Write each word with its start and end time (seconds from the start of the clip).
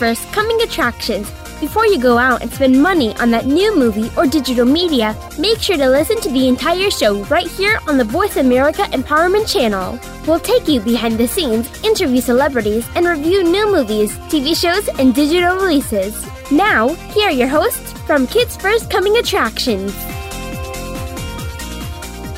First 0.00 0.32
Coming 0.32 0.62
Attractions. 0.62 1.30
Before 1.60 1.84
you 1.84 2.00
go 2.00 2.16
out 2.16 2.40
and 2.40 2.50
spend 2.50 2.82
money 2.82 3.14
on 3.16 3.30
that 3.32 3.44
new 3.44 3.76
movie 3.76 4.10
or 4.16 4.26
digital 4.26 4.64
media, 4.64 5.14
make 5.38 5.58
sure 5.58 5.76
to 5.76 5.90
listen 5.90 6.18
to 6.22 6.30
the 6.30 6.48
entire 6.48 6.90
show 6.90 7.22
right 7.24 7.46
here 7.46 7.78
on 7.86 7.98
the 7.98 8.04
Voice 8.04 8.38
America 8.38 8.84
Empowerment 8.92 9.46
Channel. 9.46 10.00
We'll 10.26 10.40
take 10.40 10.66
you 10.68 10.80
behind 10.80 11.18
the 11.18 11.28
scenes, 11.28 11.84
interview 11.84 12.22
celebrities, 12.22 12.88
and 12.94 13.06
review 13.06 13.42
new 13.44 13.70
movies, 13.70 14.16
TV 14.30 14.58
shows, 14.58 14.88
and 14.98 15.14
digital 15.14 15.56
releases. 15.56 16.26
Now, 16.50 16.88
here 17.12 17.28
are 17.28 17.30
your 17.30 17.48
hosts 17.48 17.92
from 18.06 18.26
Kids 18.26 18.56
First 18.56 18.90
Coming 18.90 19.18
Attractions. 19.18 19.92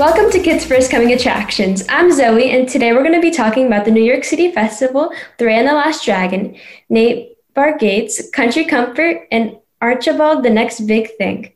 Welcome 0.00 0.32
to 0.32 0.42
Kids 0.42 0.64
First 0.64 0.90
Coming 0.90 1.12
Attractions. 1.12 1.84
I'm 1.88 2.10
Zoe, 2.10 2.50
and 2.50 2.68
today 2.68 2.92
we're 2.92 3.04
going 3.04 3.14
to 3.14 3.20
be 3.20 3.30
talking 3.30 3.68
about 3.68 3.84
the 3.84 3.92
New 3.92 4.02
York 4.02 4.24
City 4.24 4.50
Festival, 4.50 5.12
The 5.38 5.48
and 5.48 5.68
the 5.68 5.74
Last 5.74 6.04
Dragon, 6.04 6.56
Nate 6.88 7.31
Bargatze, 7.54 8.32
Country 8.32 8.64
Comfort, 8.64 9.26
and 9.30 9.56
Archibald, 9.80 10.42
the 10.42 10.50
next 10.50 10.80
big 10.80 11.16
thing. 11.16 11.52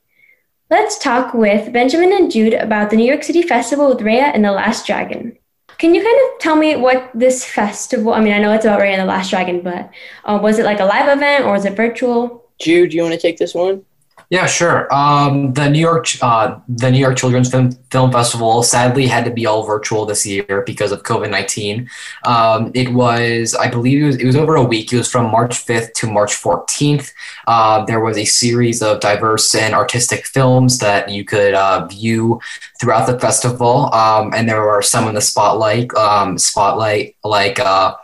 Let's 0.68 0.98
talk 0.98 1.32
with 1.32 1.72
Benjamin 1.72 2.12
and 2.12 2.30
Jude 2.30 2.54
about 2.54 2.90
the 2.90 2.96
New 2.96 3.06
York 3.06 3.22
City 3.22 3.42
Festival 3.42 3.88
with 3.88 3.98
Raya 3.98 4.34
and 4.34 4.44
the 4.44 4.50
Last 4.52 4.86
Dragon. 4.86 5.38
Can 5.78 5.94
you 5.94 6.02
kind 6.02 6.18
of 6.24 6.40
tell 6.40 6.56
me 6.56 6.74
what 6.76 7.10
this 7.14 7.44
festival, 7.44 8.12
I 8.12 8.20
mean, 8.20 8.32
I 8.32 8.38
know 8.38 8.52
it's 8.52 8.64
about 8.64 8.80
Raya 8.80 8.92
and 8.92 9.02
the 9.02 9.06
Last 9.06 9.30
Dragon, 9.30 9.60
but 9.60 9.90
uh, 10.24 10.38
was 10.42 10.58
it 10.58 10.64
like 10.64 10.80
a 10.80 10.84
live 10.84 11.14
event 11.14 11.44
or 11.44 11.52
was 11.52 11.64
it 11.64 11.76
virtual? 11.76 12.50
Jude, 12.58 12.90
do 12.90 12.96
you 12.96 13.02
want 13.02 13.14
to 13.14 13.20
take 13.20 13.38
this 13.38 13.54
one? 13.54 13.84
Yeah, 14.28 14.46
sure. 14.46 14.92
Um, 14.92 15.52
the 15.52 15.68
New 15.70 15.78
York, 15.78 16.08
uh, 16.20 16.58
the 16.68 16.90
New 16.90 16.98
York 16.98 17.16
Children's 17.16 17.48
Film, 17.48 17.70
Film 17.92 18.10
Festival, 18.10 18.64
sadly 18.64 19.06
had 19.06 19.24
to 19.24 19.30
be 19.30 19.46
all 19.46 19.62
virtual 19.62 20.04
this 20.04 20.26
year 20.26 20.64
because 20.66 20.90
of 20.90 21.04
COVID 21.04 21.30
nineteen. 21.30 21.88
Um, 22.24 22.72
it 22.74 22.92
was, 22.92 23.54
I 23.54 23.70
believe, 23.70 24.02
it 24.02 24.06
was, 24.06 24.16
it 24.16 24.26
was 24.26 24.34
over 24.34 24.56
a 24.56 24.64
week. 24.64 24.92
It 24.92 24.96
was 24.96 25.08
from 25.08 25.30
March 25.30 25.58
fifth 25.58 25.92
to 25.94 26.10
March 26.10 26.34
fourteenth. 26.34 27.12
Uh, 27.46 27.84
there 27.84 28.00
was 28.00 28.18
a 28.18 28.24
series 28.24 28.82
of 28.82 28.98
diverse 28.98 29.54
and 29.54 29.74
artistic 29.74 30.26
films 30.26 30.78
that 30.78 31.08
you 31.08 31.24
could 31.24 31.54
uh, 31.54 31.86
view 31.86 32.40
throughout 32.80 33.06
the 33.06 33.20
festival, 33.20 33.94
um, 33.94 34.32
and 34.34 34.48
there 34.48 34.60
were 34.60 34.82
some 34.82 35.06
in 35.06 35.14
the 35.14 35.20
spotlight. 35.20 35.94
Um, 35.94 36.36
spotlight, 36.36 37.14
like, 37.22 37.60
uh, 37.60 37.94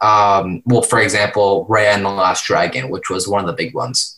um, 0.00 0.60
well, 0.66 0.82
for 0.82 1.00
example, 1.00 1.66
Raya 1.70 1.94
and 1.94 2.04
the 2.04 2.10
Last 2.10 2.46
Dragon, 2.46 2.90
which 2.90 3.08
was 3.08 3.28
one 3.28 3.40
of 3.40 3.46
the 3.46 3.52
big 3.52 3.74
ones. 3.74 4.17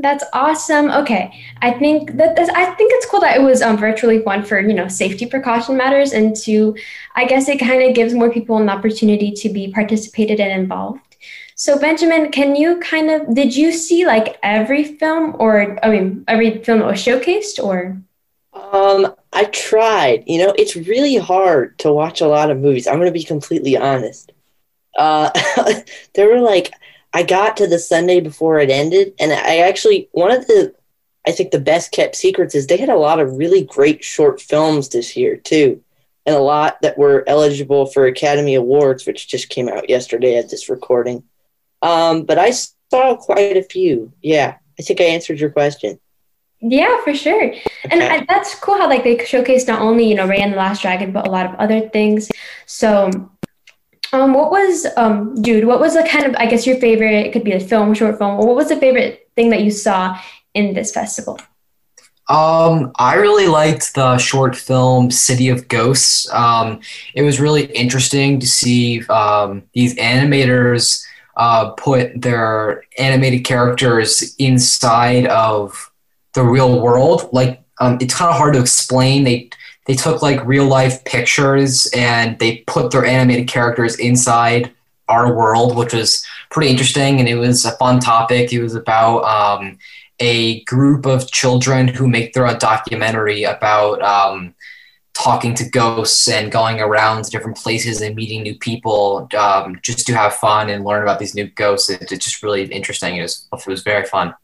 That's 0.00 0.22
awesome. 0.32 0.90
Okay, 0.92 1.44
I 1.60 1.72
think 1.72 2.16
that 2.18 2.38
I 2.38 2.72
think 2.76 2.92
it's 2.94 3.06
cool 3.06 3.20
that 3.20 3.36
it 3.36 3.42
was 3.42 3.62
um, 3.62 3.76
virtually 3.76 4.20
one 4.20 4.44
for 4.44 4.60
you 4.60 4.72
know 4.72 4.86
safety 4.86 5.26
precaution 5.26 5.76
matters, 5.76 6.12
and 6.12 6.36
two, 6.36 6.76
I 7.16 7.24
guess 7.26 7.48
it 7.48 7.58
kind 7.58 7.82
of 7.82 7.96
gives 7.96 8.14
more 8.14 8.30
people 8.30 8.58
an 8.58 8.68
opportunity 8.68 9.32
to 9.32 9.48
be 9.48 9.72
participated 9.72 10.38
and 10.38 10.52
involved. 10.52 11.00
So 11.56 11.76
Benjamin, 11.80 12.30
can 12.30 12.54
you 12.54 12.78
kind 12.78 13.10
of 13.10 13.34
did 13.34 13.56
you 13.56 13.72
see 13.72 14.06
like 14.06 14.38
every 14.44 14.84
film 14.84 15.34
or 15.40 15.76
I 15.84 15.90
mean 15.90 16.24
every 16.28 16.62
film 16.62 16.78
that 16.78 16.86
was 16.86 17.04
showcased 17.04 17.62
or? 17.62 18.00
Um, 18.52 19.14
I 19.32 19.44
tried. 19.46 20.22
You 20.28 20.46
know, 20.46 20.54
it's 20.56 20.76
really 20.76 21.16
hard 21.16 21.76
to 21.80 21.92
watch 21.92 22.20
a 22.20 22.28
lot 22.28 22.50
of 22.52 22.58
movies. 22.58 22.86
I'm 22.86 22.96
going 22.96 23.06
to 23.06 23.12
be 23.12 23.24
completely 23.24 23.76
honest. 23.76 24.30
Uh, 24.96 25.30
there 26.14 26.28
were 26.28 26.40
like 26.40 26.72
I 27.18 27.24
got 27.24 27.56
to 27.56 27.66
the 27.66 27.80
Sunday 27.80 28.20
before 28.20 28.60
it 28.60 28.70
ended, 28.70 29.12
and 29.18 29.32
I 29.32 29.56
actually 29.56 30.08
one 30.12 30.30
of 30.30 30.46
the 30.46 30.72
I 31.26 31.32
think 31.32 31.50
the 31.50 31.58
best 31.58 31.90
kept 31.90 32.14
secrets 32.14 32.54
is 32.54 32.68
they 32.68 32.76
had 32.76 32.90
a 32.90 32.96
lot 32.96 33.18
of 33.18 33.36
really 33.36 33.64
great 33.64 34.04
short 34.04 34.40
films 34.40 34.88
this 34.88 35.16
year 35.16 35.36
too, 35.36 35.82
and 36.26 36.36
a 36.36 36.38
lot 36.38 36.80
that 36.82 36.96
were 36.96 37.24
eligible 37.26 37.86
for 37.86 38.06
Academy 38.06 38.54
Awards, 38.54 39.04
which 39.04 39.26
just 39.26 39.48
came 39.48 39.68
out 39.68 39.90
yesterday 39.90 40.38
at 40.38 40.48
this 40.48 40.68
recording. 40.68 41.24
Um, 41.82 42.22
but 42.22 42.38
I 42.38 42.52
saw 42.52 43.16
quite 43.16 43.56
a 43.56 43.64
few. 43.64 44.12
Yeah, 44.22 44.54
I 44.78 44.82
think 44.84 45.00
I 45.00 45.06
answered 45.06 45.40
your 45.40 45.50
question. 45.50 45.98
Yeah, 46.60 47.02
for 47.02 47.16
sure. 47.16 47.48
Okay. 47.48 47.62
And 47.90 48.00
I, 48.00 48.26
that's 48.28 48.54
cool 48.54 48.78
how 48.78 48.88
like 48.88 49.02
they 49.02 49.16
showcased 49.16 49.66
not 49.66 49.82
only 49.82 50.08
you 50.08 50.14
know 50.14 50.28
Raya 50.28 50.42
and 50.42 50.52
the 50.52 50.56
Last 50.56 50.82
Dragon, 50.82 51.10
but 51.10 51.26
a 51.26 51.30
lot 51.32 51.46
of 51.46 51.56
other 51.56 51.88
things. 51.88 52.30
So 52.66 53.10
um, 54.12 54.34
what 54.34 54.50
was 54.50 54.86
um, 54.96 55.40
Jude? 55.42 55.64
What 55.64 55.80
was 55.80 55.94
the 55.94 56.06
kind 56.08 56.26
of 56.26 56.34
I 56.36 56.46
guess 56.46 56.66
your 56.66 56.76
favorite? 56.76 57.26
It 57.26 57.32
could 57.32 57.44
be 57.44 57.52
a 57.52 57.60
film, 57.60 57.94
short 57.94 58.18
film. 58.18 58.38
What 58.38 58.56
was 58.56 58.68
the 58.68 58.76
favorite 58.76 59.28
thing 59.34 59.50
that 59.50 59.62
you 59.62 59.70
saw 59.70 60.18
in 60.54 60.74
this 60.74 60.92
festival? 60.92 61.38
Um, 62.28 62.92
I 62.96 63.14
really 63.14 63.46
liked 63.46 63.94
the 63.94 64.18
short 64.18 64.54
film 64.54 65.10
City 65.10 65.48
of 65.48 65.66
Ghosts. 65.68 66.30
Um, 66.30 66.80
it 67.14 67.22
was 67.22 67.40
really 67.40 67.64
interesting 67.66 68.38
to 68.40 68.46
see 68.46 69.02
um, 69.06 69.62
these 69.72 69.94
animators 69.94 71.02
uh, 71.36 71.70
put 71.70 72.20
their 72.20 72.84
animated 72.98 73.44
characters 73.44 74.34
inside 74.38 75.26
of 75.26 75.90
the 76.34 76.42
real 76.42 76.82
world. 76.82 77.30
Like, 77.32 77.62
um, 77.80 77.96
it's 78.00 78.14
kind 78.14 78.30
of 78.30 78.36
hard 78.36 78.54
to 78.54 78.60
explain. 78.60 79.24
They 79.24 79.48
they 79.88 79.94
took 79.94 80.20
like 80.20 80.44
real 80.44 80.66
life 80.66 81.02
pictures 81.06 81.90
and 81.96 82.38
they 82.38 82.58
put 82.66 82.90
their 82.90 83.06
animated 83.06 83.48
characters 83.48 83.98
inside 83.98 84.70
our 85.08 85.34
world, 85.34 85.74
which 85.74 85.94
was 85.94 86.22
pretty 86.50 86.70
interesting. 86.70 87.18
And 87.18 87.28
it 87.28 87.36
was 87.36 87.64
a 87.64 87.72
fun 87.72 87.98
topic. 87.98 88.52
It 88.52 88.62
was 88.62 88.74
about 88.74 89.24
um, 89.24 89.78
a 90.20 90.62
group 90.64 91.06
of 91.06 91.30
children 91.30 91.88
who 91.88 92.06
make 92.06 92.34
their 92.34 92.46
own 92.46 92.58
documentary 92.58 93.44
about 93.44 94.02
um, 94.02 94.54
talking 95.14 95.54
to 95.54 95.68
ghosts 95.70 96.28
and 96.28 96.52
going 96.52 96.80
around 96.80 97.24
to 97.24 97.30
different 97.30 97.56
places 97.56 98.02
and 98.02 98.14
meeting 98.14 98.42
new 98.42 98.58
people 98.58 99.26
um, 99.38 99.78
just 99.80 100.06
to 100.06 100.14
have 100.14 100.34
fun 100.34 100.68
and 100.68 100.84
learn 100.84 101.02
about 101.02 101.18
these 101.18 101.34
new 101.34 101.46
ghosts. 101.46 101.88
It, 101.88 102.12
it's 102.12 102.26
just 102.26 102.42
really 102.42 102.66
interesting. 102.66 103.16
It 103.16 103.22
was, 103.22 103.48
it 103.52 103.66
was 103.66 103.82
very 103.82 104.04
fun. 104.04 104.34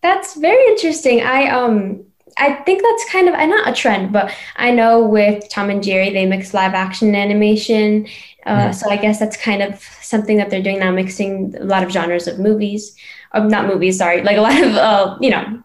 That's 0.00 0.36
very 0.36 0.64
interesting. 0.68 1.22
I 1.22 1.48
um 1.48 2.06
I 2.38 2.54
think 2.54 2.82
that's 2.82 3.10
kind 3.10 3.28
of 3.28 3.34
not 3.34 3.68
a 3.68 3.72
trend, 3.72 4.12
but 4.12 4.32
I 4.56 4.70
know 4.70 5.04
with 5.04 5.48
Tom 5.48 5.70
and 5.70 5.82
Jerry 5.82 6.12
they 6.12 6.26
mix 6.26 6.52
live 6.52 6.74
action 6.74 7.14
animation. 7.14 8.06
Uh, 8.46 8.50
yeah. 8.50 8.70
So 8.72 8.90
I 8.90 8.96
guess 8.96 9.18
that's 9.18 9.36
kind 9.36 9.62
of 9.62 9.80
something 10.02 10.36
that 10.36 10.50
they're 10.50 10.62
doing 10.62 10.80
now, 10.80 10.92
mixing 10.92 11.56
a 11.56 11.64
lot 11.64 11.82
of 11.82 11.90
genres 11.90 12.26
of 12.26 12.38
movies, 12.38 12.96
uh, 13.32 13.40
not 13.40 13.66
movies, 13.66 13.98
sorry, 13.98 14.22
like 14.22 14.36
a 14.36 14.40
lot 14.40 14.62
of 14.62 14.74
uh, 14.74 15.16
you 15.20 15.30
know, 15.30 15.62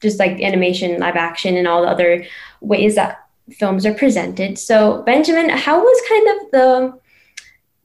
just 0.00 0.18
like 0.18 0.40
animation, 0.40 0.98
live 0.98 1.16
action, 1.16 1.56
and 1.56 1.68
all 1.68 1.82
the 1.82 1.88
other 1.88 2.26
ways 2.60 2.96
that 2.96 3.26
films 3.52 3.86
are 3.86 3.94
presented. 3.94 4.58
So 4.58 5.02
Benjamin, 5.02 5.50
how 5.50 5.78
was 5.78 6.02
kind 6.08 6.28
of 6.28 6.50
the 6.50 7.00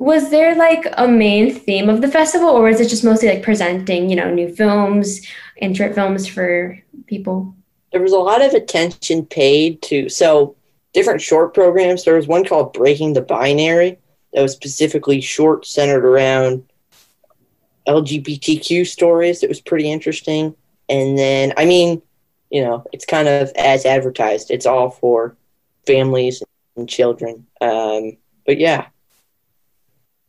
was 0.01 0.31
there 0.31 0.55
like 0.55 0.87
a 0.97 1.07
main 1.07 1.53
theme 1.53 1.87
of 1.87 2.01
the 2.01 2.07
festival 2.07 2.49
or 2.49 2.63
was 2.63 2.81
it 2.81 2.89
just 2.89 3.03
mostly 3.03 3.29
like 3.29 3.43
presenting 3.43 4.09
you 4.09 4.15
know 4.15 4.33
new 4.33 4.51
films 4.55 5.21
and 5.61 5.77
short 5.77 5.93
films 5.93 6.25
for 6.25 6.75
people 7.05 7.55
there 7.91 8.01
was 8.01 8.13
a 8.13 8.17
lot 8.17 8.41
of 8.41 8.53
attention 8.53 9.25
paid 9.25 9.81
to 9.83 10.09
so 10.09 10.55
different 10.93 11.21
short 11.21 11.53
programs. 11.53 12.03
There 12.03 12.15
was 12.15 12.27
one 12.27 12.45
called 12.45 12.73
Breaking 12.73 13.13
the 13.13 13.21
Binary 13.21 13.97
that 14.33 14.41
was 14.41 14.53
specifically 14.53 15.21
short, 15.21 15.65
centered 15.65 16.05
around 16.05 16.63
LGBTQ 17.87 18.87
stories. 18.87 19.43
It 19.43 19.49
was 19.49 19.61
pretty 19.61 19.91
interesting. 19.91 20.55
And 20.89 21.17
then, 21.17 21.53
I 21.57 21.65
mean, 21.65 22.01
you 22.49 22.63
know, 22.63 22.85
it's 22.91 23.05
kind 23.05 23.27
of 23.27 23.49
as 23.55 23.85
advertised. 23.85 24.51
It's 24.51 24.65
all 24.65 24.89
for 24.89 25.35
families 25.85 26.43
and 26.75 26.87
children. 26.87 27.45
Um, 27.59 28.17
but 28.45 28.57
yeah, 28.57 28.87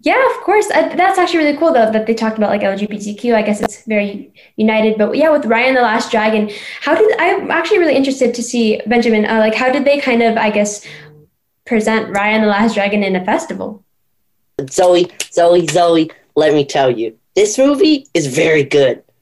yeah, 0.02 0.20
of 0.34 0.42
course. 0.42 0.68
Uh, 0.70 0.94
that's 0.96 1.18
actually 1.18 1.38
really 1.44 1.56
cool, 1.56 1.72
though, 1.72 1.90
that 1.90 2.06
they 2.06 2.14
talked 2.14 2.36
about 2.36 2.50
like 2.50 2.62
LGBTQ. 2.62 3.34
I 3.34 3.42
guess 3.42 3.60
it's 3.62 3.84
very 3.84 4.32
united. 4.56 4.98
But 4.98 5.16
yeah, 5.16 5.30
with 5.30 5.44
Raya 5.44 5.68
and 5.68 5.76
the 5.76 5.82
Last 5.82 6.10
Dragon, 6.10 6.50
how 6.80 6.94
did 6.94 7.14
I'm 7.18 7.50
actually 7.50 7.78
really 7.78 7.94
interested 7.94 8.34
to 8.34 8.42
see 8.42 8.80
Benjamin? 8.86 9.24
Uh, 9.24 9.38
like, 9.38 9.54
how 9.54 9.70
did 9.70 9.84
they 9.84 10.00
kind 10.00 10.22
of, 10.22 10.36
I 10.36 10.50
guess, 10.50 10.84
present 11.66 12.09
Raya 12.09 12.34
and 12.34 12.42
the 12.42 12.48
Last 12.48 12.74
Dragon 12.74 13.04
in 13.04 13.15
a 13.15 13.24
festival? 13.24 13.84
Zoe, 14.68 15.09
Zoe, 15.32 15.66
Zoe, 15.68 16.10
let 16.34 16.53
me 16.53 16.65
tell 16.65 16.91
you, 16.91 17.16
this 17.34 17.56
movie 17.56 18.06
is 18.12 18.27
very 18.27 18.65
good. 18.65 19.03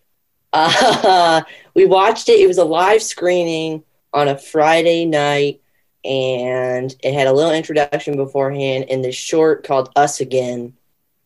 Uh, 0.52 1.42
we 1.74 1.86
watched 1.86 2.28
it. 2.28 2.40
It 2.40 2.48
was 2.48 2.58
a 2.58 2.64
live 2.64 3.04
screening 3.04 3.84
on 4.12 4.26
a 4.26 4.36
Friday 4.36 5.04
night 5.04 5.60
and 6.04 6.94
it 7.02 7.14
had 7.14 7.26
a 7.26 7.32
little 7.32 7.52
introduction 7.52 8.16
beforehand 8.16 8.84
in 8.88 9.02
this 9.02 9.14
short 9.14 9.66
called 9.66 9.90
Us 9.96 10.20
Again. 10.20 10.74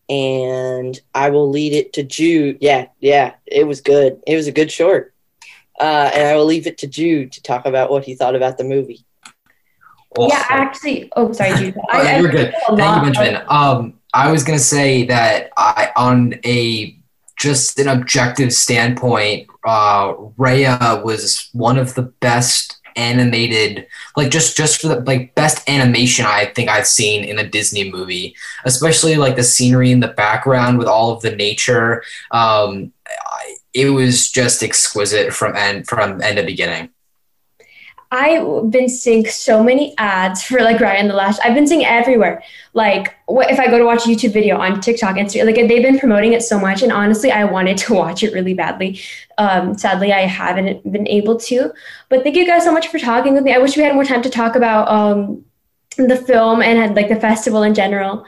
And 0.09 1.01
I 1.15 1.31
will 1.31 1.49
lead 1.49 1.73
it 1.73 1.95
to 1.95 2.03
Jude. 2.03 2.59
Yeah, 2.61 2.89
yeah, 3.01 3.35
it 3.47 3.67
was 3.67 3.81
good. 3.81 4.23
It 4.27 4.37
was 4.37 4.47
a 4.47 4.53
good 4.53 4.71
short. 4.71 5.15
Uh, 5.81 6.11
and 6.15 6.29
I 6.29 6.37
will 6.37 6.45
leave 6.45 6.67
it 6.67 6.79
to 6.79 6.87
Jude 6.87 7.33
to 7.33 7.43
talk 7.43 7.67
about 7.67 7.91
what 7.91 8.05
he 8.05 8.15
thought 8.15 8.37
about 8.37 8.59
the 8.59 8.65
movie. 8.65 9.05
Awesome. 10.17 10.31
Yeah, 10.31 10.47
actually, 10.49 11.11
oh, 11.17 11.33
sorry, 11.33 11.57
Jude. 11.57 11.75
oh, 11.93 11.99
I, 11.99 12.21
you're 12.21 12.31
good. 12.31 12.55
Thank 12.77 13.07
you, 13.07 13.13
Benjamin. 13.13 13.43
Um, 13.49 13.99
I 14.13 14.31
was 14.31 14.45
gonna 14.45 14.61
say 14.61 15.05
that 15.07 15.51
I, 15.57 15.91
on 15.97 16.35
a 16.45 16.97
just 17.37 17.81
an 17.81 17.89
objective 17.89 18.53
standpoint, 18.53 19.49
uh, 19.65 20.15
Raya 20.39 21.03
was 21.03 21.49
one 21.53 21.79
of 21.79 21.95
the 21.95 22.03
best 22.03 22.81
animated, 22.97 23.87
like 24.17 24.31
just 24.31 24.57
just 24.57 24.81
for 24.81 24.89
the 24.89 25.01
like 25.01 25.35
best 25.35 25.69
animation 25.69 26.27
I 26.27 26.47
think 26.47 26.69
I've 26.69 26.87
seen 26.87 27.25
in 27.25 27.39
a 27.39 27.49
Disney 27.49 27.91
movie, 27.91 28.35
especially 28.65 29.17
like 29.17 29.37
the 29.37 29.43
scenery 29.43 29.91
in 29.91 30.01
the 30.01 30.09
background 30.09 30.79
with 30.79 30.89
all 30.89 31.13
of 31.13 31.23
the 31.23 31.35
nature. 31.35 32.03
Um, 32.31 32.93
it 33.73 33.91
was 33.91 34.31
just 34.31 34.63
exquisite 34.63 35.33
from 35.33 35.57
end 35.57 35.87
from 35.87 36.21
end 36.23 36.39
to 36.39 36.45
beginning. 36.45 36.91
I've 38.15 38.71
been 38.71 38.89
seeing 38.89 39.27
so 39.27 39.61
many 39.61 39.93
ads 39.99 40.45
for 40.45 40.61
like 40.61 40.77
Raya 40.77 41.01
and 41.01 41.11
the 41.11 41.15
Last. 41.15 41.41
I've 41.43 41.53
been 41.53 41.67
seeing 41.67 41.85
everywhere. 41.85 42.45
Like, 42.73 43.17
what 43.27 43.51
if 43.51 43.59
I 43.59 43.67
go 43.67 43.77
to 43.77 43.85
watch 43.85 44.07
a 44.07 44.09
YouTube 44.09 44.33
video 44.33 44.57
on 44.57 44.81
TikTok, 44.81 45.17
Instagram, 45.17 45.47
like 45.47 45.57
they've 45.57 45.83
been 45.83 45.99
promoting 45.99 46.33
it 46.33 46.43
so 46.43 46.57
much, 46.57 46.83
and 46.83 46.93
honestly, 46.93 47.33
I 47.33 47.43
wanted 47.43 47.77
to 47.79 47.95
watch 47.95 48.23
it 48.23 48.33
really 48.33 48.55
badly. 48.55 49.01
Um, 49.37 49.77
sadly, 49.77 50.13
I 50.13 50.21
haven't 50.21 50.93
been 50.93 51.09
able 51.09 51.41
to. 51.41 51.73
But 52.09 52.23
thank 52.23 52.37
you 52.37 52.47
guys 52.47 52.63
so 52.63 52.73
much 52.73 52.87
for 52.87 53.01
talking 53.01 53.35
with 53.35 53.43
me. 53.43 53.53
I 53.53 53.59
wish 53.59 53.77
we 53.77 53.83
had 53.83 53.95
more 53.95 54.05
time 54.05 54.23
to 54.23 54.31
talk 54.31 54.55
about 54.55 54.89
um, 54.89 55.45
the 55.97 56.17
film 56.17 56.63
and 56.63 56.95
like 56.95 57.09
the 57.09 57.17
festival 57.17 57.65
in 57.65 57.75
general. 57.75 58.25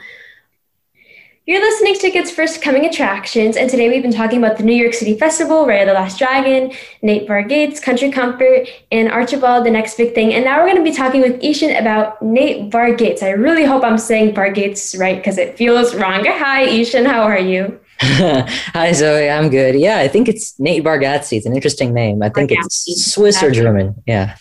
You're 1.47 1.61
listening 1.61 1.95
to 1.95 2.11
Kids 2.11 2.29
First 2.29 2.61
Coming 2.61 2.85
Attractions, 2.85 3.55
and 3.55 3.69
today 3.69 3.87
we've 3.87 4.01
been 4.01 4.11
talking 4.11 4.37
about 4.37 4.57
the 4.57 4.63
New 4.63 4.75
York 4.75 4.93
City 4.93 5.17
Festival, 5.17 5.65
Raya 5.65 5.85
the 5.85 5.93
Last 5.93 6.19
Dragon, 6.19 6.73
Nate 7.01 7.25
Bargatze, 7.25 7.81
Country 7.81 8.11
Comfort, 8.11 8.67
and 8.91 9.09
Archibald, 9.09 9.65
the 9.65 9.71
next 9.71 9.95
big 9.95 10.13
thing. 10.13 10.33
And 10.33 10.43
now 10.43 10.57
we're 10.57 10.65
going 10.65 10.83
to 10.83 10.83
be 10.83 10.91
talking 10.91 11.21
with 11.21 11.41
Ishan 11.41 11.77
about 11.77 12.21
Nate 12.21 12.69
Bargatze. 12.69 13.23
I 13.23 13.29
really 13.29 13.63
hope 13.63 13.85
I'm 13.85 13.97
saying 13.97 14.35
Bargatze 14.35 14.99
right 14.99 15.15
because 15.15 15.37
it 15.37 15.57
feels 15.57 15.95
wrong. 15.95 16.25
Hi, 16.25 16.63
Ishan, 16.63 17.05
how 17.05 17.21
are 17.21 17.39
you? 17.39 17.79
Hi, 18.01 18.91
Zoe. 18.91 19.29
I'm 19.29 19.49
good. 19.49 19.75
Yeah, 19.75 19.99
I 19.99 20.09
think 20.09 20.27
it's 20.27 20.59
Nate 20.59 20.83
Bargatze. 20.83 21.37
It's 21.37 21.45
an 21.45 21.55
interesting 21.55 21.93
name. 21.93 22.23
I 22.23 22.27
think 22.27 22.51
Bargatze. 22.51 22.83
it's 22.87 23.13
Swiss 23.13 23.41
or 23.41 23.51
German. 23.51 23.95
Yeah. 24.05 24.35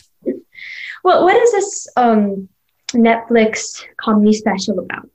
Well, 1.04 1.22
what 1.22 1.36
is 1.36 1.52
this 1.52 1.88
um, 1.96 2.48
Netflix 2.88 3.84
comedy 3.96 4.32
special 4.32 4.80
about? 4.80 5.08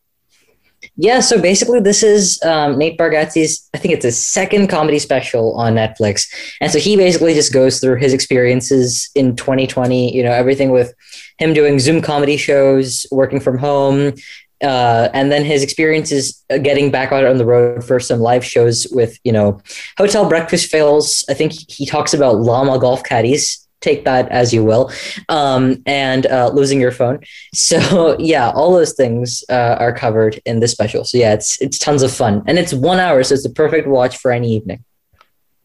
Yeah, 0.98 1.22
so 1.22 1.42
basically, 1.42 1.80
this 1.80 2.04
is 2.04 2.42
um, 2.44 2.78
Nate 2.78 2.98
Bargatze's, 2.98 3.70
I 3.74 3.78
think 3.78 3.94
it's 3.94 4.04
his 4.04 4.24
second 4.24 4.68
comedy 4.68 5.00
special 5.00 5.54
on 5.56 5.76
Netflix. 5.76 6.28
And 6.60 6.72
so 6.72 6.80
he 6.80 6.98
basically 6.98 7.34
just 7.34 7.54
goes 7.54 7.80
through 7.80 7.96
his 7.96 8.14
experiences 8.14 9.10
in 9.16 9.36
2020, 9.36 10.16
you 10.16 10.22
know, 10.22 10.32
everything 10.32 10.72
with 10.72 10.94
him 11.38 11.54
doing 11.54 11.80
Zoom 11.80 12.02
comedy 12.02 12.36
shows, 12.36 13.06
working 13.10 13.40
from 13.40 13.58
home, 13.58 14.14
uh, 14.62 15.10
and 15.14 15.32
then 15.32 15.44
his 15.44 15.64
experiences 15.64 16.44
uh, 16.52 16.58
getting 16.58 16.92
back 16.92 17.12
out 17.12 17.26
on 17.26 17.38
the 17.38 17.46
road 17.46 17.84
for 17.84 18.00
some 18.00 18.20
live 18.20 18.46
shows 18.46 18.86
with, 18.92 19.18
you 19.24 19.32
know, 19.32 19.60
hotel 19.98 20.28
breakfast 20.28 20.70
fails. 20.70 21.26
I 21.30 21.34
think 21.34 21.54
he 21.70 21.86
talks 21.86 22.14
about 22.14 22.38
llama 22.38 22.78
golf 22.80 23.04
caddies 23.04 23.61
take 23.82 24.06
that 24.06 24.30
as 24.30 24.54
you 24.54 24.64
will 24.64 24.92
um, 25.30 25.82
and 25.86 26.26
uh, 26.28 26.50
losing 26.54 26.80
your 26.80 26.92
phone. 26.92 27.20
So 27.54 28.18
yeah 28.20 28.50
all 28.52 28.74
those 28.74 28.94
things 28.94 29.44
uh, 29.50 29.76
are 29.80 29.94
covered 29.94 30.40
in 30.46 30.60
this 30.60 30.72
special. 30.72 31.04
So 31.04 31.18
yeah 31.18 31.34
it's 31.34 31.62
it's 31.62 31.78
tons 31.78 32.04
of 32.04 32.12
fun. 32.12 32.44
And 32.48 32.58
it's 32.58 32.74
one 32.74 33.00
hour 33.00 33.24
so 33.24 33.34
it's 33.34 33.44
the 33.44 33.50
perfect 33.50 33.88
watch 33.88 34.18
for 34.18 34.32
any 34.32 34.54
evening. 34.56 34.84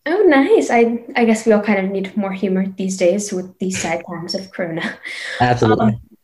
Oh 0.06 0.22
nice. 0.26 0.70
I 0.70 1.04
i 1.16 1.24
guess 1.24 1.46
we 1.46 1.52
all 1.52 1.62
kind 1.62 1.84
of 1.84 1.90
need 1.90 2.16
more 2.16 2.32
humor 2.32 2.66
these 2.76 2.96
days 2.96 3.32
with 3.32 3.58
these 3.58 3.80
sad 3.80 4.02
times 4.08 4.34
of 4.34 4.50
corona. 4.50 4.98
Absolutely. 5.40 5.86
Um, 5.86 6.15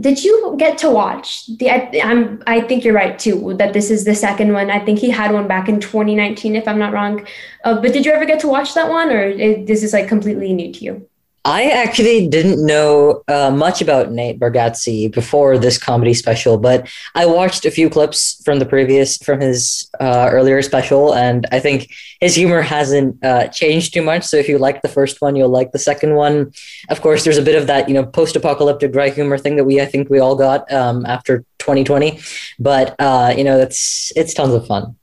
did 0.00 0.22
you 0.24 0.54
get 0.58 0.78
to 0.78 0.90
watch 0.90 1.46
the 1.58 1.70
I, 1.70 1.90
am 1.94 2.42
I 2.46 2.60
think 2.60 2.84
you're 2.84 2.94
right 2.94 3.16
too 3.18 3.54
that 3.58 3.72
this 3.72 3.90
is 3.90 4.04
the 4.04 4.14
second 4.14 4.52
one. 4.52 4.70
I 4.70 4.84
think 4.84 4.98
he 4.98 5.10
had 5.10 5.32
one 5.32 5.46
back 5.46 5.68
in 5.68 5.80
2019 5.80 6.56
if 6.56 6.66
i'm 6.66 6.78
not 6.78 6.92
wrong. 6.92 7.26
Uh, 7.64 7.80
but 7.80 7.92
did 7.92 8.04
you 8.04 8.12
ever 8.12 8.24
get 8.24 8.40
to 8.40 8.48
watch 8.48 8.74
that 8.74 8.88
one 8.88 9.10
or 9.10 9.22
is 9.22 9.66
this 9.66 9.82
is 9.82 9.92
like 9.92 10.08
completely 10.08 10.52
new 10.52 10.72
to 10.72 10.84
you 10.84 11.08
I 11.46 11.70
actually 11.70 12.26
didn't 12.26 12.66
know 12.66 13.22
uh, 13.28 13.52
much 13.52 13.80
about 13.80 14.10
Nate 14.10 14.40
Bargatze 14.40 15.12
before 15.12 15.56
this 15.58 15.78
comedy 15.78 16.12
special, 16.12 16.58
but 16.58 16.88
I 17.14 17.26
watched 17.26 17.64
a 17.64 17.70
few 17.70 17.88
clips 17.88 18.42
from 18.44 18.58
the 18.58 18.66
previous, 18.66 19.16
from 19.18 19.40
his 19.40 19.88
uh, 20.00 20.28
earlier 20.32 20.60
special, 20.60 21.14
and 21.14 21.46
I 21.52 21.60
think 21.60 21.88
his 22.20 22.34
humor 22.34 22.62
hasn't 22.62 23.24
uh, 23.24 23.46
changed 23.46 23.94
too 23.94 24.02
much. 24.02 24.24
So 24.24 24.36
if 24.36 24.48
you 24.48 24.58
like 24.58 24.82
the 24.82 24.88
first 24.88 25.22
one, 25.22 25.36
you'll 25.36 25.48
like 25.48 25.70
the 25.70 25.78
second 25.78 26.16
one. 26.16 26.50
Of 26.88 27.00
course, 27.00 27.22
there's 27.22 27.38
a 27.38 27.42
bit 27.42 27.54
of 27.54 27.68
that, 27.68 27.88
you 27.88 27.94
know, 27.94 28.04
post-apocalyptic 28.04 28.92
dry 28.92 29.10
humor 29.10 29.38
thing 29.38 29.54
that 29.54 29.64
we, 29.64 29.80
I 29.80 29.86
think, 29.86 30.10
we 30.10 30.18
all 30.18 30.34
got 30.34 30.70
um, 30.72 31.06
after 31.06 31.44
2020, 31.60 32.18
but 32.58 32.96
uh, 32.98 33.32
you 33.38 33.44
know, 33.44 33.56
it's 33.60 34.12
it's 34.16 34.34
tons 34.34 34.52
of 34.52 34.66
fun. 34.66 34.96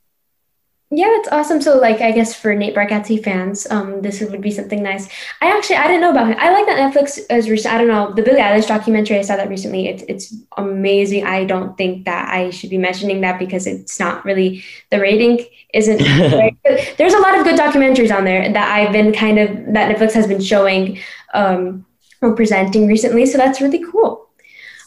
Yeah, 0.95 1.07
that's 1.07 1.29
awesome. 1.29 1.59
So, 1.59 1.79
like, 1.79 2.01
I 2.01 2.11
guess 2.11 2.35
for 2.35 2.53
Nate 2.53 2.75
Bargatze 2.75 3.23
fans, 3.23 3.65
um, 3.71 4.03
this 4.03 4.21
would 4.21 4.41
be 4.41 4.51
something 4.51 4.83
nice. 4.83 5.07
I 5.41 5.47
actually 5.47 5.77
I 5.77 5.87
didn't 5.87 6.01
know 6.01 6.11
about 6.11 6.27
him. 6.27 6.35
I 6.37 6.51
like 6.51 6.67
that 6.67 6.77
Netflix 6.77 7.19
is 7.35 7.49
recent. 7.49 7.73
I 7.73 7.79
don't 7.79 7.87
know 7.87 8.13
the 8.13 8.21
Billie 8.21 8.41
Eilish 8.41 8.67
documentary. 8.67 9.17
I 9.17 9.23
saw 9.23 9.35
that 9.35 9.49
recently. 9.49 9.87
It's 9.87 10.03
it's 10.07 10.35
amazing. 10.55 11.25
I 11.25 11.45
don't 11.45 11.75
think 11.77 12.05
that 12.05 12.29
I 12.31 12.51
should 12.51 12.69
be 12.69 12.77
mentioning 12.77 13.21
that 13.21 13.39
because 13.39 13.65
it's 13.65 13.99
not 13.99 14.23
really 14.23 14.63
the 14.91 14.99
rating 14.99 15.43
isn't. 15.73 15.97
There's 16.97 17.13
a 17.13 17.19
lot 17.19 17.39
of 17.39 17.43
good 17.43 17.59
documentaries 17.59 18.15
on 18.15 18.23
there 18.23 18.53
that 18.53 18.71
I've 18.71 18.91
been 18.91 19.13
kind 19.13 19.39
of 19.39 19.73
that 19.73 19.95
Netflix 19.95 20.13
has 20.13 20.27
been 20.27 20.41
showing 20.41 20.99
um, 21.33 21.87
or 22.21 22.35
presenting 22.35 22.85
recently. 22.85 23.25
So 23.25 23.39
that's 23.39 23.61
really 23.61 23.83
cool. 23.91 24.29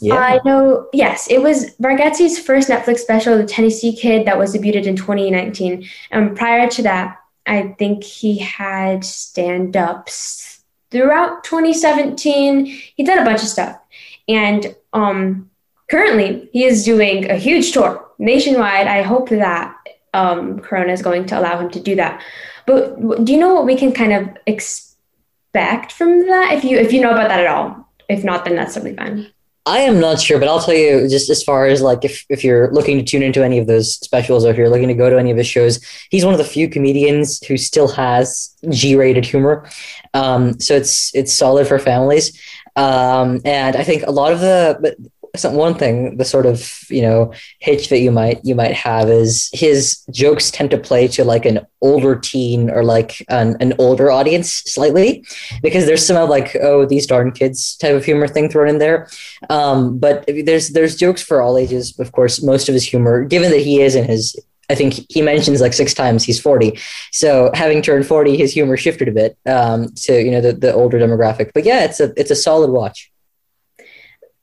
Yeah. 0.00 0.14
I 0.14 0.40
know, 0.44 0.88
yes, 0.92 1.28
it 1.30 1.42
was 1.42 1.74
Bargatze's 1.76 2.38
first 2.38 2.68
Netflix 2.68 2.98
special, 2.98 3.38
The 3.38 3.46
Tennessee 3.46 3.94
Kid, 3.96 4.26
that 4.26 4.38
was 4.38 4.54
debuted 4.54 4.84
in 4.84 4.96
2019. 4.96 5.88
And 6.10 6.36
prior 6.36 6.68
to 6.70 6.82
that, 6.82 7.18
I 7.46 7.74
think 7.78 8.04
he 8.04 8.38
had 8.38 9.04
stand 9.04 9.76
ups 9.76 10.62
throughout 10.90 11.44
2017. 11.44 12.66
He 12.66 13.04
did 13.04 13.18
a 13.18 13.24
bunch 13.24 13.42
of 13.42 13.48
stuff. 13.48 13.78
And 14.28 14.74
um, 14.92 15.50
currently, 15.88 16.48
he 16.52 16.64
is 16.64 16.84
doing 16.84 17.30
a 17.30 17.36
huge 17.36 17.72
tour 17.72 18.08
nationwide. 18.18 18.86
I 18.86 19.02
hope 19.02 19.28
that 19.30 19.76
um, 20.12 20.60
Corona 20.60 20.92
is 20.92 21.02
going 21.02 21.26
to 21.26 21.38
allow 21.38 21.58
him 21.58 21.70
to 21.70 21.80
do 21.80 21.94
that. 21.96 22.22
But 22.66 23.24
do 23.24 23.32
you 23.32 23.38
know 23.38 23.54
what 23.54 23.66
we 23.66 23.76
can 23.76 23.92
kind 23.92 24.12
of 24.12 24.36
expect 24.46 25.92
from 25.92 26.26
that? 26.26 26.52
If 26.52 26.64
you 26.64 26.76
if 26.78 26.92
you 26.92 27.00
know 27.00 27.12
about 27.12 27.28
that 27.28 27.40
at 27.40 27.46
all, 27.46 27.88
if 28.08 28.24
not, 28.24 28.44
then 28.44 28.56
that's 28.56 28.74
totally 28.74 28.96
fine. 28.96 29.30
I 29.66 29.80
am 29.80 29.98
not 29.98 30.20
sure, 30.20 30.38
but 30.38 30.48
I'll 30.48 30.60
tell 30.60 30.74
you 30.74 31.08
just 31.08 31.28
as 31.28 31.42
far 31.42 31.66
as 31.66 31.82
like 31.82 32.04
if, 32.04 32.24
if 32.28 32.44
you're 32.44 32.72
looking 32.72 32.98
to 32.98 33.04
tune 33.04 33.24
into 33.24 33.44
any 33.44 33.58
of 33.58 33.66
those 33.66 33.94
specials 33.96 34.44
or 34.44 34.50
if 34.50 34.56
you're 34.56 34.70
looking 34.70 34.86
to 34.86 34.94
go 34.94 35.10
to 35.10 35.18
any 35.18 35.32
of 35.32 35.36
his 35.36 35.48
shows, 35.48 35.84
he's 36.08 36.24
one 36.24 36.32
of 36.32 36.38
the 36.38 36.44
few 36.44 36.68
comedians 36.68 37.44
who 37.44 37.56
still 37.56 37.88
has 37.88 38.54
G-rated 38.70 39.26
humor. 39.26 39.68
Um, 40.14 40.60
so 40.60 40.76
it's 40.76 41.12
it's 41.16 41.32
solid 41.32 41.66
for 41.66 41.80
families. 41.80 42.40
Um, 42.76 43.40
and 43.44 43.74
I 43.74 43.82
think 43.82 44.04
a 44.04 44.12
lot 44.12 44.32
of 44.32 44.40
the 44.40 44.96
one 45.44 45.74
thing 45.74 46.16
the 46.16 46.24
sort 46.24 46.46
of 46.46 46.84
you 46.88 47.02
know 47.02 47.32
hitch 47.60 47.88
that 47.88 47.98
you 47.98 48.10
might 48.10 48.44
you 48.44 48.54
might 48.54 48.72
have 48.72 49.08
is 49.08 49.50
his 49.52 50.04
jokes 50.10 50.50
tend 50.50 50.70
to 50.70 50.78
play 50.78 51.08
to 51.08 51.24
like 51.24 51.44
an 51.44 51.60
older 51.80 52.16
teen 52.16 52.70
or 52.70 52.84
like 52.84 53.24
an, 53.28 53.56
an 53.60 53.74
older 53.78 54.10
audience 54.10 54.50
slightly 54.66 55.24
because 55.62 55.86
there's 55.86 56.04
some 56.04 56.16
of 56.16 56.28
like 56.28 56.56
oh 56.62 56.86
these 56.86 57.06
darn 57.06 57.30
kids 57.30 57.76
type 57.76 57.94
of 57.94 58.04
humor 58.04 58.28
thing 58.28 58.48
thrown 58.48 58.68
in 58.68 58.78
there 58.78 59.08
um, 59.50 59.98
but 59.98 60.24
there's 60.44 60.70
there's 60.70 60.96
jokes 60.96 61.22
for 61.22 61.40
all 61.40 61.58
ages 61.58 61.98
of 61.98 62.12
course 62.12 62.42
most 62.42 62.68
of 62.68 62.72
his 62.72 62.84
humor 62.84 63.24
given 63.24 63.50
that 63.50 63.60
he 63.60 63.80
is 63.80 63.94
in 63.94 64.04
his 64.04 64.36
I 64.68 64.74
think 64.74 64.94
he 65.08 65.22
mentions 65.22 65.60
like 65.60 65.72
six 65.72 65.94
times 65.94 66.24
he's 66.24 66.40
40. 66.40 66.78
So 67.12 67.50
having 67.54 67.82
turned 67.82 68.06
40, 68.06 68.36
his 68.36 68.52
humor 68.52 68.76
shifted 68.76 69.08
a 69.08 69.12
bit 69.12 69.38
um, 69.46 69.92
to, 69.94 70.20
you 70.20 70.30
know, 70.30 70.40
the, 70.40 70.52
the 70.54 70.74
older 70.74 70.98
demographic. 70.98 71.52
But 71.54 71.64
yeah, 71.64 71.84
it's 71.84 72.00
a, 72.00 72.12
it's 72.16 72.30
a 72.30 72.36
solid 72.36 72.70
watch. 72.70 73.10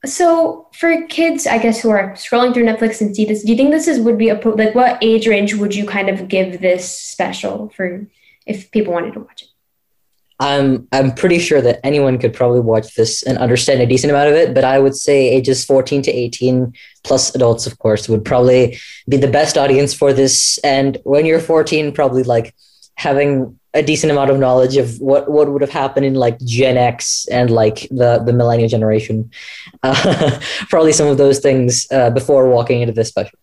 So 0.05 0.67
for 0.73 1.07
kids, 1.07 1.47
I 1.47 1.59
guess 1.59 1.81
who 1.81 1.89
are 1.89 2.11
scrolling 2.13 2.53
through 2.53 2.65
Netflix 2.65 2.99
and 2.99 3.15
see 3.15 3.25
this, 3.25 3.43
do 3.43 3.51
you 3.51 3.57
think 3.57 3.71
this 3.71 3.87
is 3.87 3.99
would 4.01 4.17
be 4.17 4.29
a 4.29 4.35
like 4.35 4.75
what 4.75 4.97
age 5.01 5.27
range 5.27 5.53
would 5.55 5.73
you 5.73 5.85
kind 5.85 6.09
of 6.09 6.27
give 6.27 6.59
this 6.59 6.89
special 6.89 7.69
for 7.69 8.05
if 8.45 8.69
people 8.71 8.93
wanted 8.93 9.13
to 9.13 9.21
watch 9.21 9.43
it? 9.43 9.47
I'm 10.39 10.89
I'm 10.91 11.13
pretty 11.13 11.39
sure 11.39 11.61
that 11.61 11.79
anyone 11.85 12.17
could 12.17 12.33
probably 12.33 12.59
watch 12.59 12.95
this 12.95 13.23
and 13.23 13.37
understand 13.37 13.81
a 13.81 13.85
decent 13.85 14.11
amount 14.11 14.29
of 14.29 14.35
it, 14.35 14.53
but 14.53 14.65
I 14.65 14.77
would 14.77 14.95
say 14.95 15.29
ages 15.29 15.63
14 15.63 16.01
to 16.01 16.11
18 16.11 16.73
plus 17.05 17.33
adults, 17.33 17.65
of 17.65 17.79
course, 17.79 18.09
would 18.09 18.25
probably 18.25 18.77
be 19.07 19.15
the 19.15 19.29
best 19.29 19.57
audience 19.57 19.93
for 19.93 20.11
this. 20.11 20.57
And 20.59 20.97
when 21.03 21.25
you're 21.25 21.39
14, 21.39 21.93
probably 21.93 22.23
like 22.23 22.53
having 22.95 23.57
a 23.73 23.81
decent 23.81 24.11
amount 24.11 24.29
of 24.29 24.37
knowledge 24.39 24.77
of 24.77 24.99
what, 24.99 25.29
what 25.29 25.51
would 25.51 25.61
have 25.61 25.71
happened 25.71 26.05
in 26.05 26.13
like 26.13 26.39
Gen 26.39 26.77
X 26.77 27.27
and 27.29 27.49
like 27.49 27.87
the 27.89 28.21
the 28.23 28.33
millennial 28.33 28.69
generation. 28.69 29.31
Uh, 29.81 30.39
probably 30.69 30.93
some 30.93 31.07
of 31.07 31.17
those 31.17 31.39
things 31.39 31.87
uh, 31.91 32.09
before 32.11 32.47
walking 32.49 32.81
into 32.81 32.93
this 32.93 33.09
special. 33.09 33.37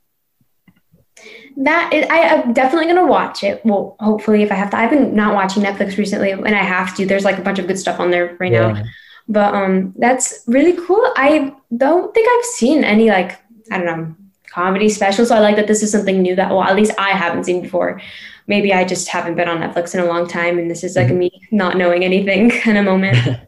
That 1.56 1.92
is, 1.92 2.06
I, 2.08 2.18
am 2.18 2.52
definitely 2.52 2.86
gonna 2.86 3.06
watch 3.06 3.42
it. 3.42 3.60
Well, 3.64 3.96
hopefully, 4.00 4.42
if 4.42 4.52
I 4.52 4.54
have 4.54 4.70
to. 4.70 4.78
I've 4.78 4.90
been 4.90 5.14
not 5.14 5.34
watching 5.34 5.62
Netflix 5.62 5.98
recently, 5.98 6.30
and 6.30 6.54
I 6.54 6.62
have 6.62 6.96
to. 6.96 7.06
There's 7.06 7.24
like 7.24 7.38
a 7.38 7.42
bunch 7.42 7.58
of 7.58 7.66
good 7.66 7.78
stuff 7.78 7.98
on 8.00 8.10
there 8.10 8.36
right 8.38 8.52
yeah. 8.52 8.72
now. 8.72 8.84
But 9.28 9.54
um, 9.54 9.94
that's 9.96 10.42
really 10.46 10.76
cool. 10.86 11.12
I 11.16 11.54
don't 11.76 12.14
think 12.14 12.28
I've 12.28 12.44
seen 12.46 12.84
any 12.84 13.10
like 13.10 13.38
I 13.70 13.78
don't 13.78 13.86
know 13.86 14.14
comedy 14.50 14.88
specials. 14.88 15.28
So 15.28 15.36
I 15.36 15.40
like 15.40 15.56
that 15.56 15.66
this 15.66 15.82
is 15.82 15.90
something 15.90 16.22
new 16.22 16.34
that 16.36 16.50
well, 16.50 16.62
at 16.62 16.76
least 16.76 16.92
I 16.98 17.10
haven't 17.10 17.44
seen 17.44 17.62
before 17.62 18.00
maybe 18.50 18.74
I 18.74 18.84
just 18.84 19.08
haven't 19.08 19.36
been 19.36 19.48
on 19.48 19.58
Netflix 19.58 19.94
in 19.94 20.00
a 20.00 20.04
long 20.04 20.28
time 20.28 20.58
and 20.58 20.70
this 20.70 20.84
is 20.84 20.96
like 20.96 21.06
mm-hmm. 21.06 21.18
me 21.18 21.48
not 21.50 21.78
knowing 21.78 22.04
anything 22.04 22.50
kind 22.64 22.76
of 22.76 22.84
moment. 22.84 23.16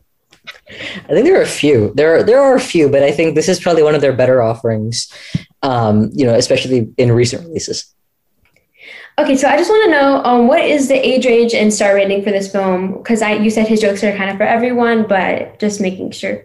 I 0.48 1.08
think 1.08 1.26
there 1.26 1.38
are 1.38 1.42
a 1.42 1.56
few. 1.62 1.92
There 1.94 2.16
are 2.16 2.22
there 2.22 2.40
are 2.40 2.56
a 2.56 2.60
few, 2.60 2.88
but 2.88 3.02
I 3.02 3.12
think 3.12 3.34
this 3.34 3.48
is 3.48 3.60
probably 3.60 3.82
one 3.82 3.94
of 3.94 4.00
their 4.00 4.12
better 4.12 4.40
offerings. 4.42 5.12
Um, 5.62 6.10
you 6.12 6.24
know, 6.24 6.34
especially 6.34 6.92
in 6.96 7.12
recent 7.12 7.44
releases. 7.46 7.94
Okay, 9.18 9.36
so 9.36 9.46
I 9.46 9.56
just 9.56 9.70
want 9.70 9.84
to 9.84 9.90
know 9.90 10.24
um, 10.24 10.48
what 10.48 10.64
is 10.64 10.88
the 10.88 10.94
age 10.94 11.26
range 11.26 11.54
and 11.54 11.72
star 11.72 11.94
rating 11.94 12.24
for 12.24 12.30
this 12.30 12.50
film? 12.50 12.94
Because 12.94 13.22
I 13.22 13.32
you 13.34 13.50
said 13.50 13.68
his 13.68 13.80
jokes 13.80 14.02
are 14.02 14.16
kind 14.16 14.30
of 14.30 14.36
for 14.36 14.44
everyone, 14.44 15.06
but 15.06 15.60
just 15.60 15.80
making 15.80 16.10
sure. 16.10 16.44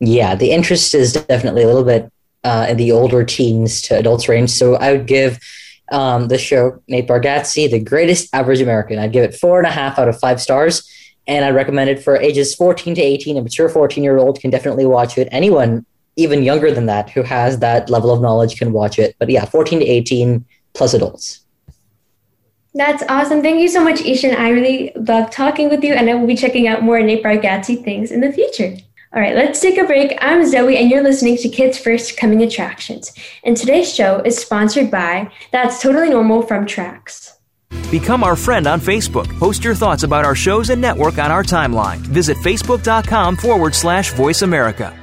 Yeah, 0.00 0.34
the 0.34 0.50
interest 0.50 0.94
is 0.94 1.12
definitely 1.12 1.62
a 1.62 1.66
little 1.66 1.84
bit 1.84 2.10
uh, 2.42 2.66
in 2.70 2.78
the 2.78 2.90
older 2.90 3.22
teens 3.24 3.82
to 3.82 3.98
adults 3.98 4.28
range. 4.28 4.50
So 4.50 4.74
I 4.76 4.92
would 4.92 5.06
give 5.06 5.38
um, 5.90 6.28
the 6.28 6.38
show 6.38 6.82
Nate 6.88 7.08
Bargatze, 7.08 7.70
the 7.70 7.80
greatest 7.80 8.34
average 8.34 8.60
American. 8.60 8.98
I'd 8.98 9.12
give 9.12 9.24
it 9.24 9.34
four 9.34 9.58
and 9.58 9.66
a 9.66 9.70
half 9.70 9.98
out 9.98 10.08
of 10.08 10.18
five 10.18 10.40
stars, 10.40 10.88
and 11.26 11.44
I 11.44 11.50
recommend 11.50 11.90
it 11.90 12.02
for 12.02 12.16
ages 12.16 12.54
14 12.54 12.94
to 12.94 13.02
18. 13.02 13.36
A 13.36 13.42
mature 13.42 13.68
14 13.68 14.02
year 14.02 14.18
old 14.18 14.40
can 14.40 14.50
definitely 14.50 14.86
watch 14.86 15.18
it. 15.18 15.28
Anyone 15.30 15.84
even 16.16 16.42
younger 16.42 16.70
than 16.70 16.86
that 16.86 17.10
who 17.10 17.22
has 17.22 17.60
that 17.60 17.88
level 17.88 18.10
of 18.10 18.20
knowledge 18.20 18.58
can 18.58 18.72
watch 18.72 18.98
it. 18.98 19.16
But 19.18 19.30
yeah, 19.30 19.44
14 19.44 19.80
to 19.80 19.86
18 19.86 20.44
plus 20.74 20.94
adults. 20.94 21.40
That's 22.74 23.02
awesome. 23.08 23.42
Thank 23.42 23.60
you 23.60 23.68
so 23.68 23.82
much, 23.82 24.00
Ishan. 24.00 24.34
I 24.36 24.50
really 24.50 24.92
love 24.94 25.30
talking 25.30 25.68
with 25.68 25.82
you, 25.82 25.92
and 25.92 26.08
I 26.08 26.14
will 26.14 26.26
be 26.26 26.36
checking 26.36 26.68
out 26.68 26.82
more 26.82 27.00
Nate 27.02 27.24
Bargatze 27.24 27.82
things 27.82 28.12
in 28.12 28.20
the 28.20 28.32
future. 28.32 28.76
All 29.12 29.20
right, 29.20 29.34
let's 29.34 29.58
take 29.58 29.76
a 29.76 29.82
break. 29.82 30.16
I'm 30.20 30.46
Zoe, 30.46 30.76
and 30.76 30.88
you're 30.88 31.02
listening 31.02 31.36
to 31.38 31.48
Kids 31.48 31.76
First 31.76 32.16
Coming 32.16 32.44
Attractions. 32.44 33.12
And 33.42 33.56
today's 33.56 33.92
show 33.92 34.20
is 34.20 34.38
sponsored 34.38 34.88
by 34.88 35.32
That's 35.50 35.82
Totally 35.82 36.10
Normal 36.10 36.42
from 36.42 36.64
Tracks. 36.64 37.36
Become 37.90 38.22
our 38.22 38.36
friend 38.36 38.68
on 38.68 38.80
Facebook. 38.80 39.26
Post 39.40 39.64
your 39.64 39.74
thoughts 39.74 40.04
about 40.04 40.24
our 40.24 40.36
shows 40.36 40.70
and 40.70 40.80
network 40.80 41.18
on 41.18 41.32
our 41.32 41.42
timeline. 41.42 41.98
Visit 41.98 42.36
facebook.com 42.36 43.36
forward 43.36 43.74
slash 43.74 44.12
voice 44.12 44.42
America. 44.42 44.96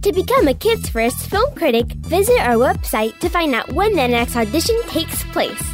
To 0.00 0.10
become 0.10 0.48
a 0.48 0.54
Kids 0.54 0.88
First 0.88 1.28
film 1.28 1.54
critic, 1.54 1.86
visit 2.06 2.40
our 2.40 2.54
website 2.54 3.18
to 3.18 3.28
find 3.28 3.54
out 3.54 3.70
when 3.74 3.94
the 3.94 4.08
next 4.08 4.34
audition 4.34 4.80
takes 4.84 5.22
place. 5.24 5.73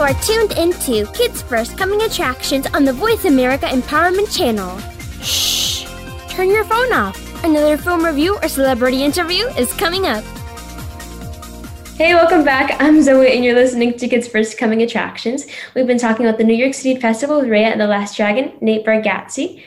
You 0.00 0.06
are 0.06 0.14
tuned 0.22 0.52
into 0.52 1.04
Kids 1.12 1.42
First 1.42 1.76
Coming 1.76 2.00
Attractions 2.00 2.66
on 2.68 2.86
the 2.86 2.92
Voice 2.94 3.26
America 3.26 3.66
Empowerment 3.66 4.34
Channel. 4.34 4.78
Shh! 5.20 5.84
Turn 6.32 6.48
your 6.48 6.64
phone 6.64 6.90
off. 6.94 7.44
Another 7.44 7.76
film 7.76 8.06
review 8.06 8.38
or 8.42 8.48
celebrity 8.48 9.04
interview 9.04 9.44
is 9.58 9.70
coming 9.74 10.06
up. 10.06 10.24
Hey, 11.98 12.14
welcome 12.14 12.44
back. 12.44 12.80
I'm 12.80 13.02
Zoe, 13.02 13.30
and 13.30 13.44
you're 13.44 13.54
listening 13.54 13.98
to 13.98 14.08
Kids 14.08 14.26
First 14.26 14.56
Coming 14.56 14.80
Attractions. 14.80 15.44
We've 15.74 15.86
been 15.86 15.98
talking 15.98 16.24
about 16.24 16.38
the 16.38 16.44
New 16.44 16.54
York 16.54 16.72
City 16.72 16.98
Festival 16.98 17.38
with 17.38 17.50
Raya 17.50 17.70
and 17.70 17.78
the 17.78 17.86
Last 17.86 18.16
Dragon, 18.16 18.54
Nate 18.62 18.86
Bargatze, 18.86 19.62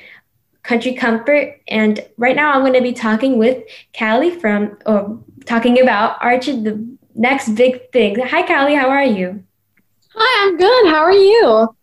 Country 0.63 0.96
Comfort, 0.96 1.62
and 1.68 2.04
right 2.18 2.36
now 2.36 2.54
I'm 2.54 2.62
going 2.62 2.74
to 2.74 2.82
be 2.82 2.94
talking 2.94 3.38
with 3.38 3.63
Callie 3.96 4.32
from, 4.40 4.80
or 4.88 5.24
talking 5.46 5.80
about 5.80 6.18
Archie, 6.24 6.60
the 6.60 6.98
next 7.13 7.50
big 7.50 7.92
thing. 7.92 8.18
Hi, 8.20 8.42
Callie. 8.48 8.74
How 8.74 8.90
are 8.90 9.06
you? 9.06 9.44
Hi, 10.15 10.48
I'm 10.48 10.58
good. 10.58 10.88
How 10.88 11.01
are 11.01 11.12
you? 11.12 11.75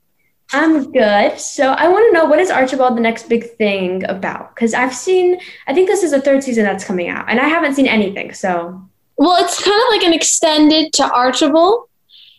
I'm 0.52 0.92
good. 0.92 1.38
So 1.38 1.72
I 1.72 1.88
want 1.88 2.08
to 2.08 2.12
know 2.12 2.25
what 2.26 2.38
is 2.38 2.50
Archibald 2.50 2.96
the 2.96 3.00
next 3.00 3.28
big 3.28 3.50
thing 3.56 4.04
about? 4.04 4.54
Because 4.54 4.75
I've 4.75 4.94
seen, 4.94 5.40
I 5.66 5.75
think 5.75 5.88
this 5.88 6.02
is 6.02 6.10
the 6.10 6.20
third 6.20 6.42
season 6.42 6.64
that's 6.64 6.84
coming 6.84 7.08
out, 7.08 7.26
and 7.28 7.40
I 7.40 7.49
haven't 7.49 7.75
seen 7.75 7.87
anything. 7.87 8.32
So, 8.32 8.88
well, 9.16 9.42
it's 9.42 9.62
kind 9.62 9.80
of 9.80 9.88
like 9.90 10.02
an 10.02 10.12
extended 10.12 10.92
to 10.94 11.12
Archibald, 11.12 11.88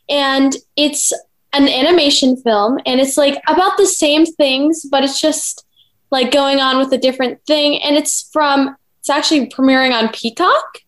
and 0.09 0.55
it's 0.75 1.13
an 1.53 1.67
animation 1.67 2.37
film, 2.37 2.79
and 2.85 2.99
it's 2.99 3.17
like 3.17 3.41
about 3.47 3.77
the 3.77 3.85
same 3.85 4.25
things, 4.25 4.85
but 4.89 5.03
it's 5.03 5.19
just 5.19 5.65
like 6.09 6.31
going 6.31 6.59
on 6.59 6.77
with 6.77 6.91
a 6.93 6.97
different 6.97 7.45
thing, 7.45 7.81
and 7.81 7.95
it's 7.95 8.29
from 8.31 8.75
it's 8.99 9.09
actually 9.09 9.49
premiering 9.49 9.93
on 9.93 10.09
Peacock, 10.09 10.79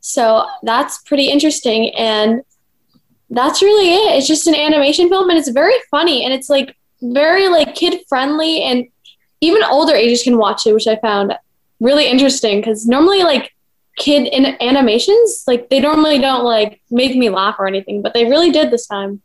so 0.00 0.46
that's 0.62 1.02
pretty 1.02 1.28
interesting, 1.28 1.94
and 1.94 2.42
that's 3.30 3.62
really 3.62 3.94
it. 3.94 4.16
It's 4.16 4.26
just 4.26 4.46
an 4.46 4.54
animation 4.54 5.08
film 5.08 5.30
and 5.30 5.38
it's 5.38 5.48
very 5.48 5.74
funny 5.90 6.24
and 6.24 6.34
it's 6.34 6.50
like 6.50 6.76
very 7.00 7.48
like 7.48 7.74
kid 7.74 8.00
friendly 8.08 8.62
and 8.62 8.86
even 9.40 9.62
older 9.62 9.94
ages 9.94 10.22
can 10.22 10.36
watch 10.36 10.66
it, 10.66 10.74
which 10.74 10.86
I 10.86 10.96
found 10.96 11.34
really 11.80 12.06
interesting 12.06 12.60
because 12.60 12.86
normally 12.86 13.22
like 13.22 13.54
kid 13.96 14.26
in 14.26 14.56
animations 14.60 15.44
like 15.46 15.68
they 15.68 15.80
normally 15.80 16.18
don't 16.18 16.44
like 16.44 16.80
make 16.90 17.16
me 17.16 17.30
laugh 17.30 17.56
or 17.58 17.66
anything, 17.66 18.02
but 18.02 18.14
they 18.14 18.24
really 18.24 18.50
did 18.50 18.70
this 18.70 18.86
time. 18.86 19.22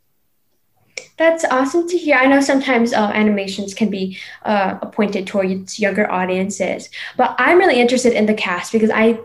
That's 1.18 1.46
awesome 1.46 1.88
to 1.88 1.98
hear. 1.98 2.18
I 2.18 2.26
know 2.26 2.42
sometimes 2.42 2.94
uh, 2.94 3.12
animations 3.14 3.74
can 3.74 3.90
be 3.90 4.18
uh, 4.44 4.78
appointed 4.82 5.26
towards 5.28 5.80
younger 5.80 6.12
audiences, 6.12 6.90
but 7.16 7.36
I'm 7.40 7.58
really 7.58 7.80
interested 7.80 8.14
in 8.14 8.26
the 8.26 8.34
cast 8.34 8.74
because 8.74 8.90
I, 8.90 9.20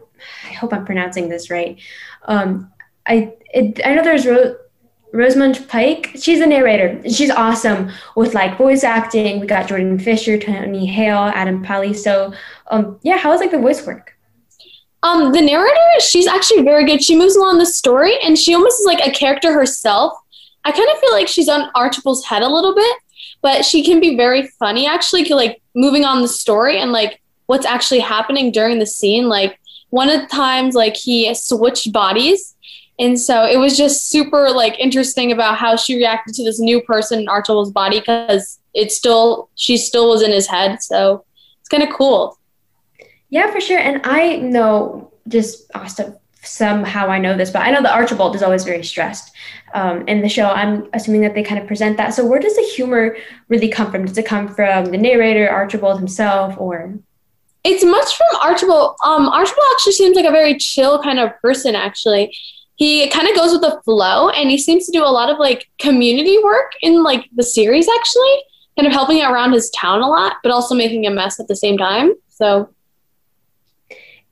I 0.44 0.52
hope 0.52 0.72
I'm 0.72 0.86
pronouncing 0.86 1.28
this 1.28 1.50
right. 1.50 1.80
Um, 2.26 2.72
I 3.06 3.34
it, 3.52 3.80
I 3.84 3.94
know 3.94 4.04
there's 4.04 4.26
Rosamund 5.12 5.66
Pike, 5.68 6.10
she's 6.14 6.38
the 6.38 6.46
narrator. 6.46 7.00
She's 7.08 7.30
awesome 7.30 7.90
with 8.16 8.34
like 8.34 8.58
voice 8.58 8.84
acting. 8.84 9.40
We 9.40 9.46
got 9.46 9.68
Jordan 9.68 9.98
Fisher, 9.98 10.38
Tony 10.38 10.86
Hale, 10.86 11.30
Adam 11.34 11.62
Pally. 11.62 11.94
So, 11.94 12.32
um, 12.70 12.98
yeah, 13.02 13.16
how 13.16 13.30
was 13.30 13.40
like 13.40 13.50
the 13.50 13.58
voice 13.58 13.84
work? 13.86 14.16
Um, 15.02 15.32
the 15.32 15.40
narrator, 15.40 15.78
she's 16.00 16.26
actually 16.26 16.62
very 16.62 16.84
good. 16.84 17.02
She 17.02 17.16
moves 17.16 17.34
along 17.34 17.58
the 17.58 17.66
story, 17.66 18.18
and 18.22 18.38
she 18.38 18.54
almost 18.54 18.80
is 18.80 18.86
like 18.86 19.04
a 19.04 19.10
character 19.10 19.52
herself. 19.52 20.12
I 20.64 20.72
kind 20.72 20.88
of 20.92 20.98
feel 20.98 21.12
like 21.12 21.26
she's 21.26 21.48
on 21.48 21.70
Archibald's 21.74 22.24
head 22.24 22.42
a 22.42 22.48
little 22.48 22.74
bit, 22.74 22.96
but 23.40 23.64
she 23.64 23.82
can 23.82 23.98
be 23.98 24.16
very 24.16 24.46
funny. 24.58 24.86
Actually, 24.86 25.24
like 25.24 25.62
moving 25.74 26.04
on 26.04 26.20
the 26.22 26.28
story 26.28 26.78
and 26.78 26.92
like 26.92 27.20
what's 27.46 27.66
actually 27.66 28.00
happening 28.00 28.52
during 28.52 28.78
the 28.78 28.86
scene. 28.86 29.28
Like 29.28 29.58
one 29.88 30.10
of 30.10 30.20
the 30.20 30.26
times, 30.26 30.74
like 30.74 30.96
he 30.96 31.34
switched 31.34 31.92
bodies 31.92 32.54
and 33.00 33.18
so 33.18 33.46
it 33.46 33.56
was 33.56 33.78
just 33.78 34.10
super 34.10 34.50
like 34.50 34.78
interesting 34.78 35.32
about 35.32 35.56
how 35.56 35.74
she 35.74 35.96
reacted 35.96 36.34
to 36.34 36.44
this 36.44 36.60
new 36.60 36.82
person 36.82 37.18
in 37.18 37.28
Archibald's 37.28 37.72
body 37.72 37.98
because 37.98 38.60
it's 38.74 38.94
still 38.94 39.48
she 39.54 39.78
still 39.78 40.10
was 40.10 40.20
in 40.22 40.30
his 40.30 40.46
head. 40.46 40.82
So 40.82 41.24
it's 41.60 41.68
kind 41.70 41.82
of 41.82 41.88
cool. 41.88 42.38
Yeah, 43.30 43.50
for 43.50 43.60
sure. 43.60 43.78
And 43.78 44.02
I 44.04 44.36
know 44.36 45.12
just 45.28 45.70
Austin 45.74 46.14
somehow 46.42 47.06
I 47.08 47.18
know 47.18 47.36
this, 47.36 47.50
but 47.50 47.62
I 47.62 47.70
know 47.70 47.82
that 47.82 47.94
Archibald 47.94 48.36
is 48.36 48.42
always 48.42 48.64
very 48.64 48.84
stressed 48.84 49.34
um, 49.72 50.06
in 50.06 50.20
the 50.20 50.28
show. 50.28 50.50
I'm 50.50 50.88
assuming 50.92 51.22
that 51.22 51.34
they 51.34 51.42
kind 51.42 51.60
of 51.60 51.66
present 51.66 51.96
that. 51.96 52.12
So 52.12 52.26
where 52.26 52.40
does 52.40 52.56
the 52.56 52.62
humor 52.62 53.16
really 53.48 53.68
come 53.68 53.90
from? 53.90 54.04
Does 54.04 54.18
it 54.18 54.26
come 54.26 54.48
from 54.48 54.86
the 54.86 54.98
narrator, 54.98 55.48
Archibald 55.48 55.98
himself, 55.98 56.54
or? 56.58 56.98
It's 57.64 57.84
much 57.84 58.16
from 58.16 58.40
Archibald. 58.40 58.96
Um, 59.04 59.28
Archibald 59.28 59.66
actually 59.72 59.92
seems 59.92 60.16
like 60.16 60.24
a 60.24 60.30
very 60.30 60.56
chill 60.56 61.02
kind 61.02 61.18
of 61.18 61.30
person. 61.40 61.74
Actually, 61.74 62.34
he 62.80 63.10
kind 63.10 63.28
of 63.28 63.36
goes 63.36 63.52
with 63.52 63.60
the 63.60 63.78
flow, 63.84 64.30
and 64.30 64.50
he 64.50 64.56
seems 64.56 64.86
to 64.86 64.92
do 64.92 65.04
a 65.04 65.12
lot 65.12 65.28
of 65.28 65.38
like 65.38 65.68
community 65.78 66.38
work 66.42 66.72
in 66.80 67.02
like 67.02 67.28
the 67.36 67.42
series. 67.42 67.86
Actually, 67.86 68.42
kind 68.74 68.86
of 68.86 68.92
helping 68.94 69.22
around 69.22 69.52
his 69.52 69.68
town 69.70 70.00
a 70.00 70.08
lot, 70.08 70.36
but 70.42 70.50
also 70.50 70.74
making 70.74 71.06
a 71.06 71.10
mess 71.10 71.38
at 71.38 71.46
the 71.46 71.54
same 71.54 71.76
time. 71.76 72.14
So 72.28 72.70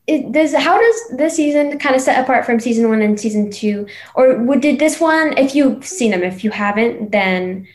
it, 0.07 0.33
does 0.33 0.55
how 0.55 0.81
does 0.81 1.19
this 1.19 1.37
season 1.37 1.79
kind 1.79 1.95
of 1.95 2.01
set 2.01 2.25
apart 2.25 2.47
from 2.47 2.59
season 2.59 2.89
one 2.89 3.03
and 3.03 3.21
season 3.21 3.51
two 3.51 3.87
or 4.15 4.39
would, 4.39 4.63
did 4.63 4.79
this 4.79 4.99
one 4.99 5.37
if 5.37 5.55
you've 5.55 5.85
seen 5.85 6.13
them 6.13 6.23
if 6.23 6.43
you 6.43 6.51
haven't 6.51 7.13
then 7.13 7.69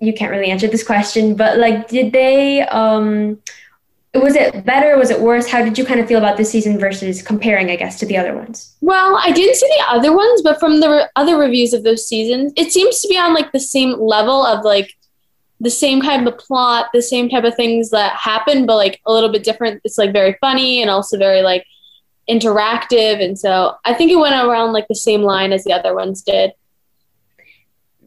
you 0.00 0.14
can't 0.14 0.30
really 0.30 0.50
answer 0.50 0.66
this 0.66 0.82
question 0.82 1.34
but 1.34 1.58
like 1.58 1.86
did 1.88 2.14
they 2.14 2.62
um 2.62 3.38
was 4.14 4.34
it 4.34 4.64
better 4.64 4.96
was 4.96 5.10
it 5.10 5.20
worse 5.20 5.46
how 5.46 5.62
did 5.62 5.76
you 5.76 5.84
kind 5.84 6.00
of 6.00 6.08
feel 6.08 6.18
about 6.18 6.36
this 6.36 6.50
season 6.50 6.78
versus 6.78 7.20
comparing 7.20 7.70
i 7.70 7.76
guess 7.76 7.98
to 7.98 8.06
the 8.06 8.16
other 8.16 8.34
ones 8.34 8.74
well 8.80 9.18
i 9.22 9.30
didn't 9.30 9.54
see 9.54 9.68
the 9.68 9.84
other 9.94 10.16
ones 10.16 10.40
but 10.42 10.58
from 10.58 10.80
the 10.80 10.88
re- 10.88 11.06
other 11.16 11.36
reviews 11.36 11.74
of 11.74 11.84
those 11.84 12.06
seasons 12.06 12.52
it 12.56 12.72
seems 12.72 13.00
to 13.00 13.08
be 13.08 13.18
on 13.18 13.34
like 13.34 13.52
the 13.52 13.60
same 13.60 14.00
level 14.00 14.44
of 14.44 14.64
like 14.64 14.94
the 15.60 15.70
same 15.70 16.00
kind 16.00 16.26
of 16.26 16.38
plot, 16.38 16.86
the 16.92 17.02
same 17.02 17.28
type 17.28 17.44
of 17.44 17.54
things 17.54 17.90
that 17.90 18.14
happen, 18.14 18.66
but 18.66 18.76
like 18.76 19.00
a 19.06 19.12
little 19.12 19.30
bit 19.30 19.42
different. 19.42 19.80
It's 19.84 19.98
like 19.98 20.12
very 20.12 20.36
funny 20.40 20.80
and 20.80 20.90
also 20.90 21.18
very 21.18 21.42
like 21.42 21.66
interactive. 22.28 23.22
And 23.22 23.38
so 23.38 23.74
I 23.84 23.94
think 23.94 24.12
it 24.12 24.16
went 24.16 24.34
around 24.34 24.72
like 24.72 24.86
the 24.88 24.94
same 24.94 25.22
line 25.22 25.52
as 25.52 25.64
the 25.64 25.72
other 25.72 25.94
ones 25.94 26.22
did. 26.22 26.52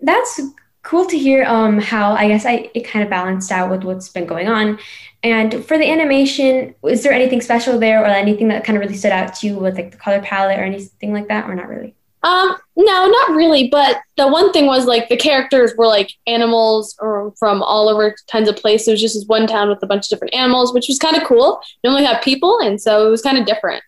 That's 0.02 0.40
cool 0.84 1.06
to 1.06 1.18
hear 1.18 1.44
um, 1.44 1.80
how 1.80 2.14
I 2.14 2.28
guess 2.28 2.46
I 2.46 2.72
it 2.74 2.82
kind 2.82 3.04
of 3.04 3.10
balanced 3.10 3.52
out 3.52 3.70
with 3.70 3.84
what's 3.84 4.10
been 4.10 4.26
going 4.26 4.48
on. 4.48 4.80
And 5.24 5.64
for 5.66 5.78
the 5.78 5.90
animation, 5.90 6.74
is 6.84 7.04
there 7.04 7.14
anything 7.14 7.42
special 7.42 7.78
there 7.78 8.02
or 8.02 8.06
anything 8.06 8.48
that 8.48 8.64
kind 8.64 8.78
of 8.78 8.82
really 8.82 8.98
stood 8.98 9.12
out 9.12 9.36
to 9.36 9.48
you 9.48 9.56
with 9.56 9.76
like 9.76 9.92
the 9.92 9.98
color 9.98 10.22
palette 10.22 10.60
or 10.60 10.64
anything 10.64 11.14
like 11.14 11.28
that 11.28 11.48
or 11.48 11.54
not 11.54 11.68
really? 11.68 11.96
Um, 12.24 12.56
no, 12.76 13.08
not 13.08 13.32
really. 13.32 13.68
But 13.70 13.98
the 14.18 14.28
one 14.28 14.52
thing 14.52 14.66
was 14.66 14.86
like 14.86 15.10
the 15.10 15.18
characters 15.18 15.74
were 15.78 15.88
like 15.88 16.12
animals 16.28 16.96
or 17.00 17.34
from 17.38 17.64
all 17.64 17.90
over 17.90 18.16
kinds 18.32 18.50
of 18.50 18.56
places. 18.56 18.88
It 18.88 18.92
was 18.92 19.02
just 19.02 19.16
this 19.16 19.26
one 19.26 19.48
town 19.48 19.70
with 19.70 19.82
a 19.82 19.88
bunch 19.88 20.06
of 20.06 20.10
different 20.10 20.36
animals, 20.36 20.74
which 20.74 20.88
was 20.88 21.00
kind 21.00 21.16
of 21.16 21.24
cool. 21.24 21.62
You 21.84 21.90
only 21.90 22.06
have 22.06 22.22
people, 22.22 22.60
and 22.60 22.80
so 22.80 23.08
it 23.08 23.12
was 23.12 23.22
kind 23.22 23.38
of 23.38 23.46
different. 23.46 23.84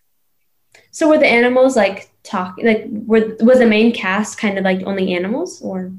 So 0.90 1.08
were 1.08 1.18
the 1.18 1.26
animals 1.26 1.76
like 1.76 2.10
talk 2.22 2.56
like 2.62 2.86
were 2.88 3.36
was 3.40 3.58
the 3.58 3.66
main 3.66 3.92
cast 3.92 4.38
kind 4.38 4.58
of 4.58 4.64
like 4.64 4.82
only 4.84 5.14
animals 5.14 5.60
or? 5.62 5.92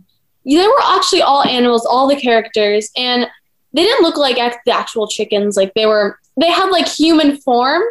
Yeah, 0.43 0.61
they 0.61 0.67
were 0.67 0.81
actually 0.83 1.21
all 1.21 1.43
animals, 1.43 1.85
all 1.85 2.07
the 2.07 2.15
characters, 2.15 2.91
and 2.95 3.27
they 3.75 3.83
didn't 3.83 4.03
look 4.03 4.17
like 4.17 4.37
the 4.65 4.71
actual 4.71 5.07
chickens. 5.07 5.57
Like 5.57 5.73
they 5.73 5.85
were, 5.85 6.17
they 6.39 6.49
had 6.49 6.69
like 6.69 6.87
human 6.87 7.37
form, 7.37 7.83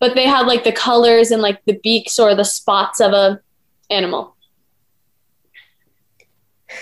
but 0.00 0.14
they 0.16 0.26
had 0.26 0.46
like 0.46 0.64
the 0.64 0.72
colors 0.72 1.30
and 1.30 1.40
like 1.40 1.64
the 1.66 1.78
beaks 1.84 2.18
or 2.18 2.34
the 2.34 2.44
spots 2.44 3.00
of 3.00 3.12
a 3.12 3.40
animal. 3.90 4.34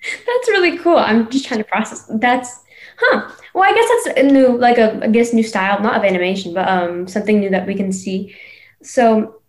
That's 0.00 0.48
really 0.48 0.78
cool. 0.78 0.96
I'm 0.96 1.28
just 1.28 1.46
trying 1.46 1.58
to 1.58 1.64
process. 1.64 2.08
That's 2.08 2.60
huh. 2.98 3.30
Well, 3.54 3.68
I 3.68 3.74
guess 3.74 4.04
that's 4.06 4.18
a 4.18 4.22
new, 4.22 4.56
like 4.56 4.78
a 4.78 5.04
I 5.04 5.08
guess 5.08 5.32
new 5.32 5.42
style, 5.42 5.80
not 5.82 5.96
of 5.96 6.04
animation, 6.04 6.54
but 6.54 6.68
um 6.68 7.06
something 7.06 7.38
new 7.38 7.50
that 7.50 7.66
we 7.66 7.74
can 7.74 7.92
see. 7.92 8.34
So, 8.82 9.41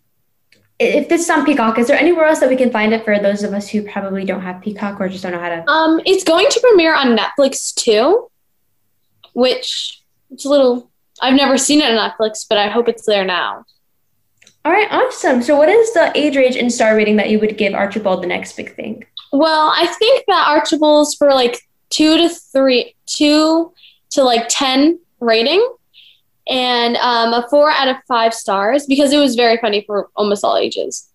if 0.79 1.09
this 1.09 1.21
is 1.21 1.29
on 1.29 1.45
Peacock, 1.45 1.77
is 1.77 1.87
there 1.87 1.99
anywhere 1.99 2.25
else 2.25 2.39
that 2.39 2.49
we 2.49 2.55
can 2.55 2.71
find 2.71 2.93
it 2.93 3.05
for 3.05 3.19
those 3.19 3.43
of 3.43 3.53
us 3.53 3.69
who 3.69 3.83
probably 3.83 4.25
don't 4.25 4.41
have 4.41 4.61
Peacock 4.61 4.99
or 4.99 5.07
just 5.07 5.23
don't 5.23 5.31
know 5.31 5.39
how 5.39 5.49
to? 5.49 5.69
Um, 5.69 6.01
it's 6.05 6.23
going 6.23 6.47
to 6.49 6.59
premiere 6.59 6.95
on 6.95 7.17
Netflix 7.17 7.73
too, 7.73 8.29
which 9.33 10.01
it's 10.31 10.45
a 10.45 10.49
little. 10.49 10.89
I've 11.21 11.35
never 11.35 11.57
seen 11.57 11.81
it 11.81 11.95
on 11.95 12.11
Netflix, 12.11 12.45
but 12.47 12.57
I 12.57 12.69
hope 12.69 12.89
it's 12.89 13.05
there 13.05 13.23
now. 13.23 13.65
All 14.65 14.71
right, 14.71 14.87
awesome. 14.91 15.43
So, 15.43 15.57
what 15.57 15.69
is 15.69 15.93
the 15.93 16.11
age 16.17 16.35
range 16.35 16.55
and 16.55 16.71
star 16.71 16.95
rating 16.95 17.17
that 17.17 17.29
you 17.29 17.39
would 17.39 17.57
give 17.57 17.73
Archibald 17.73 18.23
the 18.23 18.27
next 18.27 18.55
big 18.55 18.75
thing? 18.75 19.05
Well, 19.31 19.73
I 19.75 19.87
think 19.87 20.25
that 20.27 20.47
Archibald's 20.47 21.15
for 21.15 21.33
like 21.33 21.59
two 21.89 22.17
to 22.17 22.29
three, 22.29 22.95
two 23.05 23.73
to 24.11 24.23
like 24.23 24.45
10 24.49 24.99
rating, 25.19 25.67
and 26.47 26.97
um, 26.97 27.33
a 27.33 27.47
four 27.49 27.69
out 27.71 27.87
of 27.87 27.97
five 28.07 28.33
stars 28.33 28.85
because 28.85 29.13
it 29.13 29.17
was 29.17 29.35
very 29.35 29.57
funny 29.57 29.83
for 29.85 30.09
almost 30.15 30.43
all 30.43 30.57
ages. 30.57 31.09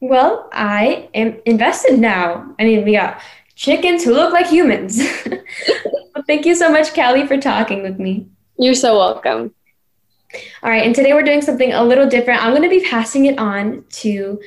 Well, 0.00 0.48
I 0.52 1.08
am 1.14 1.40
invested 1.46 1.98
now. 1.98 2.54
I 2.58 2.64
mean, 2.64 2.84
we 2.84 2.92
got 2.92 3.20
chickens 3.54 4.04
who 4.04 4.12
look 4.12 4.32
like 4.32 4.46
humans. 4.46 5.00
well, 5.26 6.24
thank 6.26 6.44
you 6.44 6.54
so 6.54 6.70
much, 6.70 6.94
Callie, 6.94 7.26
for 7.26 7.38
talking 7.38 7.82
with 7.82 7.98
me. 7.98 8.26
You're 8.58 8.74
so 8.74 8.96
welcome. 8.96 9.54
All 10.62 10.70
right, 10.70 10.84
and 10.84 10.94
today 10.94 11.14
we're 11.14 11.22
doing 11.22 11.40
something 11.40 11.72
a 11.72 11.82
little 11.82 12.08
different. 12.08 12.44
I'm 12.44 12.50
going 12.50 12.62
to 12.62 12.68
be 12.68 12.84
passing 12.84 13.26
it 13.26 13.38
on 13.38 13.84
to 13.90 14.40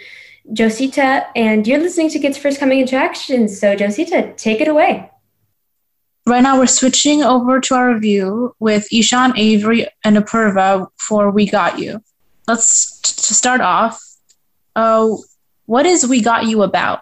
Josita, 0.53 1.27
and 1.35 1.65
you're 1.65 1.79
listening 1.79 2.09
to 2.09 2.19
Kids 2.19 2.37
First 2.37 2.59
Coming 2.59 2.81
into 2.81 2.95
Action. 2.95 3.47
So, 3.47 3.75
Josita, 3.75 4.33
take 4.35 4.61
it 4.61 4.67
away. 4.67 5.09
Right 6.29 6.43
now, 6.43 6.59
we're 6.59 6.67
switching 6.67 7.23
over 7.23 7.59
to 7.59 7.73
our 7.73 7.91
review 7.91 8.55
with 8.59 8.87
Ishan, 8.93 9.33
Avery, 9.35 9.87
and 10.05 10.15
Apurva 10.15 10.87
for 10.97 11.31
We 11.31 11.49
Got 11.49 11.79
You. 11.79 12.03
Let's 12.47 12.99
to 13.01 13.33
start 13.33 13.61
off. 13.61 13.99
Uh, 14.75 15.15
what 15.65 15.87
is 15.87 16.05
We 16.05 16.21
Got 16.21 16.45
You 16.45 16.61
about? 16.61 17.01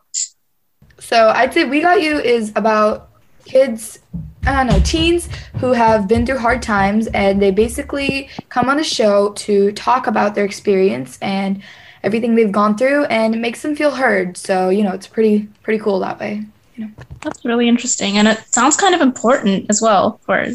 So, 1.00 1.28
I'd 1.28 1.54
say 1.54 1.66
We 1.66 1.82
Got 1.82 2.02
You 2.02 2.18
is 2.18 2.54
about 2.56 3.10
kids 3.44 4.00
I 4.46 4.64
don't 4.64 4.68
know, 4.68 4.80
teens 4.86 5.28
who 5.60 5.74
have 5.74 6.08
been 6.08 6.26
through 6.26 6.38
hard 6.38 6.62
times 6.62 7.08
and 7.08 7.42
they 7.42 7.52
basically 7.52 8.30
come 8.48 8.70
on 8.70 8.78
the 8.78 8.84
show 8.86 9.34
to 9.34 9.74
talk 9.74 10.08
about 10.08 10.36
their 10.36 10.46
experience 10.46 11.18
and 11.22 11.62
everything 12.02 12.36
they've 12.36 12.50
gone 12.50 12.78
through 12.78 13.04
and 13.06 13.36
it 13.36 13.40
makes 13.40 13.62
them 13.62 13.76
feel 13.76 13.92
heard. 13.92 14.38
So, 14.38 14.70
you 14.70 14.84
know, 14.84 14.94
it's 14.94 15.08
pretty 15.08 15.50
pretty 15.64 15.84
cool 15.84 16.00
that 16.00 16.18
way. 16.18 16.46
You 16.78 16.86
know. 16.86 16.92
That's 17.22 17.44
really 17.44 17.68
interesting 17.68 18.18
and 18.18 18.28
it 18.28 18.40
sounds 18.54 18.78
kind 18.78 18.96
of 18.96 19.02
important 19.02 19.66
as 19.70 19.82
well 19.82 20.20
for 20.26 20.48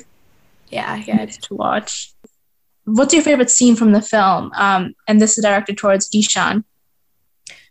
yeah, 0.70 0.96
yeah, 0.96 1.26
to 1.26 1.54
watch. 1.54 2.12
What's 2.84 3.12
your 3.12 3.22
favorite 3.22 3.50
scene 3.50 3.76
from 3.76 3.92
the 3.92 4.00
film? 4.00 4.50
Um, 4.56 4.94
and 5.06 5.20
this 5.20 5.36
is 5.36 5.44
directed 5.44 5.76
towards 5.76 6.08
Ishan. 6.14 6.64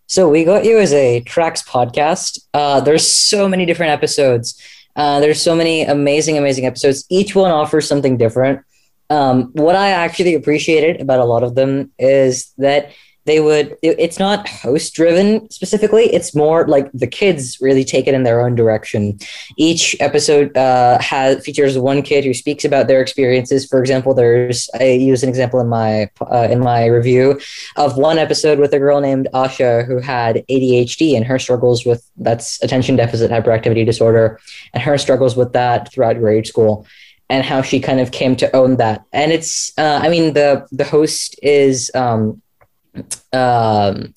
So 0.05 0.29
we 0.29 0.43
got 0.43 0.65
you 0.65 0.77
as 0.77 0.93
a 0.93 1.21
tracks 1.21 1.63
podcast. 1.63 2.39
Uh, 2.53 2.79
there's 2.81 3.07
so 3.07 3.49
many 3.49 3.65
different 3.65 3.91
episodes 3.91 4.61
uh, 4.95 5.19
there's 5.19 5.41
so 5.41 5.55
many 5.55 5.83
amazing, 5.83 6.37
amazing 6.37 6.65
episodes. 6.65 7.05
Each 7.09 7.35
one 7.35 7.51
offers 7.51 7.87
something 7.87 8.17
different. 8.17 8.61
Um, 9.09 9.51
what 9.53 9.75
I 9.75 9.89
actually 9.89 10.35
appreciated 10.35 11.01
about 11.01 11.19
a 11.19 11.25
lot 11.25 11.43
of 11.43 11.55
them 11.55 11.91
is 11.99 12.53
that 12.57 12.91
they 13.25 13.39
would 13.39 13.77
it's 13.81 14.19
not 14.19 14.47
host 14.47 14.93
driven 14.93 15.49
specifically. 15.49 16.05
It's 16.13 16.35
more 16.35 16.67
like 16.67 16.91
the 16.93 17.07
kids 17.07 17.59
really 17.61 17.83
take 17.83 18.07
it 18.07 18.13
in 18.13 18.23
their 18.23 18.41
own 18.41 18.55
direction. 18.55 19.19
Each 19.57 19.95
episode 19.99 20.55
uh, 20.57 20.99
has 20.99 21.43
features 21.43 21.77
one 21.77 22.01
kid 22.01 22.23
who 22.25 22.33
speaks 22.33 22.65
about 22.65 22.87
their 22.87 23.01
experiences. 23.01 23.65
For 23.65 23.79
example 23.79 24.13
there's 24.13 24.69
i 24.79 24.83
use 24.83 25.23
an 25.23 25.29
example 25.29 25.59
in 25.59 25.67
my 25.67 26.09
uh, 26.21 26.47
in 26.49 26.59
my 26.59 26.85
review 26.85 27.39
of 27.75 27.97
one 27.97 28.17
episode 28.17 28.59
with 28.59 28.73
a 28.73 28.79
girl 28.79 28.99
named 28.99 29.27
asha 29.33 29.85
who 29.85 29.99
had 29.99 30.43
adhd 30.49 31.15
and 31.15 31.25
her 31.25 31.39
struggles 31.39 31.85
with 31.85 32.09
that's 32.17 32.61
attention 32.63 32.95
deficit 32.95 33.31
hyperactivity 33.31 33.85
disorder 33.85 34.39
and 34.73 34.83
her 34.83 34.97
struggles 34.97 35.35
with 35.35 35.53
that 35.53 35.91
throughout 35.91 36.17
grade 36.17 36.47
school 36.47 36.85
and 37.29 37.45
how 37.45 37.61
she 37.61 37.79
kind 37.79 38.01
of 38.01 38.11
came 38.11 38.35
to 38.35 38.53
own 38.53 38.75
that. 38.75 39.03
And 39.13 39.31
it's 39.31 39.71
uh, 39.77 39.99
i 40.03 40.09
mean 40.09 40.33
the 40.33 40.67
the 40.71 40.83
host 40.83 41.39
is 41.41 41.91
um, 41.95 42.41
um, 43.33 44.13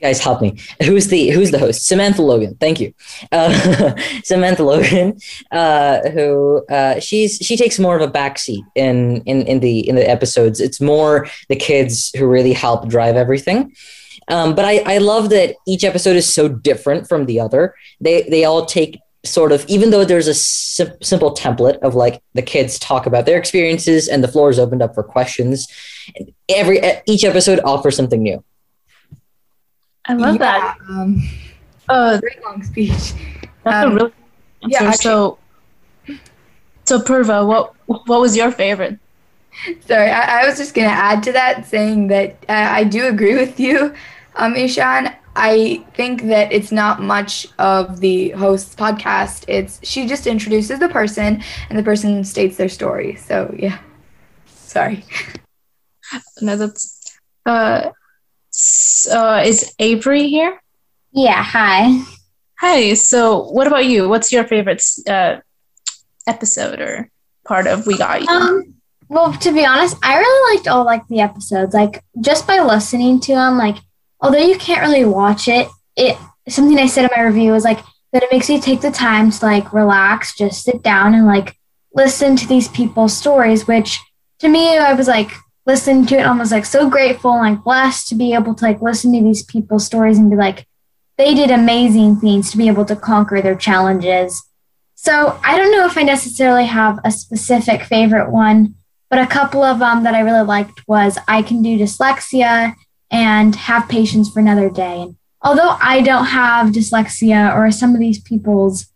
guys 0.00 0.20
help 0.20 0.40
me. 0.40 0.58
Who's 0.82 1.08
the 1.08 1.30
who's 1.30 1.50
the 1.50 1.58
host? 1.58 1.86
Samantha 1.86 2.22
logan. 2.22 2.56
Thank 2.58 2.80
you. 2.80 2.94
Uh, 3.30 3.94
samantha 4.24 4.62
logan 4.62 5.18
uh, 5.50 6.08
who 6.10 6.64
uh, 6.68 7.00
she's 7.00 7.36
she 7.36 7.56
takes 7.56 7.78
more 7.78 7.96
of 7.96 8.02
a 8.02 8.10
backseat 8.10 8.62
in 8.74 9.22
in 9.22 9.42
in 9.42 9.60
the 9.60 9.88
in 9.88 9.96
the 9.96 10.08
episodes. 10.08 10.60
It's 10.60 10.80
more 10.80 11.28
the 11.48 11.56
kids 11.56 12.10
who 12.16 12.26
really 12.26 12.52
help 12.52 12.88
drive 12.88 13.16
everything. 13.16 13.74
Um, 14.28 14.54
but 14.54 14.64
I, 14.64 14.78
I 14.86 14.98
love 14.98 15.30
that 15.30 15.56
each 15.66 15.82
episode 15.82 16.14
is 16.16 16.32
so 16.32 16.48
different 16.48 17.08
from 17.08 17.26
the 17.26 17.40
other. 17.40 17.74
They 18.00 18.22
they 18.22 18.44
all 18.44 18.64
take 18.64 19.00
sort 19.22 19.52
of 19.52 19.66
even 19.66 19.90
though 19.90 20.04
there's 20.04 20.28
a 20.28 20.34
sim- 20.34 20.94
simple 21.02 21.34
template 21.34 21.78
of 21.80 21.94
like 21.94 22.22
the 22.32 22.40
kids 22.40 22.78
talk 22.78 23.04
about 23.04 23.26
their 23.26 23.38
experiences 23.38 24.08
and 24.08 24.24
the 24.24 24.28
floor 24.28 24.48
is 24.48 24.58
opened 24.58 24.80
up 24.80 24.94
for 24.94 25.02
questions 25.02 25.68
every 26.54 26.80
each 27.06 27.24
episode 27.24 27.60
offers 27.64 27.96
something 27.96 28.22
new 28.22 28.42
i 30.06 30.14
love 30.14 30.34
yeah, 30.34 30.38
that 30.38 30.78
um, 30.88 31.22
uh, 31.88 32.18
very 32.20 32.42
long 32.44 32.62
speech 32.62 33.12
that's 33.64 33.86
um, 33.86 33.92
a 33.92 33.94
really 33.94 34.12
yeah 34.66 34.84
actually, 34.84 34.96
so 34.96 35.38
so 36.84 36.98
Purva, 36.98 37.46
what 37.46 37.74
what 37.86 38.20
was 38.20 38.36
your 38.36 38.50
favorite 38.50 38.98
sorry 39.86 40.10
I, 40.10 40.42
I 40.42 40.46
was 40.46 40.58
just 40.58 40.74
gonna 40.74 40.88
add 40.88 41.22
to 41.24 41.32
that 41.32 41.66
saying 41.66 42.08
that 42.08 42.36
uh, 42.48 42.68
i 42.70 42.84
do 42.84 43.06
agree 43.06 43.34
with 43.34 43.58
you 43.60 43.94
um 44.36 44.56
ishan 44.56 45.14
I 45.36 45.84
think 45.94 46.22
that 46.22 46.52
it's 46.52 46.72
not 46.72 47.00
much 47.00 47.46
of 47.58 48.00
the 48.00 48.30
host's 48.30 48.74
podcast. 48.74 49.44
It's 49.46 49.80
she 49.86 50.06
just 50.06 50.26
introduces 50.26 50.80
the 50.80 50.88
person 50.88 51.42
and 51.68 51.78
the 51.78 51.82
person 51.82 52.24
states 52.24 52.56
their 52.56 52.68
story. 52.68 53.14
So 53.16 53.54
yeah. 53.56 53.78
Sorry. 54.46 55.04
No, 56.40 56.56
that's 56.56 57.18
uh, 57.46 57.90
uh 59.10 59.42
is 59.44 59.74
Avery 59.78 60.28
here? 60.28 60.60
Yeah, 61.12 61.42
hi. 61.42 62.02
Hi. 62.60 62.94
So, 62.94 63.50
what 63.50 63.66
about 63.66 63.86
you? 63.86 64.08
What's 64.08 64.32
your 64.32 64.44
favorite 64.44 64.82
uh 65.08 65.36
episode 66.26 66.80
or 66.80 67.10
part 67.46 67.66
of 67.66 67.86
We 67.86 67.96
Got 67.96 68.22
You? 68.22 68.28
Um, 68.28 68.74
well, 69.08 69.32
to 69.32 69.52
be 69.52 69.66
honest, 69.66 69.96
I 70.02 70.18
really 70.18 70.56
liked 70.56 70.68
all 70.68 70.84
like 70.84 71.06
the 71.08 71.20
episodes. 71.20 71.74
Like 71.74 72.04
just 72.20 72.46
by 72.46 72.60
listening 72.60 73.20
to 73.20 73.34
them, 73.34 73.58
like 73.58 73.76
although 74.20 74.38
you 74.38 74.56
can't 74.56 74.82
really 74.82 75.04
watch 75.04 75.48
it, 75.48 75.68
it 75.96 76.16
something 76.48 76.78
I 76.78 76.86
said 76.86 77.04
in 77.04 77.10
my 77.16 77.22
review 77.22 77.52
was 77.52 77.64
like 77.64 77.80
that 78.12 78.22
it 78.22 78.32
makes 78.32 78.48
you 78.48 78.60
take 78.60 78.80
the 78.80 78.90
time 78.90 79.30
to 79.30 79.44
like 79.44 79.72
relax, 79.72 80.36
just 80.36 80.64
sit 80.64 80.82
down 80.82 81.14
and 81.14 81.26
like 81.26 81.56
listen 81.94 82.36
to 82.36 82.46
these 82.46 82.68
people's 82.68 83.16
stories. 83.16 83.66
Which 83.66 84.00
to 84.38 84.48
me, 84.48 84.78
I 84.78 84.92
was 84.92 85.08
like 85.08 85.32
listening 85.70 86.04
to 86.06 86.16
it, 86.16 86.22
and 86.22 86.30
I 86.30 86.36
was 86.36 86.50
like 86.50 86.64
so 86.64 86.90
grateful 86.90 87.32
and 87.32 87.54
like 87.54 87.64
blessed 87.64 88.08
to 88.08 88.16
be 88.16 88.34
able 88.34 88.54
to 88.56 88.64
like 88.64 88.82
listen 88.82 89.12
to 89.12 89.22
these 89.22 89.44
people's 89.44 89.86
stories 89.86 90.18
and 90.18 90.28
be 90.28 90.36
like 90.36 90.66
they 91.16 91.34
did 91.34 91.50
amazing 91.50 92.16
things 92.16 92.50
to 92.50 92.56
be 92.56 92.66
able 92.66 92.84
to 92.86 92.96
conquer 92.96 93.40
their 93.40 93.54
challenges. 93.54 94.42
So 94.94 95.38
I 95.44 95.56
don't 95.56 95.70
know 95.70 95.86
if 95.86 95.96
I 95.96 96.02
necessarily 96.02 96.66
have 96.66 96.98
a 97.04 97.10
specific 97.10 97.84
favorite 97.84 98.30
one, 98.30 98.74
but 99.08 99.18
a 99.18 99.26
couple 99.26 99.62
of 99.62 99.78
them 99.78 100.02
that 100.04 100.14
I 100.14 100.20
really 100.20 100.44
liked 100.44 100.86
was 100.88 101.18
I 101.28 101.42
Can 101.42 101.62
Do 101.62 101.78
Dyslexia 101.78 102.74
and 103.10 103.54
Have 103.54 103.88
Patience 103.88 104.30
for 104.30 104.40
Another 104.40 104.70
Day. 104.70 105.02
And 105.02 105.16
although 105.42 105.76
I 105.80 106.00
don't 106.00 106.26
have 106.26 106.72
dyslexia 106.72 107.54
or 107.54 107.70
some 107.70 107.94
of 107.94 108.00
these 108.00 108.20
people's 108.20 108.86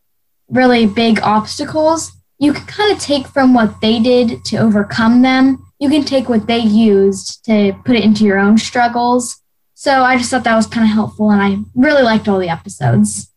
really 0.49 0.87
big 0.87 1.21
obstacles, 1.23 2.13
you 2.39 2.53
can 2.53 2.67
kind 2.67 2.93
of 2.93 2.99
take 2.99 3.27
from 3.29 3.55
what 3.55 3.81
they 3.81 4.01
did 4.01 4.45
to 4.47 4.57
overcome 4.57 5.23
them. 5.23 5.64
You 5.85 5.91
can 5.91 6.05
take 6.05 6.31
what 6.31 6.47
they 6.47 6.61
used 6.61 7.45
to 7.45 7.75
put 7.85 7.95
it 7.95 8.05
into 8.05 8.25
your 8.25 8.39
own 8.39 8.57
struggles. 8.57 9.43
So 9.75 10.03
I 10.03 10.17
just 10.17 10.31
thought 10.31 10.45
that 10.45 10.57
was 10.57 10.67
kind 10.67 10.87
of 10.87 10.95
helpful 10.95 11.31
and 11.31 11.43
I 11.43 11.59
really 11.75 12.03
liked 12.03 12.27
all 12.27 12.39
the 12.39 12.49
episodes. 12.49 13.31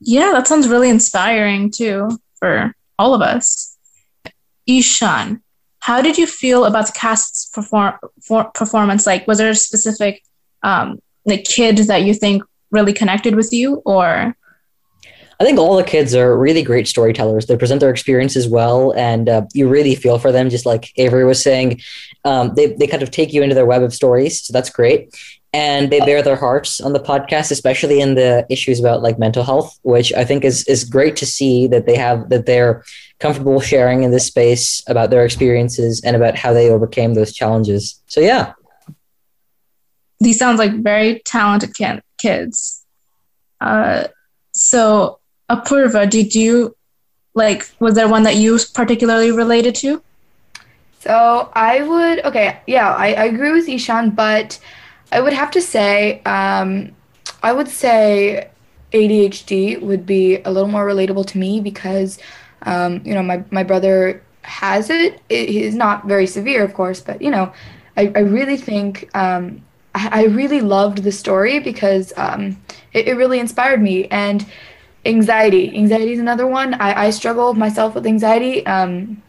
Yeah, 0.00 0.32
that 0.32 0.48
sounds 0.48 0.66
really 0.66 0.90
inspiring 0.90 1.70
too 1.70 2.18
for 2.40 2.74
all 2.98 3.14
of 3.14 3.22
us. 3.22 3.78
Ishan, 4.66 5.44
how 5.78 6.02
did 6.02 6.18
you 6.18 6.26
feel 6.26 6.64
about 6.64 6.88
the 6.88 6.92
cast's 6.92 7.48
perform- 7.50 8.00
for- 8.20 8.50
performance? 8.52 9.06
Like, 9.06 9.28
was 9.28 9.38
there 9.38 9.50
a 9.50 9.54
specific 9.54 10.24
um, 10.64 10.98
like 11.24 11.44
kid 11.44 11.76
that 11.86 12.02
you 12.02 12.14
think 12.14 12.42
really 12.72 12.92
connected 12.92 13.36
with 13.36 13.52
you, 13.52 13.80
or 13.86 14.34
I 15.40 15.44
think 15.44 15.58
all 15.58 15.76
the 15.76 15.82
kids 15.82 16.14
are 16.14 16.36
really 16.36 16.62
great 16.62 16.86
storytellers. 16.86 17.46
They 17.46 17.56
present 17.56 17.80
their 17.80 17.90
experiences 17.90 18.46
well, 18.46 18.92
and 18.92 19.28
uh, 19.28 19.46
you 19.54 19.68
really 19.68 19.94
feel 19.94 20.18
for 20.18 20.30
them. 20.30 20.50
Just 20.50 20.66
like 20.66 20.92
Avery 20.96 21.24
was 21.24 21.42
saying, 21.42 21.80
um, 22.24 22.54
they 22.54 22.74
they 22.74 22.86
kind 22.86 23.02
of 23.02 23.10
take 23.10 23.32
you 23.32 23.42
into 23.42 23.54
their 23.54 23.66
web 23.66 23.82
of 23.82 23.94
stories, 23.94 24.42
so 24.42 24.52
that's 24.52 24.70
great. 24.70 25.14
And 25.52 25.90
they 25.90 25.98
bear 26.00 26.22
their 26.22 26.36
hearts 26.36 26.80
on 26.80 26.92
the 26.92 27.00
podcast, 27.00 27.50
especially 27.50 28.00
in 28.00 28.14
the 28.14 28.46
issues 28.48 28.78
about 28.78 29.02
like 29.02 29.18
mental 29.18 29.42
health, 29.42 29.78
which 29.82 30.12
I 30.12 30.24
think 30.24 30.44
is 30.44 30.64
is 30.64 30.84
great 30.84 31.16
to 31.16 31.26
see 31.26 31.66
that 31.68 31.86
they 31.86 31.96
have 31.96 32.28
that 32.28 32.46
they're 32.46 32.84
comfortable 33.18 33.60
sharing 33.60 34.02
in 34.02 34.10
this 34.10 34.26
space 34.26 34.82
about 34.86 35.10
their 35.10 35.24
experiences 35.24 36.02
and 36.04 36.16
about 36.16 36.36
how 36.36 36.52
they 36.52 36.70
overcame 36.70 37.14
those 37.14 37.32
challenges. 37.32 38.00
So 38.06 38.20
yeah, 38.20 38.52
these 40.20 40.38
sounds 40.38 40.58
like 40.58 40.72
very 40.82 41.20
talented 41.24 41.74
kids? 42.18 42.84
Uh, 43.60 44.08
so 44.52 45.19
Apurva, 45.50 46.08
did 46.08 46.34
you 46.34 46.76
like? 47.34 47.68
Was 47.80 47.94
there 47.94 48.08
one 48.08 48.22
that 48.22 48.36
you 48.36 48.58
particularly 48.72 49.32
related 49.32 49.74
to? 49.76 50.02
So 51.00 51.50
I 51.54 51.82
would 51.82 52.24
okay, 52.24 52.60
yeah, 52.66 52.94
I, 52.94 53.14
I 53.14 53.24
agree 53.24 53.52
with 53.52 53.68
Ishan, 53.68 54.10
but 54.10 54.58
I 55.12 55.20
would 55.20 55.32
have 55.32 55.50
to 55.52 55.60
say, 55.60 56.22
um, 56.22 56.94
I 57.42 57.52
would 57.52 57.68
say 57.68 58.48
ADHD 58.92 59.80
would 59.80 60.06
be 60.06 60.40
a 60.42 60.50
little 60.50 60.68
more 60.68 60.86
relatable 60.86 61.26
to 61.28 61.38
me 61.38 61.60
because, 61.60 62.18
um, 62.62 63.00
you 63.04 63.14
know, 63.14 63.22
my, 63.22 63.42
my 63.50 63.62
brother 63.62 64.22
has 64.42 64.90
it. 64.90 65.20
it. 65.28 65.48
He's 65.48 65.74
not 65.74 66.06
very 66.06 66.26
severe, 66.26 66.64
of 66.64 66.74
course, 66.74 67.00
but, 67.00 67.20
you 67.20 67.30
know, 67.30 67.52
I, 67.96 68.12
I 68.14 68.20
really 68.20 68.56
think 68.56 69.10
um, 69.16 69.62
I, 69.94 70.08
I 70.12 70.24
really 70.26 70.60
loved 70.60 71.02
the 71.02 71.12
story 71.12 71.58
because 71.58 72.12
um, 72.16 72.60
it, 72.92 73.08
it 73.08 73.14
really 73.14 73.40
inspired 73.40 73.82
me. 73.82 74.06
And 74.08 74.46
anxiety, 75.04 75.74
anxiety 75.76 76.12
is 76.12 76.18
another 76.18 76.46
one. 76.46 76.74
I, 76.74 77.06
I 77.06 77.10
struggle 77.10 77.54
myself 77.54 77.94
with 77.94 78.06
anxiety. 78.06 78.64
Um, 78.66 79.22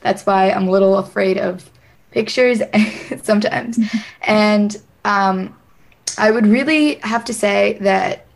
that's 0.00 0.26
why 0.26 0.50
I'm 0.50 0.68
a 0.68 0.70
little 0.70 0.98
afraid 0.98 1.38
of 1.38 1.70
pictures 2.10 2.60
sometimes. 3.22 3.78
And 4.22 4.80
um, 5.04 5.56
I 6.16 6.30
would 6.30 6.46
really 6.46 6.96
have 6.96 7.24
to 7.24 7.34
say 7.34 7.78
that 7.80 8.26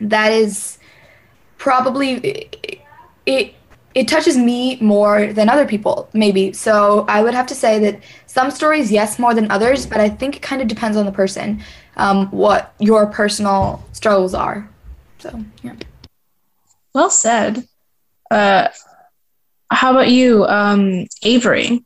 that 0.00 0.32
is 0.32 0.78
probably 1.56 2.12
it, 2.12 2.80
it 3.26 3.54
it 3.94 4.06
touches 4.06 4.36
me 4.36 4.78
more 4.80 5.32
than 5.32 5.48
other 5.48 5.66
people 5.66 6.08
maybe 6.12 6.52
so 6.52 7.04
i 7.08 7.20
would 7.20 7.34
have 7.34 7.46
to 7.46 7.54
say 7.54 7.78
that 7.80 8.00
some 8.26 8.50
stories 8.50 8.92
yes 8.92 9.18
more 9.18 9.34
than 9.34 9.50
others 9.50 9.86
but 9.86 9.98
i 9.98 10.08
think 10.08 10.36
it 10.36 10.42
kind 10.42 10.62
of 10.62 10.68
depends 10.68 10.96
on 10.96 11.04
the 11.04 11.12
person 11.12 11.60
um, 11.96 12.28
what 12.30 12.74
your 12.78 13.06
personal 13.06 13.84
struggles 13.92 14.34
are 14.34 14.68
so 15.18 15.42
yeah 15.62 15.74
Well 16.98 17.10
said. 17.10 17.64
Uh, 18.28 18.66
how 19.70 19.92
about 19.92 20.10
you, 20.10 20.44
um, 20.46 21.06
Avery? 21.22 21.84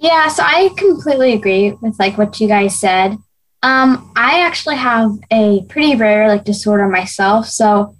Yeah, 0.00 0.26
so 0.26 0.42
I 0.44 0.70
completely 0.76 1.32
agree 1.34 1.70
with 1.80 1.96
like 2.00 2.18
what 2.18 2.40
you 2.40 2.48
guys 2.48 2.76
said. 2.76 3.16
Um, 3.62 4.12
I 4.16 4.40
actually 4.40 4.78
have 4.78 5.12
a 5.30 5.64
pretty 5.68 5.94
rare 5.94 6.26
like 6.26 6.42
disorder 6.42 6.88
myself, 6.88 7.46
so 7.46 7.94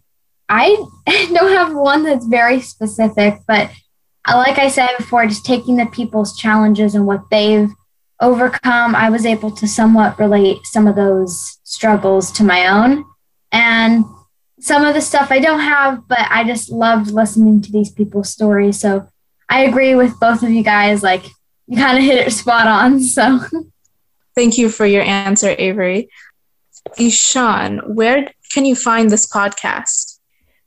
I 0.49 0.85
don't 1.07 1.53
have 1.53 1.73
one 1.77 2.03
that's 2.03 2.27
very 2.27 2.61
specific, 2.61 3.39
but 3.47 3.71
uh, 4.27 4.37
like 4.37 4.59
I 4.59 4.71
said 4.71 4.97
before, 4.99 5.25
just 5.27 5.47
taking 5.47 5.77
the 5.77 5.87
people's 5.87 6.37
challenges 6.37 6.97
and 6.97 7.07
what 7.07 7.23
they've 7.31 7.71
overcome, 8.21 8.97
I 8.97 9.11
was 9.11 9.25
able 9.25 9.53
to 9.53 9.69
somewhat 9.69 10.19
relate 10.19 10.59
some 10.65 10.89
of 10.89 10.97
those 10.97 11.61
struggles 11.63 12.33
to 12.33 12.43
my 12.43 12.67
own. 12.67 13.05
And 13.53 14.05
some 14.65 14.83
of 14.83 14.95
the 14.95 15.01
stuff 15.03 15.31
I 15.31 15.41
don't 15.41 15.61
have, 15.61 16.09
but 16.09 16.27
I 16.31 16.43
just 16.45 16.71
loved 16.71 17.11
listening 17.11 17.61
to 17.63 17.71
these 17.71 17.91
people's 17.91 18.31
stories. 18.31 18.81
So 18.81 19.07
I 19.51 19.65
agree 19.65 19.95
with 19.95 20.19
both 20.19 20.43
of 20.43 20.51
you 20.51 20.63
guys. 20.63 21.03
Like, 21.03 21.25
you 21.67 21.77
kind 21.77 21.99
of 21.99 22.05
hit 22.05 22.27
it 22.27 22.31
spot 22.33 22.67
on. 22.67 23.01
So, 23.01 23.41
Thank 24.35 24.57
you 24.59 24.69
for 24.71 24.87
your 24.87 25.03
answer, 25.03 25.55
Avery. 25.59 26.09
Ishan, 26.99 27.81
where 27.95 28.33
can 28.53 28.65
you 28.65 28.75
find 28.75 29.11
this 29.11 29.27
podcast? 29.31 30.19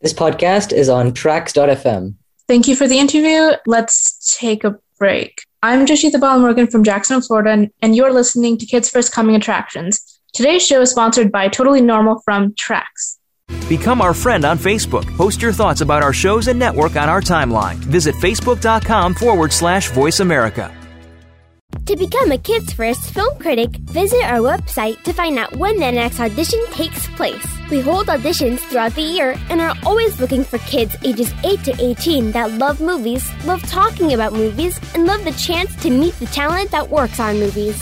this 0.02 0.14
podcast 0.14 0.72
is 0.72 0.90
on 0.90 1.12
Tracks.fm. 1.12 2.14
Thank 2.48 2.68
you 2.68 2.76
for 2.76 2.88
the 2.88 3.00
interview. 3.00 3.54
Let's 3.66 4.38
take 4.38 4.64
a 4.64 4.78
break. 5.00 5.42
I'm 5.64 5.88
Joshita 5.88 6.14
Balamurugan 6.22 6.72
from 6.72 6.84
Jacksonville, 6.84 7.26
Florida, 7.28 7.50
and- 7.50 7.72
and 7.82 7.96
you're 7.96 8.14
listening 8.14 8.58
to 8.60 8.66
Kids 8.68 8.90
First 8.90 9.12
Coming 9.12 9.36
Attractions. 9.36 10.20
Today's 10.34 10.66
show 10.66 10.82
is 10.82 10.92
sponsored 10.92 11.32
by 11.32 11.48
Totally 11.48 11.82
Normal 11.82 12.22
from 12.24 12.54
Tracks. 12.56 13.17
Become 13.68 14.02
our 14.02 14.14
friend 14.14 14.46
on 14.46 14.58
Facebook. 14.58 15.06
Post 15.18 15.42
your 15.42 15.52
thoughts 15.52 15.82
about 15.82 16.02
our 16.02 16.14
shows 16.14 16.48
and 16.48 16.58
network 16.58 16.96
on 16.96 17.10
our 17.10 17.22
timeline. 17.22 17.76
Visit 17.76 18.16
facebook.com 18.16 19.14
forward 19.14 19.52
slash 19.52 19.90
voice 19.92 20.22
America. 20.22 20.74
To 21.86 21.96
become 21.98 22.32
a 22.32 22.38
Kids 22.38 22.72
First 22.72 23.14
film 23.14 23.38
critic, 23.40 23.70
visit 23.78 24.24
our 24.24 24.40
website 24.40 25.04
to 25.04 25.14
find 25.14 25.38
out 25.38 25.56
when 25.58 25.78
the 25.80 25.92
next 25.92 26.20
audition 26.20 26.66
takes 26.68 27.08
place. 27.10 27.46
We 27.70 27.82
hold 27.82 28.08
auditions 28.08 28.60
throughout 28.60 28.94
the 28.96 29.02
year 29.02 29.36
and 29.50 29.60
are 29.60 29.76
always 29.86 30.20
looking 30.20 30.46
for 30.46 30.60
kids 30.60 30.96
ages 31.04 31.34
8 31.44 31.64
to 31.66 31.76
18 31.80 32.32
that 32.32 32.52
love 32.54 32.80
movies, 32.80 33.30
love 33.46 33.62
talking 33.64 34.14
about 34.14 34.32
movies, 34.34 34.80
and 34.94 35.06
love 35.06 35.24
the 35.26 35.32
chance 35.32 35.76
to 35.84 35.90
meet 35.90 36.14
the 36.20 36.26
talent 36.28 36.72
that 36.72 36.90
works 36.90 37.20
on 37.20 37.40
movies. 37.40 37.82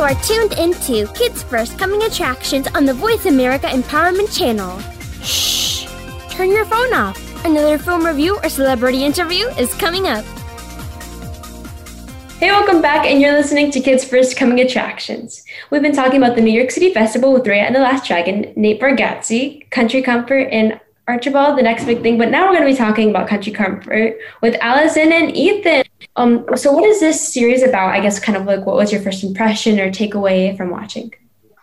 You 0.00 0.06
are 0.06 0.22
tuned 0.22 0.54
into 0.54 1.06
Kids 1.12 1.42
First 1.42 1.78
Coming 1.78 2.02
Attractions 2.04 2.66
on 2.68 2.86
the 2.86 2.94
Voice 2.94 3.26
America 3.26 3.66
Empowerment 3.66 4.34
Channel. 4.34 4.80
Shh! 5.22 5.84
Turn 6.30 6.48
your 6.48 6.64
phone 6.64 6.94
off. 6.94 7.44
Another 7.44 7.76
film 7.76 8.06
review 8.06 8.38
or 8.42 8.48
celebrity 8.48 9.04
interview 9.04 9.48
is 9.58 9.74
coming 9.74 10.06
up. 10.06 10.24
Hey, 12.38 12.50
welcome 12.50 12.80
back, 12.80 13.04
and 13.04 13.20
you're 13.20 13.34
listening 13.34 13.70
to 13.72 13.80
Kids 13.80 14.02
First 14.02 14.38
Coming 14.38 14.60
Attractions. 14.60 15.44
We've 15.68 15.82
been 15.82 15.94
talking 15.94 16.16
about 16.16 16.34
the 16.34 16.40
New 16.40 16.50
York 16.50 16.70
City 16.70 16.94
Festival 16.94 17.34
with 17.34 17.44
Raya 17.44 17.66
and 17.66 17.74
the 17.74 17.80
Last 17.80 18.06
Dragon, 18.06 18.54
Nate 18.56 18.80
Bargatze, 18.80 19.70
Country 19.70 20.00
Comfort, 20.00 20.48
and 20.50 20.80
Archibald, 21.10 21.58
the 21.58 21.62
next 21.62 21.84
big 21.84 22.02
thing. 22.02 22.18
But 22.18 22.30
now 22.30 22.46
we're 22.46 22.56
going 22.56 22.66
to 22.66 22.70
be 22.70 22.76
talking 22.76 23.10
about 23.10 23.28
Country 23.28 23.52
Comfort 23.52 24.18
with 24.40 24.56
Allison 24.60 25.12
and 25.12 25.36
Ethan. 25.36 25.84
Um, 26.16 26.46
so 26.56 26.72
what 26.72 26.84
is 26.84 27.00
this 27.00 27.32
series 27.32 27.62
about? 27.62 27.90
I 27.90 28.00
guess 28.00 28.18
kind 28.20 28.36
of 28.36 28.44
like 28.44 28.64
what 28.64 28.76
was 28.76 28.92
your 28.92 29.02
first 29.02 29.24
impression 29.24 29.78
or 29.80 29.90
takeaway 29.90 30.56
from 30.56 30.70
watching? 30.70 31.12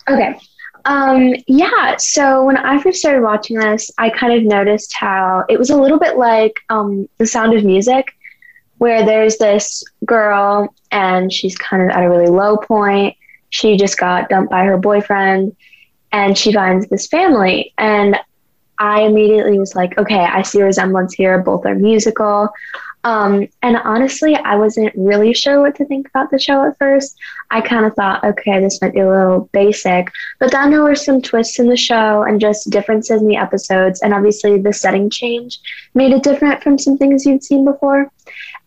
Okay. 0.10 0.40
Um, 0.86 1.36
yeah, 1.48 1.98
so 1.98 2.46
when 2.46 2.56
I 2.56 2.82
first 2.82 3.00
started 3.00 3.22
watching 3.22 3.60
this, 3.60 3.92
I 3.98 4.10
kind 4.10 4.34
of 4.34 4.44
noticed 4.44 4.94
how 4.94 5.44
it 5.50 5.60
was 5.60 5.70
a 5.70 5.76
little 5.76 6.00
bit 6.00 6.18
like 6.18 6.62
um, 6.70 7.10
The 7.18 7.28
Sound 7.28 7.58
of 7.58 7.66
Music, 7.66 8.16
where 8.78 9.06
there's 9.06 9.38
this 9.38 9.84
girl 10.06 10.74
and 10.92 11.32
she's 11.32 11.58
kind 11.58 11.84
of 11.84 11.90
at 11.90 12.04
a 12.04 12.10
really 12.10 12.28
low 12.30 12.58
point. 12.58 13.18
She 13.50 13.76
just 13.76 13.98
got 13.98 14.30
dumped 14.30 14.50
by 14.50 14.64
her 14.64 14.78
boyfriend 14.78 15.56
and 16.12 16.38
she 16.38 16.54
finds 16.54 16.88
this 16.88 17.08
family. 17.08 17.74
And 17.78 18.18
I 18.80 19.02
immediately 19.02 19.58
was 19.60 19.76
like, 19.76 19.98
okay, 19.98 20.20
I 20.20 20.42
see 20.42 20.62
resemblance 20.62 21.14
here. 21.14 21.40
Both 21.40 21.66
are 21.66 21.76
musical. 21.76 22.50
Um, 23.04 23.48
and 23.62 23.78
honestly, 23.78 24.36
I 24.36 24.58
wasn't 24.58 24.94
really 24.96 25.34
sure 25.34 25.62
what 25.62 25.76
to 25.76 25.86
think 25.86 26.10
about 26.10 26.30
the 26.30 26.40
show 26.40 26.68
at 26.68 26.78
first. 26.78 27.18
I 27.50 27.62
kind 27.62 27.86
of 27.86 27.94
thought, 27.94 28.24
okay, 28.24 28.60
this 28.60 28.82
might 28.82 28.94
be 28.94 29.00
a 29.00 29.10
little 29.10 29.50
basic. 29.54 30.12
But 30.40 30.52
then 30.52 30.72
there 30.72 30.84
were 30.84 30.96
some 30.96 31.22
twists 31.22 31.60
in 31.60 31.70
the 31.70 31.78
show 31.78 32.24
and 32.24 32.42
just 32.42 32.70
differences 32.70 33.22
in 33.22 33.28
the 33.28 33.38
episodes. 33.38 34.02
And 34.02 34.14
obviously, 34.14 34.60
the 34.60 34.74
setting 34.74 35.10
change 35.10 35.60
made 35.94 36.12
it 36.12 36.24
different 36.24 36.62
from 36.62 36.78
some 36.78 36.98
things 36.98 37.26
you'd 37.26 37.44
seen 37.44 37.64
before. 37.64 38.12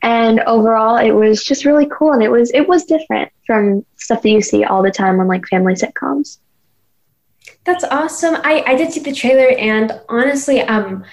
And 0.03 0.41
overall, 0.41 0.97
it 0.97 1.13
was 1.13 1.45
just 1.45 1.67
really 1.67 1.87
cool. 1.93 2.13
And 2.13 2.23
it 2.23 2.31
was 2.31 2.51
it 2.53 2.67
was 2.67 2.85
different 2.85 3.31
from 3.47 3.85
stuff 3.97 4.23
that 4.23 4.31
you 4.31 4.41
see 4.41 4.65
all 4.65 4.83
the 4.83 4.91
time 4.91 5.21
on 5.21 5.29
like 5.29 5.47
family 5.49 5.75
sitcoms. 5.75 6.39
That's 7.65 7.85
awesome. 7.85 8.37
I, 8.43 8.65
I 8.67 8.75
did 8.75 8.93
see 8.93 9.01
the 9.01 9.13
trailer 9.13 9.51
and 9.59 10.01
honestly, 10.09 10.61
um, 10.63 11.05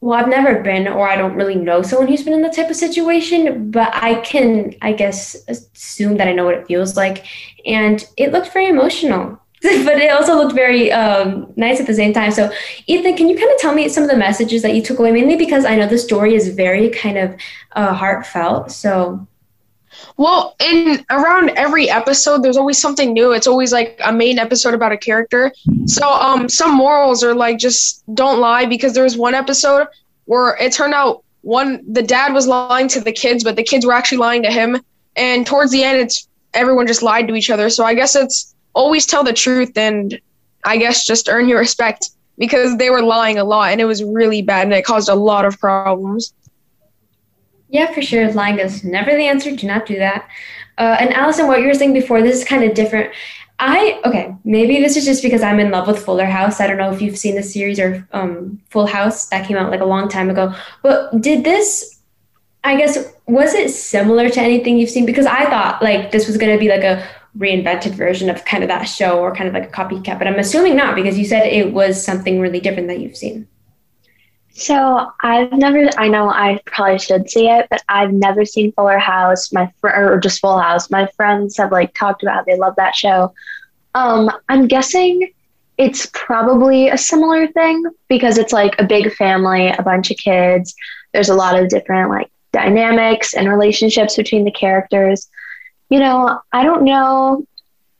well, 0.00 0.18
I've 0.18 0.28
never 0.28 0.62
been 0.62 0.88
or 0.88 1.08
I 1.08 1.16
don't 1.16 1.34
really 1.34 1.54
know 1.54 1.82
someone 1.82 2.08
who's 2.08 2.22
been 2.22 2.34
in 2.34 2.42
that 2.42 2.54
type 2.54 2.68
of 2.70 2.76
situation, 2.76 3.70
but 3.70 3.94
I 3.94 4.16
can, 4.16 4.74
I 4.82 4.92
guess, 4.92 5.36
assume 5.48 6.16
that 6.18 6.28
I 6.28 6.32
know 6.32 6.44
what 6.44 6.54
it 6.54 6.66
feels 6.66 6.96
like. 6.96 7.24
And 7.64 8.06
it 8.16 8.32
looked 8.32 8.52
very 8.52 8.68
emotional, 8.68 9.40
but 9.62 9.98
it 9.98 10.10
also 10.10 10.36
looked 10.36 10.54
very 10.54 10.92
um, 10.92 11.52
nice 11.56 11.80
at 11.80 11.86
the 11.86 11.94
same 11.94 12.12
time. 12.12 12.30
So, 12.30 12.52
Ethan, 12.86 13.16
can 13.16 13.28
you 13.28 13.36
kind 13.36 13.50
of 13.50 13.58
tell 13.58 13.74
me 13.74 13.88
some 13.88 14.04
of 14.04 14.10
the 14.10 14.16
messages 14.16 14.62
that 14.62 14.74
you 14.74 14.82
took 14.82 14.98
away, 14.98 15.12
mainly 15.12 15.36
because 15.36 15.64
I 15.64 15.76
know 15.76 15.88
the 15.88 15.98
story 15.98 16.34
is 16.34 16.54
very 16.54 16.90
kind 16.90 17.16
of 17.16 17.34
uh, 17.72 17.94
heartfelt. 17.94 18.70
So, 18.70 19.26
well, 20.16 20.56
in 20.60 21.04
around 21.10 21.50
every 21.50 21.90
episode, 21.90 22.42
there's 22.42 22.56
always 22.56 22.78
something 22.78 23.12
new. 23.12 23.32
It's 23.32 23.46
always 23.46 23.72
like 23.72 24.00
a 24.04 24.12
main 24.12 24.38
episode 24.38 24.74
about 24.74 24.92
a 24.92 24.96
character. 24.96 25.52
So, 25.86 26.10
um, 26.10 26.48
some 26.48 26.74
morals 26.74 27.22
are 27.22 27.34
like 27.34 27.58
just 27.58 28.02
don't 28.14 28.40
lie 28.40 28.66
because 28.66 28.94
there 28.94 29.04
was 29.04 29.16
one 29.16 29.34
episode 29.34 29.88
where 30.24 30.56
it 30.56 30.72
turned 30.72 30.94
out 30.94 31.22
one 31.42 31.80
the 31.92 32.02
dad 32.02 32.32
was 32.32 32.46
lying 32.46 32.88
to 32.88 33.00
the 33.00 33.12
kids, 33.12 33.44
but 33.44 33.56
the 33.56 33.62
kids 33.62 33.84
were 33.86 33.92
actually 33.92 34.18
lying 34.18 34.42
to 34.42 34.50
him. 34.50 34.80
And 35.16 35.46
towards 35.46 35.70
the 35.70 35.84
end, 35.84 35.98
it's 35.98 36.28
everyone 36.54 36.86
just 36.86 37.02
lied 37.02 37.28
to 37.28 37.34
each 37.34 37.50
other. 37.50 37.70
So 37.70 37.84
I 37.84 37.94
guess 37.94 38.16
it's 38.16 38.54
always 38.74 39.06
tell 39.06 39.22
the 39.22 39.32
truth 39.32 39.76
and 39.76 40.18
I 40.64 40.76
guess 40.76 41.06
just 41.06 41.28
earn 41.28 41.48
your 41.48 41.58
respect 41.66 42.10
because 42.38 42.76
they 42.76 42.90
were 42.90 43.02
lying 43.02 43.38
a 43.38 43.44
lot 43.44 43.72
and 43.72 43.80
it 43.80 43.86
was 43.86 44.02
really 44.02 44.42
bad 44.42 44.64
and 44.64 44.74
it 44.74 44.84
caused 44.84 45.08
a 45.08 45.14
lot 45.14 45.44
of 45.44 45.58
problems. 45.58 46.34
Yeah, 47.76 47.92
for 47.92 48.00
sure. 48.00 48.32
Lying 48.32 48.58
is 48.58 48.84
never 48.84 49.10
the 49.14 49.26
answer. 49.26 49.54
Do 49.54 49.66
not 49.66 49.84
do 49.84 49.98
that. 49.98 50.26
Uh, 50.78 50.96
and 50.98 51.12
Allison, 51.12 51.46
what 51.46 51.60
you 51.60 51.66
were 51.66 51.74
saying 51.74 51.92
before, 51.92 52.22
this 52.22 52.34
is 52.34 52.42
kind 52.42 52.64
of 52.64 52.72
different. 52.72 53.12
I 53.58 54.00
okay, 54.06 54.34
maybe 54.44 54.80
this 54.80 54.96
is 54.96 55.04
just 55.04 55.22
because 55.22 55.42
I'm 55.42 55.60
in 55.60 55.70
love 55.70 55.86
with 55.86 56.02
Fuller 56.02 56.24
House. 56.24 56.58
I 56.58 56.66
don't 56.66 56.78
know 56.78 56.90
if 56.90 57.02
you've 57.02 57.18
seen 57.18 57.34
the 57.34 57.42
series 57.42 57.78
or 57.78 58.08
um, 58.12 58.62
Full 58.70 58.86
House 58.86 59.26
that 59.26 59.46
came 59.46 59.58
out 59.58 59.70
like 59.70 59.82
a 59.82 59.84
long 59.84 60.08
time 60.08 60.30
ago. 60.30 60.54
But 60.82 61.20
did 61.20 61.44
this? 61.44 62.00
I 62.64 62.76
guess 62.76 63.12
was 63.26 63.52
it 63.52 63.70
similar 63.70 64.30
to 64.30 64.40
anything 64.40 64.78
you've 64.78 64.88
seen? 64.88 65.04
Because 65.04 65.26
I 65.26 65.44
thought 65.50 65.82
like 65.82 66.12
this 66.12 66.26
was 66.26 66.38
going 66.38 66.52
to 66.52 66.58
be 66.58 66.70
like 66.70 66.82
a 66.82 67.06
reinvented 67.36 67.92
version 67.92 68.30
of 68.30 68.46
kind 68.46 68.62
of 68.64 68.68
that 68.68 68.84
show 68.84 69.18
or 69.20 69.34
kind 69.34 69.48
of 69.48 69.52
like 69.52 69.68
a 69.68 69.72
copycat. 69.72 70.16
But 70.18 70.28
I'm 70.28 70.38
assuming 70.38 70.76
not 70.76 70.94
because 70.94 71.18
you 71.18 71.26
said 71.26 71.46
it 71.46 71.74
was 71.74 72.02
something 72.02 72.40
really 72.40 72.60
different 72.60 72.88
that 72.88 73.00
you've 73.00 73.18
seen. 73.18 73.46
So 74.58 75.12
I've 75.20 75.52
never. 75.52 75.90
I 75.98 76.08
know 76.08 76.30
I 76.30 76.58
probably 76.64 76.98
should 76.98 77.28
see 77.28 77.46
it, 77.46 77.66
but 77.68 77.82
I've 77.90 78.12
never 78.12 78.46
seen 78.46 78.72
Fuller 78.72 78.98
House. 78.98 79.52
My 79.52 79.70
fr- 79.82 79.90
or 79.90 80.18
just 80.18 80.40
Full 80.40 80.58
House. 80.58 80.90
My 80.90 81.06
friends 81.08 81.58
have 81.58 81.72
like 81.72 81.92
talked 81.92 82.22
about 82.22 82.36
how 82.36 82.44
they 82.44 82.56
love 82.56 82.74
that 82.76 82.94
show. 82.94 83.34
Um, 83.94 84.30
I'm 84.48 84.66
guessing 84.66 85.30
it's 85.76 86.06
probably 86.14 86.88
a 86.88 86.96
similar 86.96 87.46
thing 87.48 87.84
because 88.08 88.38
it's 88.38 88.52
like 88.54 88.74
a 88.78 88.84
big 88.84 89.12
family, 89.12 89.68
a 89.68 89.82
bunch 89.82 90.10
of 90.10 90.16
kids. 90.16 90.74
There's 91.12 91.28
a 91.28 91.34
lot 91.34 91.58
of 91.58 91.68
different 91.68 92.08
like 92.08 92.30
dynamics 92.52 93.34
and 93.34 93.50
relationships 93.50 94.16
between 94.16 94.44
the 94.44 94.50
characters. 94.50 95.28
You 95.90 96.00
know, 96.00 96.40
I 96.50 96.64
don't 96.64 96.84
know 96.84 97.44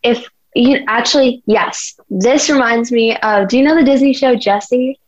if 0.03 0.27
you 0.55 0.83
actually. 0.89 1.43
Yes, 1.45 2.01
this 2.09 2.49
reminds 2.49 2.91
me 2.91 3.15
of. 3.19 3.49
Do 3.49 3.59
you 3.59 3.63
know 3.63 3.77
the 3.77 3.85
Disney 3.85 4.15
show 4.15 4.35
Jessie? 4.37 4.99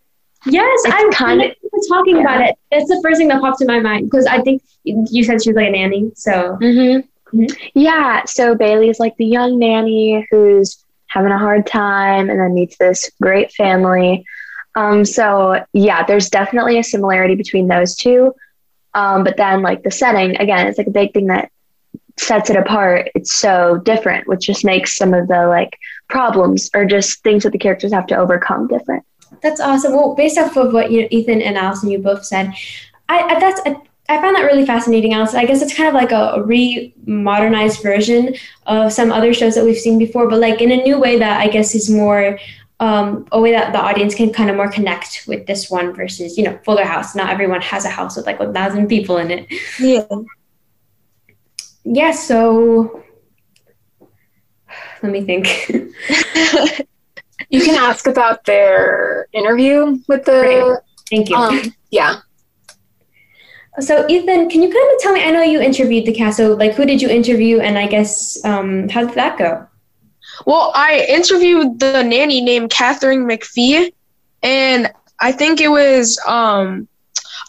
Yes, 0.46 0.80
It's 0.84 0.94
I'm 0.94 1.10
kind 1.12 1.42
of 1.42 1.50
talking 1.88 2.16
yeah. 2.16 2.22
about 2.22 2.40
it. 2.42 2.58
It's 2.70 2.88
the 2.88 3.00
first 3.02 3.18
thing 3.18 3.28
that 3.28 3.40
popped 3.40 3.60
in 3.60 3.66
my 3.66 3.80
mind 3.80 4.10
because 4.10 4.26
I 4.26 4.40
think 4.42 4.62
you 4.84 5.24
said 5.24 5.42
she 5.42 5.50
was 5.50 5.56
like 5.56 5.68
a 5.68 5.70
nanny. 5.70 6.12
So 6.14 6.58
Mm-hmm. 6.60 7.44
Yeah. 7.74 8.24
So 8.24 8.54
Bailey's 8.54 9.00
like 9.00 9.16
the 9.16 9.26
young 9.26 9.58
nanny 9.58 10.26
who's 10.30 10.84
having 11.08 11.32
a 11.32 11.38
hard 11.38 11.66
time 11.66 12.30
and 12.30 12.40
then 12.40 12.54
meets 12.54 12.76
this 12.76 13.10
great 13.20 13.52
family. 13.52 14.24
Um, 14.74 15.04
so 15.04 15.64
yeah, 15.72 16.04
there's 16.04 16.28
definitely 16.28 16.78
a 16.78 16.84
similarity 16.84 17.34
between 17.34 17.68
those 17.68 17.96
two. 17.96 18.34
Um, 18.94 19.24
but 19.24 19.36
then 19.36 19.62
like 19.62 19.82
the 19.82 19.90
setting, 19.90 20.36
again, 20.36 20.66
it's 20.66 20.78
like 20.78 20.86
a 20.86 20.92
big 20.92 21.12
thing 21.12 21.26
that 21.26 21.50
sets 22.16 22.50
it 22.50 22.56
apart. 22.56 23.10
It's 23.14 23.34
so 23.34 23.78
different, 23.78 24.26
which 24.26 24.46
just 24.46 24.64
makes 24.64 24.96
some 24.96 25.14
of 25.14 25.28
the 25.28 25.46
like 25.46 25.78
problems 26.08 26.70
or 26.74 26.84
just 26.84 27.22
things 27.22 27.42
that 27.42 27.52
the 27.52 27.58
characters 27.58 27.92
have 27.92 28.06
to 28.08 28.16
overcome 28.16 28.68
different. 28.68 29.04
That's 29.42 29.60
awesome. 29.60 29.92
Well, 29.92 30.14
based 30.14 30.38
off 30.38 30.56
of 30.56 30.72
what 30.72 30.90
you, 30.90 31.08
Ethan 31.10 31.42
and 31.42 31.56
Allison, 31.56 31.90
you 31.90 31.98
both 31.98 32.24
said, 32.24 32.52
I, 33.08 33.20
I 33.20 33.40
that's 33.40 33.60
I, 33.64 33.76
I 34.08 34.20
found 34.22 34.36
that 34.36 34.42
really 34.42 34.64
fascinating, 34.64 35.12
Allison. 35.12 35.38
I 35.38 35.44
guess 35.44 35.60
it's 35.60 35.74
kind 35.74 35.88
of 35.88 35.94
like 35.94 36.12
a, 36.12 36.32
a 36.36 36.42
re-modernized 36.42 37.82
version 37.82 38.34
of 38.66 38.92
some 38.92 39.12
other 39.12 39.34
shows 39.34 39.54
that 39.54 39.64
we've 39.64 39.76
seen 39.76 39.98
before, 39.98 40.28
but 40.28 40.40
like 40.40 40.62
in 40.62 40.72
a 40.72 40.76
new 40.76 40.98
way 40.98 41.18
that 41.18 41.40
I 41.40 41.48
guess 41.48 41.74
is 41.74 41.90
more 41.90 42.38
um, 42.80 43.26
a 43.32 43.40
way 43.40 43.52
that 43.52 43.72
the 43.72 43.80
audience 43.80 44.14
can 44.14 44.32
kind 44.32 44.50
of 44.50 44.56
more 44.56 44.70
connect 44.70 45.24
with 45.26 45.46
this 45.46 45.70
one 45.70 45.92
versus 45.92 46.38
you 46.38 46.44
know 46.44 46.58
Fuller 46.64 46.84
House. 46.84 47.14
Not 47.14 47.30
everyone 47.30 47.60
has 47.60 47.84
a 47.84 47.90
house 47.90 48.16
with 48.16 48.26
like 48.26 48.40
a 48.40 48.52
thousand 48.52 48.88
people 48.88 49.18
in 49.18 49.30
it. 49.30 49.46
Yeah. 49.78 50.06
Yeah. 51.84 52.12
So 52.12 53.04
let 55.02 55.12
me 55.12 55.22
think. 55.22 55.70
You 57.50 57.62
can 57.62 57.76
ask 57.76 58.06
about 58.06 58.44
their 58.44 59.28
interview 59.32 59.98
with 60.06 60.24
the. 60.24 60.40
Great. 60.40 60.78
Thank 61.10 61.30
you. 61.30 61.36
Um, 61.36 61.74
yeah. 61.90 62.20
So 63.80 64.06
Ethan, 64.08 64.50
can 64.50 64.62
you 64.62 64.70
kind 64.72 64.94
of 64.94 65.00
tell 65.00 65.12
me? 65.12 65.22
I 65.24 65.30
know 65.30 65.42
you 65.42 65.60
interviewed 65.60 66.04
the 66.04 66.12
cast. 66.12 66.36
So 66.36 66.54
like, 66.54 66.74
who 66.74 66.84
did 66.84 67.00
you 67.00 67.08
interview? 67.08 67.60
And 67.60 67.78
I 67.78 67.86
guess 67.86 68.44
um, 68.44 68.88
how 68.88 69.06
did 69.06 69.14
that 69.14 69.38
go? 69.38 69.66
Well, 70.46 70.72
I 70.74 71.06
interviewed 71.08 71.78
the 71.78 72.02
nanny 72.02 72.40
named 72.40 72.70
Katharine 72.70 73.24
McPhee, 73.24 73.92
and 74.42 74.92
I 75.20 75.32
think 75.32 75.60
it 75.60 75.68
was 75.68 76.18
um 76.26 76.88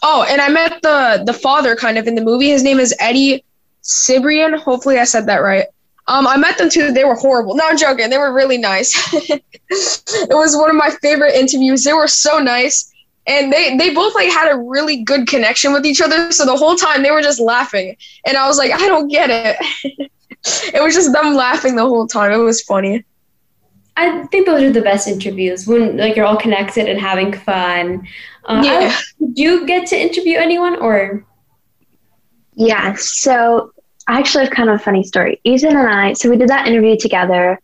oh, 0.02 0.24
and 0.28 0.40
I 0.40 0.48
met 0.48 0.82
the 0.82 1.22
the 1.26 1.32
father 1.32 1.76
kind 1.76 1.98
of 1.98 2.06
in 2.06 2.14
the 2.14 2.24
movie. 2.24 2.48
His 2.48 2.62
name 2.62 2.78
is 2.78 2.94
Eddie 2.98 3.44
Cibrian. 3.82 4.58
Hopefully, 4.58 4.98
I 4.98 5.04
said 5.04 5.26
that 5.26 5.38
right. 5.38 5.66
Um, 6.10 6.26
I 6.26 6.36
met 6.36 6.58
them 6.58 6.68
too. 6.68 6.92
They 6.92 7.04
were 7.04 7.14
horrible. 7.14 7.54
No, 7.54 7.64
I'm 7.68 7.78
joking. 7.78 8.10
They 8.10 8.18
were 8.18 8.32
really 8.32 8.58
nice. 8.58 8.92
it 9.14 10.28
was 10.30 10.56
one 10.56 10.68
of 10.68 10.74
my 10.74 10.90
favorite 11.00 11.34
interviews. 11.34 11.84
They 11.84 11.92
were 11.92 12.08
so 12.08 12.40
nice, 12.40 12.92
and 13.28 13.52
they 13.52 13.76
they 13.76 13.94
both 13.94 14.14
like 14.16 14.28
had 14.28 14.52
a 14.52 14.58
really 14.58 15.04
good 15.04 15.28
connection 15.28 15.72
with 15.72 15.86
each 15.86 16.00
other. 16.00 16.32
So 16.32 16.44
the 16.44 16.56
whole 16.56 16.74
time 16.74 17.04
they 17.04 17.12
were 17.12 17.22
just 17.22 17.38
laughing, 17.38 17.96
and 18.26 18.36
I 18.36 18.48
was 18.48 18.58
like, 18.58 18.72
I 18.72 18.88
don't 18.88 19.06
get 19.06 19.30
it. 19.30 19.56
it 20.74 20.82
was 20.82 20.96
just 20.96 21.12
them 21.12 21.34
laughing 21.36 21.76
the 21.76 21.82
whole 21.86 22.08
time. 22.08 22.32
It 22.32 22.38
was 22.38 22.60
funny. 22.62 23.04
I 23.96 24.26
think 24.32 24.46
those 24.46 24.62
are 24.62 24.72
the 24.72 24.82
best 24.82 25.06
interviews 25.06 25.66
when 25.68 25.96
like 25.96 26.16
you're 26.16 26.26
all 26.26 26.36
connected 26.36 26.88
and 26.88 26.98
having 26.98 27.32
fun. 27.32 28.06
Uh, 28.46 28.62
Yeah. 28.64 28.96
Did 29.20 29.38
you 29.38 29.66
get 29.66 29.86
to 29.88 29.96
interview 30.00 30.38
anyone 30.38 30.76
or? 30.80 31.24
Yeah, 32.54 32.94
so 32.96 33.72
I 34.10 34.18
actually 34.18 34.44
have 34.44 34.52
kind 34.52 34.68
of 34.70 34.76
a 34.76 34.82
funny 34.82 35.04
story. 35.04 35.40
Ethan 35.44 35.76
and 35.76 35.88
I, 35.88 36.14
so 36.14 36.28
we 36.30 36.36
did 36.36 36.48
that 36.48 36.66
interview 36.66 36.96
together. 36.96 37.60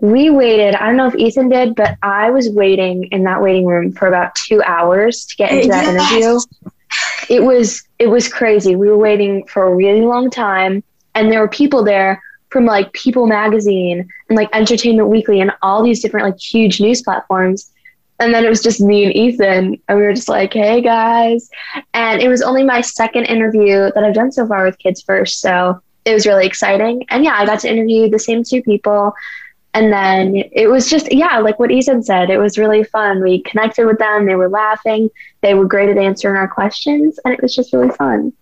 We 0.00 0.30
waited, 0.30 0.74
I 0.74 0.86
don't 0.86 0.96
know 0.96 1.06
if 1.08 1.14
Ethan 1.16 1.48
did, 1.48 1.76
but 1.76 1.96
I 2.02 2.30
was 2.30 2.50
waiting 2.50 3.04
in 3.12 3.24
that 3.24 3.42
waiting 3.42 3.66
room 3.66 3.92
for 3.92 4.08
about 4.08 4.34
two 4.34 4.62
hours 4.62 5.26
to 5.26 5.36
get 5.36 5.52
into 5.52 5.68
that 5.68 5.86
Yes. 5.86 5.88
interview. 5.88 6.40
It 7.28 7.42
was 7.42 7.82
it 7.98 8.08
was 8.08 8.28
crazy. 8.28 8.76
We 8.76 8.88
were 8.88 8.98
waiting 8.98 9.46
for 9.46 9.64
a 9.64 9.74
really 9.74 10.02
long 10.02 10.30
time 10.30 10.82
and 11.14 11.30
there 11.30 11.40
were 11.40 11.48
people 11.48 11.84
there 11.84 12.22
from 12.50 12.66
like 12.66 12.92
People 12.92 13.26
magazine 13.26 14.08
and 14.28 14.36
like 14.36 14.48
Entertainment 14.52 15.08
Weekly 15.08 15.40
and 15.40 15.52
all 15.62 15.82
these 15.84 16.02
different 16.02 16.26
like 16.26 16.38
huge 16.40 16.80
news 16.80 17.02
platforms. 17.02 17.69
And 18.20 18.32
then 18.32 18.44
it 18.44 18.48
was 18.48 18.62
just 18.62 18.80
me 18.80 19.04
and 19.04 19.16
Ethan 19.16 19.80
and 19.88 19.98
we 19.98 20.04
were 20.04 20.14
just 20.14 20.28
like, 20.28 20.52
"Hey 20.52 20.80
guys." 20.80 21.50
And 21.94 22.20
it 22.20 22.28
was 22.28 22.42
only 22.42 22.62
my 22.62 22.80
second 22.80 23.24
interview 23.24 23.90
that 23.94 24.04
I've 24.04 24.14
done 24.14 24.30
so 24.30 24.46
far 24.46 24.64
with 24.64 24.78
Kids 24.78 25.02
First. 25.02 25.40
So 25.40 25.80
it 26.04 26.14
was 26.14 26.26
really 26.26 26.46
exciting. 26.46 27.04
And 27.08 27.24
yeah, 27.24 27.34
I 27.36 27.46
got 27.46 27.60
to 27.60 27.70
interview 27.70 28.08
the 28.08 28.18
same 28.18 28.42
two 28.44 28.62
people. 28.62 29.14
And 29.72 29.92
then 29.92 30.34
it 30.34 30.68
was 30.68 30.90
just, 30.90 31.12
yeah, 31.12 31.38
like 31.38 31.60
what 31.60 31.70
Ethan 31.70 32.02
said, 32.02 32.28
it 32.28 32.38
was 32.38 32.58
really 32.58 32.82
fun. 32.82 33.22
We 33.22 33.42
connected 33.42 33.86
with 33.86 33.98
them. 33.98 34.26
They 34.26 34.34
were 34.34 34.48
laughing. 34.48 35.10
They 35.42 35.54
were 35.54 35.66
great 35.66 35.88
at 35.88 35.96
answering 35.96 36.36
our 36.36 36.48
questions. 36.48 37.20
And 37.24 37.32
it 37.32 37.40
was 37.40 37.54
just 37.54 37.72
really 37.72 37.90
fun. 37.90 38.32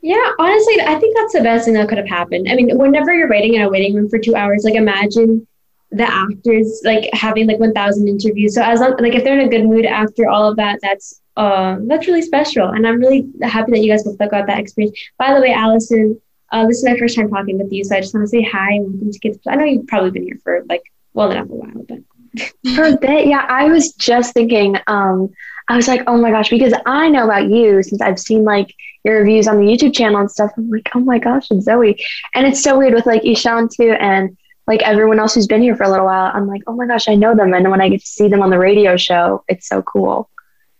Yeah, 0.00 0.30
honestly, 0.38 0.80
I 0.80 0.94
think 0.94 1.16
that's 1.16 1.32
the 1.32 1.40
best 1.42 1.64
thing 1.64 1.74
that 1.74 1.88
could 1.88 1.98
have 1.98 2.06
happened. 2.06 2.46
I 2.48 2.54
mean, 2.54 2.78
whenever 2.78 3.12
you're 3.12 3.28
waiting 3.28 3.54
in 3.54 3.62
a 3.62 3.68
waiting 3.68 3.96
room 3.96 4.08
for 4.08 4.18
two 4.18 4.36
hours, 4.36 4.62
like 4.62 4.76
imagine 4.76 5.44
the 5.90 6.04
actors 6.04 6.82
like 6.84 7.08
having 7.12 7.46
like 7.46 7.58
1,000 7.58 8.08
interviews. 8.08 8.54
So 8.54 8.62
as 8.62 8.80
long, 8.80 8.96
like 8.98 9.14
if 9.14 9.24
they're 9.24 9.38
in 9.38 9.46
a 9.46 9.50
good 9.50 9.64
mood 9.64 9.86
after 9.86 10.28
all 10.28 10.48
of 10.48 10.56
that, 10.56 10.78
that's 10.82 11.20
uh 11.36 11.76
that's 11.86 12.06
really 12.06 12.22
special. 12.22 12.68
And 12.68 12.86
I'm 12.86 12.98
really 12.98 13.28
happy 13.42 13.72
that 13.72 13.80
you 13.80 13.90
guys 13.90 14.04
both 14.04 14.18
got 14.18 14.46
that 14.46 14.58
experience. 14.58 14.98
By 15.18 15.34
the 15.34 15.40
way, 15.40 15.52
Allison, 15.52 16.20
uh, 16.50 16.66
this 16.66 16.78
is 16.78 16.84
my 16.84 16.96
first 16.98 17.16
time 17.16 17.30
talking 17.30 17.58
with 17.58 17.72
you, 17.72 17.84
so 17.84 17.96
I 17.96 18.00
just 18.00 18.14
want 18.14 18.24
to 18.24 18.28
say 18.28 18.42
hi 18.42 18.72
and 18.72 18.92
welcome 18.92 19.12
to 19.12 19.18
Kids. 19.18 19.38
I 19.46 19.56
know 19.56 19.64
you've 19.64 19.86
probably 19.86 20.10
been 20.10 20.24
here 20.24 20.38
for 20.42 20.64
like 20.68 20.82
well 21.14 21.30
enough 21.30 21.48
a 21.48 21.54
while, 21.54 21.84
but 21.88 21.98
For 22.74 22.84
a 22.84 22.96
bit, 22.96 23.26
yeah, 23.26 23.44
I 23.48 23.64
was 23.64 23.92
just 23.92 24.34
thinking, 24.34 24.76
um, 24.86 25.30
I 25.68 25.76
was 25.76 25.88
like, 25.88 26.02
oh 26.06 26.16
my 26.16 26.30
gosh, 26.30 26.50
because 26.50 26.72
I 26.86 27.08
know 27.08 27.24
about 27.24 27.48
you 27.48 27.82
since 27.82 28.00
I've 28.00 28.18
seen 28.18 28.44
like 28.44 28.74
your 29.04 29.18
reviews 29.18 29.46
on 29.48 29.58
the 29.58 29.64
YouTube 29.64 29.94
channel 29.94 30.20
and 30.20 30.30
stuff. 30.30 30.50
I'm 30.56 30.70
like, 30.70 30.88
oh 30.94 31.00
my 31.00 31.18
gosh, 31.18 31.50
it's 31.50 31.64
Zoe. 31.64 32.02
And 32.34 32.46
it's 32.46 32.62
so 32.62 32.78
weird 32.78 32.94
with 32.94 33.06
like 33.06 33.24
Ishan 33.24 33.68
too 33.68 33.94
and 34.00 34.36
like 34.68 34.82
everyone 34.82 35.18
else 35.18 35.34
who's 35.34 35.46
been 35.46 35.62
here 35.62 35.74
for 35.74 35.84
a 35.84 35.90
little 35.90 36.04
while. 36.04 36.30
I'm 36.32 36.46
like, 36.46 36.62
oh 36.66 36.76
my 36.76 36.86
gosh, 36.86 37.08
I 37.08 37.14
know 37.14 37.34
them. 37.34 37.54
And 37.54 37.70
when 37.70 37.80
I 37.80 37.88
get 37.88 38.00
to 38.00 38.06
see 38.06 38.28
them 38.28 38.42
on 38.42 38.50
the 38.50 38.58
radio 38.58 38.98
show, 38.98 39.42
it's 39.48 39.66
so 39.66 39.80
cool. 39.82 40.28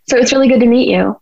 So 0.07 0.15
it's 0.15 0.31
really 0.31 0.47
good 0.47 0.59
to 0.59 0.67
meet 0.67 0.89
you. 0.89 1.19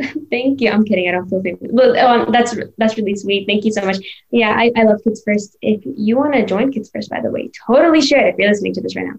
Thank 0.30 0.62
you. 0.62 0.70
I'm 0.70 0.82
kidding. 0.82 1.08
I 1.08 1.12
don't 1.12 1.28
feel 1.28 1.42
famous. 1.42 1.60
Well, 1.70 1.94
um, 1.98 2.32
that's 2.32 2.56
that's 2.78 2.96
really 2.96 3.14
sweet. 3.16 3.46
Thank 3.46 3.66
you 3.66 3.72
so 3.72 3.84
much. 3.84 3.98
Yeah, 4.30 4.48
I, 4.48 4.72
I 4.74 4.84
love 4.84 5.04
Kids 5.04 5.22
First. 5.22 5.58
If 5.60 5.82
you 5.84 6.16
want 6.16 6.32
to 6.32 6.46
join 6.46 6.72
Kids 6.72 6.90
First, 6.90 7.10
by 7.10 7.20
the 7.20 7.30
way, 7.30 7.50
totally 7.66 8.00
should 8.00 8.24
if 8.24 8.36
you're 8.38 8.48
listening 8.48 8.72
to 8.74 8.80
this 8.80 8.96
right 8.96 9.06
now. 9.06 9.18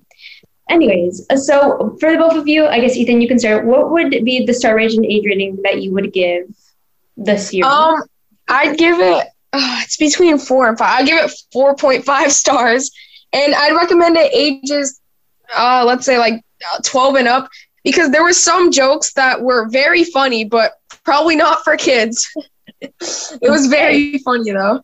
Anyways, 0.67 1.28
uh, 1.30 1.38
so 1.38 1.96
for 2.00 2.12
the 2.12 2.17
both 2.17 2.36
of 2.36 2.48
you, 2.48 2.65
I 2.65 2.80
guess 2.80 2.96
Ethan, 2.96 3.22
you 3.22 3.28
can 3.28 3.38
start. 3.38 3.63
What 3.63 3.91
would 3.91 4.10
be 4.10 4.44
the 4.44 4.56
star 4.56 4.76
rating 4.76 5.06
and 5.06 5.06
age 5.06 5.26
rating 5.26 5.60
that 5.63 5.84
you 5.84 5.94
would 5.94 6.12
give 6.13 6.46
the 7.15 7.38
series? 7.38 7.65
Um, 7.65 8.02
I'd 8.48 8.76
give 8.76 9.00
it. 9.00 9.28
Uh, 9.53 9.79
it's 9.83 9.97
between 9.97 10.37
four 10.37 10.69
and 10.69 10.77
five. 10.77 10.99
I'd 10.99 11.07
give 11.07 11.23
it 11.23 11.31
four 11.51 11.75
point 11.75 12.05
five 12.05 12.31
stars, 12.43 12.91
and 13.33 13.53
I'd 13.53 13.75
recommend 13.75 14.17
it 14.17 14.33
ages, 14.33 14.99
uh, 15.55 15.83
let's 15.85 16.05
say 16.05 16.17
like 16.17 16.43
uh, 16.73 16.79
twelve 16.83 17.15
and 17.15 17.27
up, 17.27 17.49
because 17.83 18.11
there 18.11 18.23
were 18.23 18.33
some 18.33 18.71
jokes 18.71 19.13
that 19.13 19.41
were 19.41 19.69
very 19.69 20.03
funny, 20.03 20.43
but 20.45 20.73
probably 21.03 21.35
not 21.35 21.63
for 21.63 21.75
kids. 21.77 22.29
it 22.81 23.49
was 23.49 23.67
very 23.67 24.17
funny 24.19 24.51
though. 24.51 24.81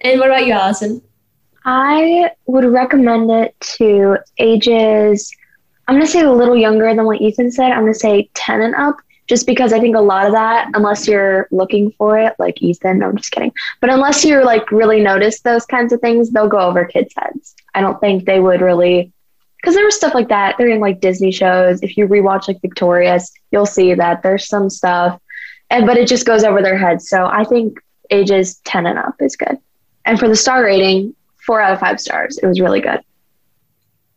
And 0.00 0.20
what 0.20 0.30
about 0.30 0.46
you, 0.46 0.52
Allison? 0.52 1.02
I 1.64 2.30
would 2.46 2.64
recommend 2.64 3.30
it 3.30 3.58
to 3.78 4.18
ages, 4.38 5.34
I'm 5.88 5.94
going 5.94 6.06
to 6.06 6.10
say 6.10 6.22
a 6.22 6.32
little 6.32 6.56
younger 6.56 6.92
than 6.94 7.04
what 7.06 7.20
Ethan 7.20 7.50
said. 7.52 7.70
I'm 7.70 7.82
going 7.82 7.92
to 7.92 7.98
say 7.98 8.28
10 8.34 8.60
and 8.60 8.74
up, 8.74 8.96
just 9.26 9.46
because 9.46 9.72
I 9.72 9.80
think 9.80 9.96
a 9.96 10.00
lot 10.00 10.26
of 10.26 10.32
that, 10.32 10.70
unless 10.74 11.08
you're 11.08 11.48
looking 11.50 11.90
for 11.92 12.18
it, 12.18 12.34
like 12.38 12.62
Ethan, 12.62 12.98
no, 12.98 13.08
I'm 13.08 13.16
just 13.16 13.32
kidding. 13.32 13.52
But 13.80 13.90
unless 13.90 14.24
you 14.24 14.44
like 14.44 14.70
really 14.70 15.00
notice 15.00 15.40
those 15.40 15.66
kinds 15.66 15.92
of 15.92 16.00
things, 16.00 16.30
they'll 16.30 16.48
go 16.48 16.60
over 16.60 16.84
kids' 16.84 17.14
heads. 17.16 17.54
I 17.74 17.80
don't 17.80 18.00
think 18.00 18.24
they 18.24 18.40
would 18.40 18.60
really, 18.60 19.12
because 19.60 19.74
there 19.74 19.84
was 19.84 19.96
stuff 19.96 20.14
like 20.14 20.28
that. 20.28 20.56
They're 20.56 20.68
in 20.68 20.80
like 20.80 21.00
Disney 21.00 21.32
shows. 21.32 21.82
If 21.82 21.96
you 21.96 22.06
rewatch 22.06 22.48
like 22.48 22.60
Victorious, 22.60 23.32
you'll 23.50 23.66
see 23.66 23.94
that 23.94 24.22
there's 24.22 24.48
some 24.48 24.70
stuff, 24.70 25.20
and 25.70 25.86
but 25.86 25.96
it 25.96 26.08
just 26.08 26.26
goes 26.26 26.44
over 26.44 26.62
their 26.62 26.78
heads. 26.78 27.08
So 27.08 27.26
I 27.26 27.44
think 27.44 27.78
ages 28.10 28.60
10 28.64 28.86
and 28.86 28.98
up 28.98 29.20
is 29.20 29.36
good. 29.36 29.58
And 30.04 30.18
for 30.18 30.28
the 30.28 30.36
star 30.36 30.62
rating, 30.62 31.14
four 31.46 31.60
out 31.60 31.72
of 31.72 31.80
five 31.80 32.00
stars. 32.00 32.38
It 32.38 32.46
was 32.46 32.60
really 32.60 32.80
good. 32.80 33.00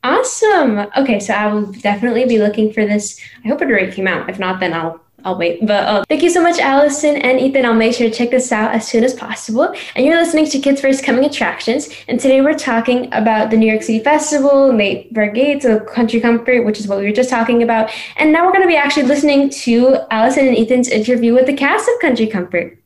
Awesome. 0.03 0.87
Okay, 0.97 1.19
so 1.19 1.33
I 1.33 1.51
will 1.51 1.65
definitely 1.71 2.25
be 2.25 2.39
looking 2.39 2.71
for 2.71 2.85
this. 2.85 3.19
I 3.43 3.49
hope 3.49 3.61
it 3.61 3.69
already 3.69 3.91
came 3.91 4.07
out. 4.07 4.29
If 4.29 4.39
not, 4.39 4.59
then 4.59 4.73
I'll 4.73 5.01
I'll 5.25 5.37
wait. 5.37 5.65
But 5.65 5.83
uh, 5.85 6.03
thank 6.07 6.23
you 6.23 6.29
so 6.29 6.41
much, 6.41 6.59
Allison 6.59 7.17
and 7.17 7.39
Ethan. 7.39 7.65
I'll 7.65 7.73
make 7.73 7.93
sure 7.93 8.09
to 8.09 8.15
check 8.15 8.31
this 8.31 8.51
out 8.51 8.71
as 8.71 8.87
soon 8.87 9.03
as 9.03 9.13
possible. 9.13 9.73
And 9.95 10.05
you're 10.05 10.15
listening 10.15 10.45
to 10.47 10.59
Kids 10.59 10.79
First 10.79 11.03
Coming 11.03 11.25
Attractions. 11.25 11.89
And 12.07 12.19
today 12.19 12.41
we're 12.41 12.57
talking 12.57 13.13
about 13.13 13.49
the 13.49 13.57
New 13.57 13.69
York 13.69 13.83
City 13.83 13.99
Festival, 13.99 14.71
Mayfair 14.71 15.31
Gates, 15.31 15.65
of 15.65 15.85
Country 15.87 16.21
Comfort, 16.21 16.65
which 16.65 16.79
is 16.79 16.87
what 16.87 16.99
we 16.99 17.05
were 17.05 17.11
just 17.11 17.29
talking 17.29 17.63
about. 17.63 17.91
And 18.15 18.31
now 18.31 18.45
we're 18.45 18.53
going 18.53 18.63
to 18.63 18.67
be 18.67 18.77
actually 18.77 19.03
listening 19.03 19.49
to 19.49 19.97
Allison 20.11 20.47
and 20.47 20.57
Ethan's 20.57 20.87
interview 20.87 21.33
with 21.33 21.45
the 21.45 21.53
cast 21.53 21.89
of 21.89 21.99
Country 21.99 22.27
Comfort. 22.27 22.81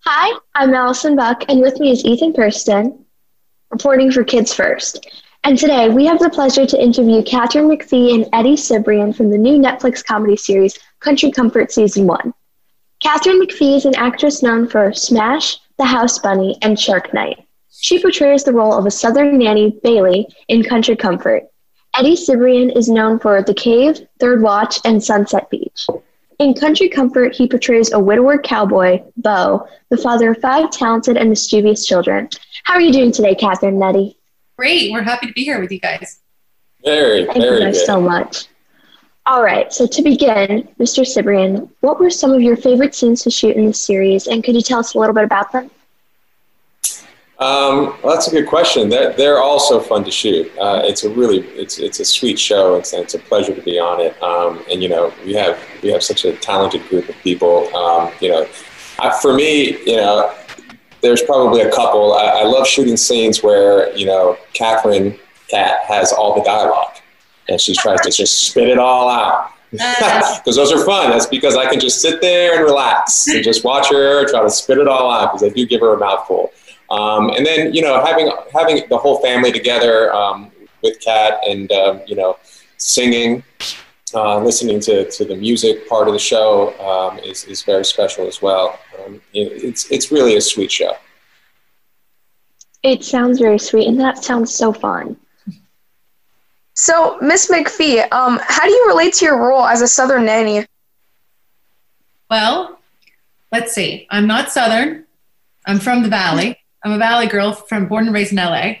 Hi, 0.00 0.38
I'm 0.54 0.74
Allison 0.74 1.16
Buck, 1.16 1.44
and 1.48 1.60
with 1.60 1.78
me 1.80 1.90
is 1.90 2.04
Ethan 2.04 2.34
Thurston, 2.34 3.04
reporting 3.70 4.10
for 4.10 4.22
Kids 4.22 4.52
First. 4.52 5.06
And 5.46 5.58
today 5.58 5.90
we 5.90 6.06
have 6.06 6.20
the 6.20 6.30
pleasure 6.30 6.64
to 6.64 6.82
interview 6.82 7.22
Katharine 7.22 7.68
McPhee 7.68 8.14
and 8.14 8.26
Eddie 8.32 8.56
Cibrian 8.56 9.14
from 9.14 9.30
the 9.30 9.36
new 9.36 9.58
Netflix 9.58 10.02
comedy 10.02 10.38
series 10.38 10.78
Country 11.00 11.30
Comfort 11.30 11.70
Season 11.70 12.06
1. 12.06 12.32
Katharine 13.02 13.42
McPhee 13.42 13.76
is 13.76 13.84
an 13.84 13.94
actress 13.94 14.42
known 14.42 14.66
for 14.66 14.94
Smash, 14.94 15.58
The 15.76 15.84
House 15.84 16.18
Bunny, 16.18 16.56
and 16.62 16.80
Shark 16.80 17.12
Night. 17.12 17.46
She 17.78 18.00
portrays 18.00 18.44
the 18.44 18.54
role 18.54 18.72
of 18.72 18.86
a 18.86 18.90
Southern 18.90 19.36
nanny, 19.36 19.78
Bailey, 19.82 20.26
in 20.48 20.62
Country 20.62 20.96
Comfort. 20.96 21.42
Eddie 21.94 22.16
Cibrian 22.16 22.74
is 22.74 22.88
known 22.88 23.18
for 23.18 23.42
The 23.42 23.52
Cave, 23.52 24.00
Third 24.18 24.40
Watch, 24.40 24.78
and 24.86 25.04
Sunset 25.04 25.50
Beach. 25.50 25.86
In 26.38 26.54
Country 26.54 26.88
Comfort, 26.88 27.36
he 27.36 27.46
portrays 27.46 27.92
a 27.92 28.00
widower 28.00 28.38
cowboy, 28.38 29.02
Bo, 29.18 29.68
the 29.90 29.98
father 29.98 30.30
of 30.30 30.40
five 30.40 30.70
talented 30.70 31.18
and 31.18 31.28
mischievous 31.28 31.84
children. 31.84 32.30
How 32.62 32.74
are 32.76 32.80
you 32.80 32.94
doing 32.94 33.12
today, 33.12 33.34
Katharine 33.34 33.74
and 33.74 33.84
Eddie? 33.84 34.16
Great. 34.56 34.92
We're 34.92 35.02
happy 35.02 35.26
to 35.26 35.32
be 35.32 35.44
here 35.44 35.60
with 35.60 35.72
you 35.72 35.80
guys. 35.80 36.20
Very, 36.84 37.24
Thank 37.24 37.36
you 37.36 37.42
very 37.42 37.60
guys 37.60 37.78
good. 37.78 37.86
so 37.86 38.00
much. 38.00 38.46
All 39.26 39.42
right, 39.42 39.72
so 39.72 39.86
to 39.86 40.02
begin, 40.02 40.68
Mr. 40.78 41.02
Cibrian, 41.02 41.70
what 41.80 41.98
were 41.98 42.10
some 42.10 42.30
of 42.32 42.42
your 42.42 42.58
favorite 42.58 42.94
scenes 42.94 43.22
to 43.22 43.30
shoot 43.30 43.56
in 43.56 43.64
this 43.64 43.80
series, 43.80 44.26
and 44.26 44.44
could 44.44 44.54
you 44.54 44.60
tell 44.60 44.80
us 44.80 44.94
a 44.94 44.98
little 44.98 45.14
bit 45.14 45.24
about 45.24 45.50
them? 45.50 45.70
Um, 47.38 47.96
well, 48.02 48.14
that's 48.14 48.28
a 48.28 48.30
good 48.30 48.46
question. 48.46 48.90
They're, 48.90 49.14
they're 49.14 49.38
all 49.38 49.58
so 49.58 49.80
fun 49.80 50.04
to 50.04 50.10
shoot. 50.10 50.52
Uh, 50.58 50.82
it's 50.84 51.04
a 51.04 51.10
really, 51.10 51.38
it's 51.38 51.78
it's 51.78 52.00
a 52.00 52.04
sweet 52.04 52.38
show. 52.38 52.76
It's 52.76 52.92
it's 52.92 53.14
a 53.14 53.18
pleasure 53.18 53.54
to 53.54 53.62
be 53.62 53.78
on 53.78 54.00
it. 54.00 54.22
Um, 54.22 54.62
and 54.70 54.82
you 54.82 54.88
know, 54.88 55.12
we 55.24 55.34
have 55.34 55.58
we 55.82 55.88
have 55.90 56.02
such 56.02 56.24
a 56.26 56.36
talented 56.36 56.86
group 56.88 57.08
of 57.08 57.16
people. 57.22 57.74
Um, 57.74 58.12
you 58.20 58.28
know, 58.28 58.46
uh, 58.98 59.10
for 59.20 59.34
me, 59.34 59.78
you 59.84 59.96
know, 59.96 60.32
there's 61.04 61.22
probably 61.22 61.60
a 61.60 61.70
couple. 61.70 62.14
I, 62.14 62.24
I 62.24 62.42
love 62.44 62.66
shooting 62.66 62.96
scenes 62.96 63.42
where 63.42 63.94
you 63.96 64.06
know 64.06 64.36
Katharine 64.54 65.18
Kat 65.48 65.80
has 65.86 66.12
all 66.12 66.34
the 66.34 66.42
dialogue, 66.42 66.96
and 67.48 67.60
she 67.60 67.74
tries 67.74 68.00
to 68.00 68.10
just 68.10 68.48
spit 68.48 68.68
it 68.68 68.78
all 68.78 69.08
out. 69.08 69.50
Because 69.74 70.54
those 70.54 70.70
are 70.72 70.84
fun. 70.84 71.10
That's 71.10 71.26
because 71.26 71.56
I 71.56 71.68
can 71.68 71.80
just 71.80 72.00
sit 72.00 72.20
there 72.20 72.54
and 72.54 72.64
relax 72.64 73.26
and 73.26 73.42
just 73.42 73.64
watch 73.64 73.90
her 73.90 74.24
try 74.28 74.40
to 74.40 74.50
spit 74.50 74.78
it 74.78 74.86
all 74.86 75.10
out 75.10 75.32
because 75.32 75.42
I 75.42 75.52
do 75.52 75.66
give 75.66 75.80
her 75.80 75.94
a 75.94 75.98
mouthful. 75.98 76.52
Um, 76.90 77.30
and 77.30 77.44
then 77.44 77.74
you 77.74 77.82
know 77.82 78.04
having 78.04 78.30
having 78.52 78.82
the 78.88 78.96
whole 78.96 79.20
family 79.20 79.50
together 79.50 80.14
um, 80.14 80.52
with 80.82 81.00
Cat 81.00 81.40
and 81.46 81.70
um, 81.72 82.02
you 82.06 82.14
know 82.14 82.38
singing, 82.76 83.42
uh, 84.14 84.38
listening 84.38 84.80
to, 84.80 85.10
to 85.10 85.24
the 85.24 85.36
music 85.36 85.88
part 85.88 86.06
of 86.08 86.14
the 86.14 86.20
show 86.20 86.78
um, 86.80 87.18
is, 87.18 87.44
is 87.44 87.62
very 87.62 87.84
special 87.84 88.26
as 88.26 88.40
well. 88.40 88.78
Um, 89.04 89.20
it, 89.32 89.64
it's 89.64 89.90
it's 89.90 90.12
really 90.12 90.36
a 90.36 90.40
sweet 90.40 90.70
show. 90.70 90.96
It 92.82 93.04
sounds 93.04 93.38
very 93.38 93.58
sweet, 93.58 93.88
and 93.88 93.98
that 94.00 94.22
sounds 94.22 94.54
so 94.54 94.72
fun. 94.72 95.16
So, 96.74 97.18
Miss 97.20 97.50
McPhee, 97.50 98.12
um, 98.12 98.40
how 98.42 98.64
do 98.64 98.70
you 98.70 98.86
relate 98.88 99.14
to 99.14 99.24
your 99.24 99.38
role 99.38 99.64
as 99.64 99.80
a 99.80 99.86
Southern 99.88 100.26
nanny? 100.26 100.66
Well, 102.28 102.80
let's 103.52 103.72
see. 103.72 104.06
I'm 104.10 104.26
not 104.26 104.50
Southern. 104.50 105.04
I'm 105.66 105.78
from 105.78 106.02
the 106.02 106.08
Valley. 106.08 106.58
I'm 106.84 106.92
a 106.92 106.98
Valley 106.98 107.26
girl 107.26 107.52
from 107.52 107.86
born 107.86 108.06
and 108.06 108.14
raised 108.14 108.32
in 108.32 108.38
LA. 108.38 108.74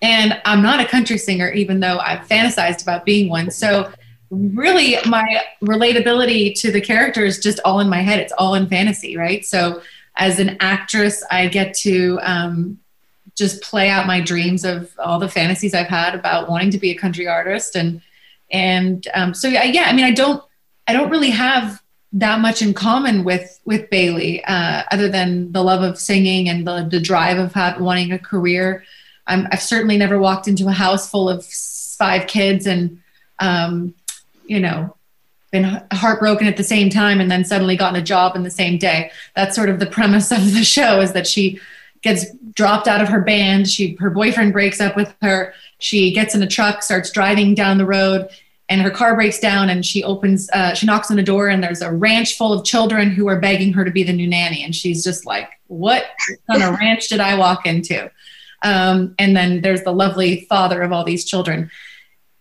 And 0.00 0.40
I'm 0.44 0.62
not 0.62 0.80
a 0.80 0.84
country 0.84 1.18
singer, 1.18 1.50
even 1.50 1.80
though 1.80 1.98
I've 1.98 2.26
fantasized 2.28 2.82
about 2.82 3.04
being 3.04 3.28
one. 3.28 3.50
So, 3.50 3.92
really, 4.30 4.96
my 5.06 5.42
relatability 5.62 6.58
to 6.60 6.72
the 6.72 6.80
character 6.80 7.24
is 7.24 7.38
just 7.38 7.60
all 7.64 7.80
in 7.80 7.88
my 7.88 8.00
head. 8.00 8.20
It's 8.20 8.32
all 8.38 8.54
in 8.54 8.68
fantasy, 8.68 9.16
right? 9.16 9.44
So, 9.44 9.82
as 10.16 10.38
an 10.38 10.56
actress, 10.60 11.24
I 11.30 11.48
get 11.48 11.74
to 11.78 12.20
um, 12.22 12.78
just 13.36 13.62
play 13.62 13.88
out 13.88 14.06
my 14.06 14.20
dreams 14.20 14.64
of 14.64 14.92
all 14.98 15.18
the 15.18 15.28
fantasies 15.28 15.74
I've 15.74 15.88
had 15.88 16.14
about 16.14 16.48
wanting 16.48 16.70
to 16.70 16.78
be 16.78 16.90
a 16.90 16.94
country 16.94 17.26
artist, 17.26 17.76
and 17.76 18.00
and 18.50 19.06
um, 19.14 19.34
so 19.34 19.48
yeah, 19.48 19.64
yeah. 19.64 19.84
I 19.86 19.92
mean, 19.92 20.04
I 20.04 20.12
don't, 20.12 20.42
I 20.86 20.92
don't 20.92 21.10
really 21.10 21.30
have 21.30 21.82
that 22.12 22.40
much 22.40 22.62
in 22.62 22.74
common 22.74 23.24
with 23.24 23.60
with 23.64 23.90
Bailey, 23.90 24.44
uh, 24.44 24.84
other 24.90 25.08
than 25.08 25.52
the 25.52 25.62
love 25.62 25.82
of 25.82 25.98
singing 25.98 26.48
and 26.48 26.66
the 26.66 26.86
the 26.90 27.00
drive 27.00 27.38
of 27.38 27.52
have, 27.54 27.80
wanting 27.80 28.12
a 28.12 28.18
career. 28.18 28.84
I'm, 29.26 29.48
I've 29.50 29.62
certainly 29.62 29.96
never 29.96 30.18
walked 30.18 30.48
into 30.48 30.68
a 30.68 30.72
house 30.72 31.10
full 31.10 31.28
of 31.28 31.44
five 31.44 32.26
kids 32.26 32.66
and, 32.66 33.02
um, 33.38 33.94
you 34.46 34.60
know, 34.60 34.96
been 35.54 35.80
heartbroken 35.92 36.48
at 36.48 36.56
the 36.56 36.64
same 36.64 36.90
time 36.90 37.20
and 37.20 37.30
then 37.30 37.44
suddenly 37.44 37.76
gotten 37.76 38.00
a 38.00 38.04
job 38.04 38.34
in 38.34 38.42
the 38.42 38.50
same 38.50 38.76
day. 38.76 39.10
That's 39.36 39.54
sort 39.54 39.68
of 39.68 39.78
the 39.78 39.86
premise 39.86 40.32
of 40.32 40.52
the 40.52 40.64
show 40.64 41.00
is 41.00 41.12
that 41.12 41.26
she 41.26 41.60
gets 42.02 42.26
dropped 42.54 42.88
out 42.88 43.00
of 43.00 43.08
her 43.08 43.20
band. 43.20 43.68
She 43.68 43.94
her 44.00 44.10
boyfriend 44.10 44.52
breaks 44.52 44.80
up 44.80 44.96
with 44.96 45.14
her. 45.22 45.54
She 45.78 46.12
gets 46.12 46.34
in 46.34 46.42
a 46.42 46.46
truck, 46.46 46.82
starts 46.82 47.10
driving 47.10 47.54
down 47.54 47.78
the 47.78 47.86
road, 47.86 48.28
and 48.68 48.82
her 48.82 48.90
car 48.90 49.14
breaks 49.14 49.38
down. 49.38 49.70
And 49.70 49.86
she 49.86 50.02
opens, 50.02 50.50
uh, 50.50 50.74
she 50.74 50.86
knocks 50.86 51.10
on 51.10 51.18
a 51.18 51.22
door, 51.22 51.48
and 51.48 51.62
there's 51.62 51.82
a 51.82 51.92
ranch 51.92 52.36
full 52.36 52.52
of 52.52 52.64
children 52.64 53.10
who 53.10 53.28
are 53.28 53.38
begging 53.38 53.72
her 53.74 53.84
to 53.84 53.90
be 53.90 54.02
the 54.02 54.12
new 54.12 54.26
nanny. 54.26 54.64
And 54.64 54.74
she's 54.74 55.04
just 55.04 55.24
like, 55.24 55.48
"What 55.68 56.04
kind 56.50 56.62
of 56.62 56.78
ranch 56.78 57.08
did 57.08 57.20
I 57.20 57.36
walk 57.36 57.64
into?" 57.64 58.10
Um, 58.62 59.14
and 59.18 59.36
then 59.36 59.60
there's 59.60 59.82
the 59.82 59.92
lovely 59.92 60.46
father 60.48 60.82
of 60.82 60.92
all 60.92 61.04
these 61.04 61.24
children. 61.24 61.70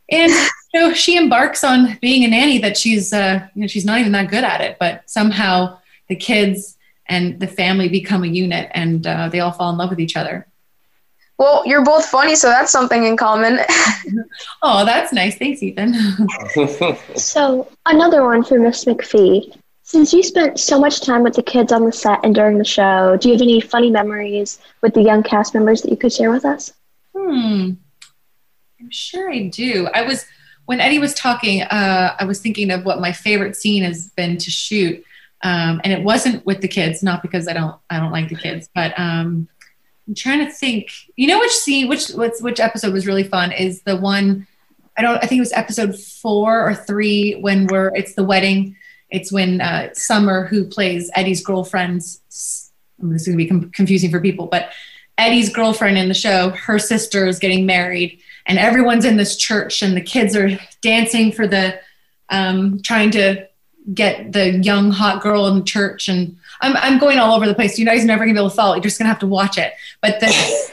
And 0.10 0.32
so 0.74 0.94
she 0.94 1.18
embarks 1.18 1.64
on 1.64 1.98
being 2.02 2.24
a 2.24 2.28
nanny 2.28 2.58
that 2.60 2.78
she's, 2.78 3.14
uh, 3.14 3.48
you 3.54 3.62
know, 3.62 3.68
she's 3.68 3.86
not 3.86 4.00
even 4.00 4.12
that 4.14 4.30
good 4.30 4.44
at 4.44 4.62
it, 4.62 4.78
but 4.80 5.10
somehow 5.10 5.78
the 6.08 6.16
kids 6.16 6.78
and 7.06 7.40
the 7.40 7.48
family 7.48 7.90
become 7.90 8.24
a 8.24 8.28
unit 8.28 8.72
and 8.74 9.06
uh, 9.06 9.30
they 9.30 9.40
all 9.40 9.52
fall 9.52 9.70
in 9.72 9.78
love 9.78 9.90
with 9.90 10.00
each 10.00 10.16
other. 10.16 10.48
Well, 11.38 11.64
you're 11.66 11.84
both 11.84 12.06
funny, 12.06 12.36
so 12.36 12.48
that's 12.48 12.72
something 12.72 13.04
in 13.04 13.18
common. 13.18 13.60
oh, 14.62 14.86
that's 14.86 15.12
nice. 15.12 15.36
Thanks, 15.38 15.62
Ethan. 15.62 15.94
so, 17.16 17.68
another 17.86 18.24
one 18.24 18.44
for 18.44 18.60
Miss 18.60 18.86
McPhee. 18.86 19.56
Since 19.82 20.14
you 20.14 20.24
spent 20.24 20.60
so 20.60 20.80
much 20.80 21.02
time 21.02 21.24
with 21.24 21.34
the 21.34 21.44
kids 21.44 21.72
on 21.72 21.86
the 21.86 21.92
set 21.92 22.20
and 22.24 22.34
during 22.34 22.58
the 22.58 22.64
show, 22.64 23.18
do 23.18 23.28
you 23.28 23.34
have 23.34 23.42
any 23.42 23.60
funny 23.60 23.92
memories 23.92 24.60
with 24.82 24.94
the 24.94 25.02
young 25.02 25.24
cast 25.24 25.54
members 25.54 25.82
that 25.82 25.92
you 25.92 25.98
could 25.98 26.14
share 26.14 26.32
with 26.32 26.46
us? 26.46 26.72
Hmm. 27.16 27.72
I'm 28.80 28.90
sure 28.92 29.32
I 29.32 29.48
do. 29.48 29.88
I 29.94 30.04
was 30.04 30.26
when 30.66 30.80
Eddie 30.80 31.00
was 31.00 31.14
talking. 31.14 31.62
Uh, 31.64 32.16
I 32.20 32.26
was 32.26 32.40
thinking 32.40 32.72
of 32.72 32.86
what 32.86 33.00
my 33.00 33.12
favorite 33.12 33.56
scene 33.56 33.84
has 33.84 34.10
been 34.10 34.38
to 34.38 34.52
shoot, 34.52 35.04
um, 35.42 35.82
and 35.84 35.94
it 35.94 36.04
wasn't 36.04 36.46
with 36.46 36.62
the 36.62 36.68
kids. 36.68 37.04
Not 37.04 37.22
because 37.22 37.48
I 37.48 37.54
don't 37.54 37.76
I 37.90 38.00
don't 38.00 38.12
like 38.12 38.30
the 38.30 38.36
kids, 38.36 38.70
but 38.74 38.98
um, 38.98 39.48
I'm 40.08 40.16
trying 40.16 40.46
to 40.46 40.52
think. 40.52 40.92
You 41.16 41.28
know 41.28 41.40
which 41.40 41.52
scene, 41.52 41.88
which 41.88 42.10
which 42.10 42.40
which 42.40 42.60
episode 42.60 42.94
was 42.94 43.08
really 43.08 43.24
fun 43.24 43.52
is 43.52 43.82
the 43.84 43.98
one. 43.98 44.48
I 44.98 45.02
don't. 45.02 45.18
I 45.18 45.28
think 45.28 45.40
it 45.40 45.42
was 45.42 45.54
episode 45.54 45.98
four 45.98 46.68
or 46.68 46.76
three 46.76 47.34
when 47.42 47.68
we're. 47.68 47.92
It's 47.96 48.16
the 48.16 48.24
wedding 48.24 48.76
it's 49.14 49.32
when 49.32 49.62
uh, 49.62 49.94
Summer, 49.94 50.48
who 50.48 50.66
plays 50.66 51.10
Eddie's 51.16 51.44
girlfriend's, 51.44 52.20
this 52.98 53.22
is 53.22 53.28
going 53.28 53.38
to 53.38 53.44
be 53.44 53.48
com- 53.48 53.70
confusing 53.70 54.10
for 54.10 54.20
people, 54.20 54.48
but 54.48 54.72
Eddie's 55.20 55.50
girlfriend 55.50 56.00
in 56.00 56.08
the 56.08 56.16
show, 56.16 56.50
her 56.50 56.80
sister 56.80 57.28
is 57.28 57.38
getting 57.38 57.68
married, 57.68 58.20
and 58.46 58.58
everyone's 58.58 59.06
in 59.06 59.18
this 59.18 59.38
church, 59.38 59.82
and 59.82 59.96
the 59.96 60.02
kids 60.02 60.36
are 60.36 60.58
dancing 60.82 61.32
for 61.32 61.48
the, 61.48 61.80
um, 62.30 62.82
trying 62.82 63.12
to 63.12 63.48
get 63.94 64.32
the 64.32 64.52
young 64.60 64.92
hot 64.92 65.22
girl 65.22 65.48
in 65.48 65.56
the 65.56 65.64
church, 65.64 66.08
and 66.08 66.38
I'm 66.62 66.76
I'm 66.78 67.00
going 67.00 67.20
all 67.20 67.36
over 67.36 67.46
the 67.46 67.56
place. 67.56 67.78
You 67.78 67.86
guys 67.86 68.04
are 68.04 68.08
never 68.08 68.24
gonna 68.24 68.34
be 68.34 68.40
able 68.40 68.50
to 68.50 68.56
follow. 68.56 68.76
You're 68.76 68.84
just 68.84 68.98
gonna 68.98 69.10
have 69.10 69.20
to 69.20 69.28
watch 69.28 69.58
it. 69.58 69.74
But 70.02 70.20
the 70.20 70.28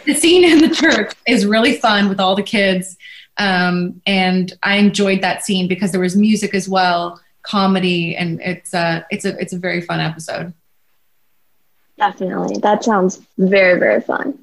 the 0.06 0.14
scene 0.14 0.44
in 0.44 0.68
the 0.68 0.74
church 0.74 1.12
is 1.26 1.46
really 1.46 1.76
fun 1.76 2.08
with 2.08 2.20
all 2.20 2.36
the 2.36 2.42
kids, 2.42 2.96
um, 3.38 4.00
and 4.06 4.52
I 4.62 4.76
enjoyed 4.76 5.22
that 5.22 5.44
scene 5.44 5.68
because 5.68 5.92
there 5.92 6.00
was 6.00 6.16
music 6.16 6.54
as 6.54 6.68
well 6.68 7.20
comedy, 7.42 8.16
and 8.16 8.40
it's 8.40 8.74
a 8.74 9.06
it's 9.10 9.24
a 9.24 9.36
it's 9.38 9.52
a 9.52 9.58
very 9.58 9.80
fun 9.80 10.00
episode. 10.00 10.52
Definitely, 11.98 12.58
that 12.60 12.84
sounds 12.84 13.20
very 13.38 13.78
very 13.78 14.00
fun. 14.00 14.38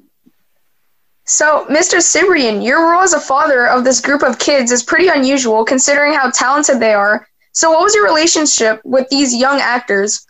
So, 1.28 1.66
Mr. 1.66 1.98
Cibrian, 1.98 2.64
your 2.64 2.90
role 2.90 3.02
as 3.02 3.12
a 3.12 3.20
father 3.20 3.68
of 3.68 3.84
this 3.84 4.00
group 4.00 4.22
of 4.22 4.38
kids 4.38 4.72
is 4.72 4.82
pretty 4.82 5.08
unusual 5.08 5.62
considering 5.62 6.14
how 6.14 6.30
talented 6.30 6.80
they 6.80 6.94
are. 6.94 7.28
So, 7.52 7.70
what 7.70 7.82
was 7.82 7.94
your 7.94 8.04
relationship 8.04 8.80
with 8.82 9.06
these 9.10 9.36
young 9.36 9.60
actors? 9.60 10.26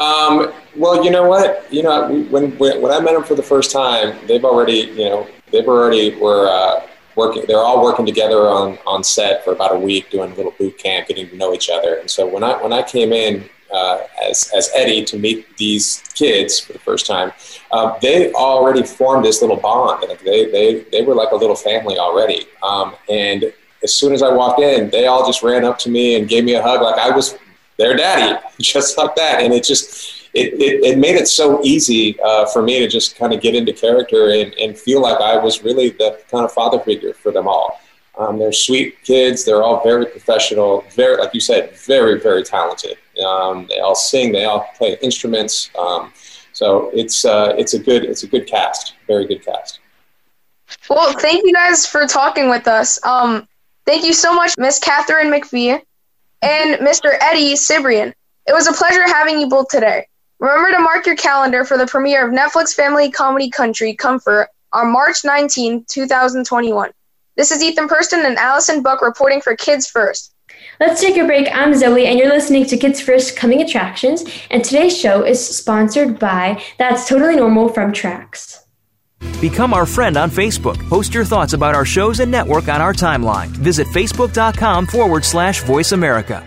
Um, 0.00 0.52
well, 0.74 1.04
you 1.04 1.12
know 1.12 1.22
what? 1.22 1.72
You 1.72 1.84
know, 1.84 2.20
when, 2.30 2.58
when 2.58 2.82
when 2.82 2.90
I 2.90 2.98
met 2.98 3.12
them 3.12 3.22
for 3.22 3.36
the 3.36 3.44
first 3.44 3.70
time, 3.70 4.18
they've 4.26 4.44
already, 4.44 4.92
you 4.96 5.04
know, 5.04 5.28
they've 5.52 5.68
already 5.68 6.16
were 6.16 6.48
uh, 6.48 6.84
working 7.14 7.44
they're 7.46 7.62
all 7.62 7.84
working 7.84 8.04
together 8.06 8.48
on 8.48 8.76
on 8.88 9.04
set 9.04 9.44
for 9.44 9.52
about 9.52 9.72
a 9.72 9.78
week 9.78 10.10
doing 10.10 10.32
a 10.32 10.34
little 10.34 10.52
boot 10.58 10.76
camp 10.78 11.06
getting 11.06 11.28
to 11.28 11.36
know 11.36 11.54
each 11.54 11.70
other 11.70 11.94
and 11.94 12.10
so 12.10 12.26
when 12.26 12.44
i 12.44 12.62
when 12.62 12.74
i 12.74 12.82
came 12.82 13.10
in 13.10 13.48
uh, 13.72 13.98
as 14.22 14.50
as 14.56 14.70
eddie 14.74 15.04
to 15.04 15.18
meet 15.18 15.56
these 15.56 16.02
kids 16.14 16.58
for 16.58 16.72
the 16.72 16.78
first 16.78 17.06
time 17.06 17.32
uh, 17.72 17.98
they 18.00 18.32
already 18.32 18.82
formed 18.82 19.24
this 19.24 19.40
little 19.40 19.56
bond 19.56 20.04
they 20.24 20.50
they 20.50 20.80
they 20.92 21.02
were 21.02 21.14
like 21.14 21.32
a 21.32 21.36
little 21.36 21.56
family 21.56 21.98
already 21.98 22.46
um, 22.62 22.94
and 23.08 23.52
as 23.82 23.94
soon 23.94 24.12
as 24.12 24.22
i 24.22 24.32
walked 24.32 24.60
in 24.60 24.90
they 24.90 25.06
all 25.06 25.26
just 25.26 25.42
ran 25.42 25.64
up 25.64 25.78
to 25.78 25.90
me 25.90 26.16
and 26.16 26.28
gave 26.28 26.44
me 26.44 26.54
a 26.54 26.62
hug 26.62 26.80
like 26.82 26.98
i 26.98 27.10
was 27.10 27.36
their 27.78 27.96
daddy 27.96 28.38
just 28.60 28.96
like 28.96 29.14
that 29.16 29.42
and 29.42 29.52
it 29.52 29.64
just 29.64 30.16
it, 30.36 30.52
it, 30.60 30.84
it, 30.84 30.98
made 30.98 31.16
it 31.16 31.28
so 31.28 31.62
easy 31.64 32.20
uh, 32.20 32.44
for 32.46 32.62
me 32.62 32.78
to 32.80 32.88
just 32.88 33.16
kind 33.16 33.32
of 33.32 33.40
get 33.40 33.54
into 33.54 33.72
character 33.72 34.28
and, 34.32 34.52
and 34.54 34.76
feel 34.76 35.00
like 35.00 35.18
I 35.18 35.38
was 35.38 35.64
really 35.64 35.90
the 35.90 36.20
kind 36.30 36.44
of 36.44 36.52
father 36.52 36.78
figure 36.80 37.14
for 37.14 37.32
them 37.32 37.48
all. 37.48 37.80
Um, 38.18 38.38
they're 38.38 38.52
sweet 38.52 39.02
kids. 39.02 39.44
They're 39.44 39.62
all 39.62 39.82
very 39.82 40.04
professional, 40.04 40.84
very, 40.90 41.16
like 41.16 41.32
you 41.32 41.40
said, 41.40 41.74
very, 41.76 42.20
very 42.20 42.42
talented. 42.42 42.98
Um, 43.20 43.66
they 43.68 43.80
all 43.80 43.94
sing. 43.94 44.32
They 44.32 44.44
all 44.44 44.68
play 44.76 44.96
instruments. 45.02 45.70
Um, 45.78 46.12
so 46.52 46.90
it's 46.94 47.24
uh, 47.24 47.54
it's 47.58 47.74
a 47.74 47.78
good 47.78 48.04
it's 48.04 48.22
a 48.22 48.26
good 48.26 48.46
cast. 48.46 48.94
Very 49.06 49.26
good 49.26 49.44
cast. 49.44 49.80
Well, 50.88 51.12
thank 51.18 51.44
you 51.44 51.52
guys 51.52 51.86
for 51.86 52.06
talking 52.06 52.48
with 52.48 52.66
us. 52.66 53.04
Um, 53.04 53.46
thank 53.84 54.04
you 54.04 54.12
so 54.12 54.34
much, 54.34 54.54
Miss 54.58 54.78
Katharine 54.78 55.28
McPhee 55.28 55.80
and 56.42 56.80
Mr. 56.80 57.16
Eddie 57.20 57.54
Cibrian. 57.54 58.12
It 58.46 58.52
was 58.52 58.66
a 58.66 58.72
pleasure 58.72 59.04
having 59.06 59.38
you 59.38 59.48
both 59.48 59.68
today. 59.68 60.06
Remember 60.38 60.70
to 60.70 60.78
mark 60.78 61.06
your 61.06 61.16
calendar 61.16 61.64
for 61.64 61.78
the 61.78 61.86
premiere 61.86 62.26
of 62.26 62.34
Netflix 62.34 62.74
family 62.74 63.10
comedy 63.10 63.50
Country 63.50 63.94
Comfort 63.94 64.48
on 64.72 64.92
March 64.92 65.24
19, 65.24 65.86
2021. 65.88 66.90
This 67.36 67.50
is 67.50 67.62
Ethan 67.62 67.88
Purston 67.88 68.24
and 68.24 68.36
Allison 68.36 68.82
Buck 68.82 69.02
reporting 69.02 69.40
for 69.40 69.56
Kids 69.56 69.88
First. 69.88 70.34
Let's 70.78 71.00
take 71.00 71.16
a 71.16 71.24
break. 71.24 71.48
I'm 71.52 71.74
Zoe, 71.74 72.06
and 72.06 72.18
you're 72.18 72.28
listening 72.28 72.66
to 72.66 72.76
Kids 72.76 73.00
First 73.00 73.36
Coming 73.36 73.62
Attractions. 73.62 74.24
And 74.50 74.64
today's 74.64 74.96
show 74.96 75.22
is 75.24 75.56
sponsored 75.56 76.18
by 76.18 76.62
That's 76.78 77.08
Totally 77.08 77.36
Normal 77.36 77.68
from 77.68 77.92
Trax. 77.92 78.58
Become 79.40 79.72
our 79.72 79.86
friend 79.86 80.16
on 80.16 80.30
Facebook. 80.30 80.76
Post 80.88 81.14
your 81.14 81.24
thoughts 81.24 81.52
about 81.52 81.74
our 81.74 81.84
shows 81.84 82.20
and 82.20 82.30
network 82.30 82.68
on 82.68 82.80
our 82.80 82.92
timeline. 82.92 83.48
Visit 83.48 83.86
facebook.com 83.88 84.86
forward 84.86 85.24
slash 85.24 85.62
voice 85.62 85.92
America. 85.92 86.46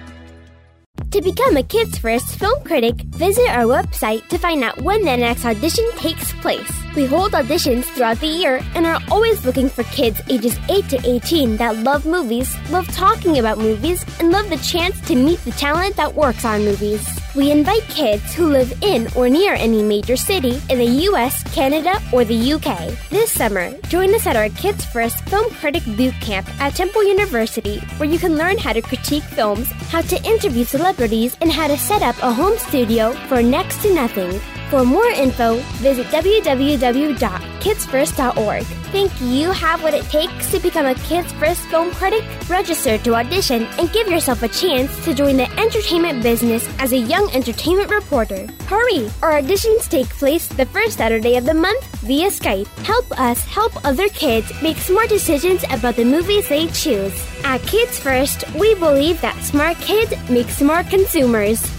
To 0.99 1.21
become 1.21 1.57
a 1.57 1.63
Kids 1.63 1.97
First 1.97 2.37
film 2.37 2.63
critic, 2.63 2.95
visit 3.15 3.49
our 3.49 3.63
website 3.63 4.27
to 4.27 4.37
find 4.37 4.63
out 4.63 4.81
when 4.81 5.03
the 5.03 5.17
next 5.17 5.43
audition 5.45 5.89
takes 5.97 6.33
place. 6.33 6.71
We 6.95 7.05
hold 7.05 7.31
auditions 7.31 7.85
throughout 7.85 8.19
the 8.19 8.27
year 8.27 8.61
and 8.75 8.85
are 8.85 9.01
always 9.09 9.43
looking 9.45 9.69
for 9.69 9.83
kids 9.85 10.21
ages 10.29 10.57
8 10.69 10.89
to 10.89 11.01
18 11.03 11.57
that 11.57 11.77
love 11.77 12.05
movies, 12.05 12.55
love 12.69 12.87
talking 12.93 13.39
about 13.39 13.57
movies, 13.57 14.05
and 14.19 14.31
love 14.31 14.49
the 14.49 14.57
chance 14.57 14.99
to 15.07 15.15
meet 15.15 15.39
the 15.45 15.51
talent 15.51 15.95
that 15.95 16.13
works 16.13 16.45
on 16.45 16.63
movies. 16.63 17.07
We 17.35 17.51
invite 17.51 17.83
kids 17.83 18.33
who 18.33 18.47
live 18.47 18.73
in 18.81 19.07
or 19.15 19.29
near 19.29 19.53
any 19.53 19.83
major 19.83 20.17
city 20.17 20.59
in 20.69 20.79
the 20.79 21.05
US, 21.09 21.43
Canada, 21.53 22.01
or 22.11 22.25
the 22.25 22.53
UK. 22.53 22.89
This 23.11 23.31
summer, 23.31 23.71
join 23.87 24.15
us 24.15 24.25
at 24.25 24.35
our 24.35 24.49
Kids 24.49 24.83
First 24.85 25.21
Film 25.29 25.53
Critic 25.53 25.83
Boot 25.95 26.15
Camp 26.21 26.49
at 26.59 26.75
Temple 26.75 27.03
University, 27.03 27.77
where 27.97 28.09
you 28.09 28.17
can 28.17 28.35
learn 28.35 28.57
how 28.57 28.73
to 28.73 28.81
critique 28.81 29.23
films, 29.23 29.71
how 29.91 30.01
to 30.01 30.23
interview 30.23 30.63
celebrities, 30.63 31.37
and 31.41 31.51
how 31.51 31.67
to 31.67 31.77
set 31.77 32.01
up 32.01 32.17
a 32.23 32.33
home 32.33 32.57
studio 32.57 33.11
for 33.27 33.43
next 33.43 33.83
to 33.83 33.93
nothing. 33.93 34.41
For 34.69 34.85
more 34.85 35.09
info, 35.09 35.55
visit 35.81 36.05
www.kidsfirst.org. 36.07 38.63
Think 38.63 39.11
you 39.19 39.49
have 39.49 39.81
what 39.81 39.95
it 39.95 40.05
takes 40.05 40.51
to 40.51 40.59
become 40.59 40.85
a 40.85 40.93
Kids 40.93 41.33
First 41.33 41.61
film 41.69 41.89
critic? 41.91 42.23
Register 42.47 42.99
to 42.99 43.15
audition 43.15 43.63
and 43.79 43.91
give 43.91 44.07
yourself 44.07 44.43
a 44.43 44.47
chance 44.47 45.03
to 45.05 45.15
join 45.15 45.37
the 45.37 45.49
entertainment 45.59 46.21
business 46.21 46.69
as 46.77 46.91
a 46.91 46.97
young 46.97 47.18
entertainment 47.27 47.89
reporter. 47.89 48.47
Hurry! 48.67 49.09
Our 49.21 49.41
auditions 49.41 49.89
take 49.89 50.07
place 50.09 50.47
the 50.47 50.65
first 50.67 50.97
Saturday 50.97 51.35
of 51.35 51.45
the 51.45 51.53
month 51.53 51.83
via 52.01 52.29
Skype. 52.29 52.67
Help 52.85 53.11
us 53.19 53.43
help 53.43 53.73
other 53.83 54.07
kids 54.09 54.53
make 54.61 54.77
smart 54.77 55.09
decisions 55.09 55.65
about 55.71 55.95
the 55.95 56.05
movies 56.05 56.47
they 56.47 56.67
choose. 56.67 57.13
At 57.43 57.61
Kids 57.63 57.99
First, 57.99 58.45
we 58.55 58.75
believe 58.75 59.19
that 59.21 59.43
smart 59.43 59.77
kids 59.77 60.13
make 60.29 60.49
smart 60.49 60.87
consumers. 60.89 61.78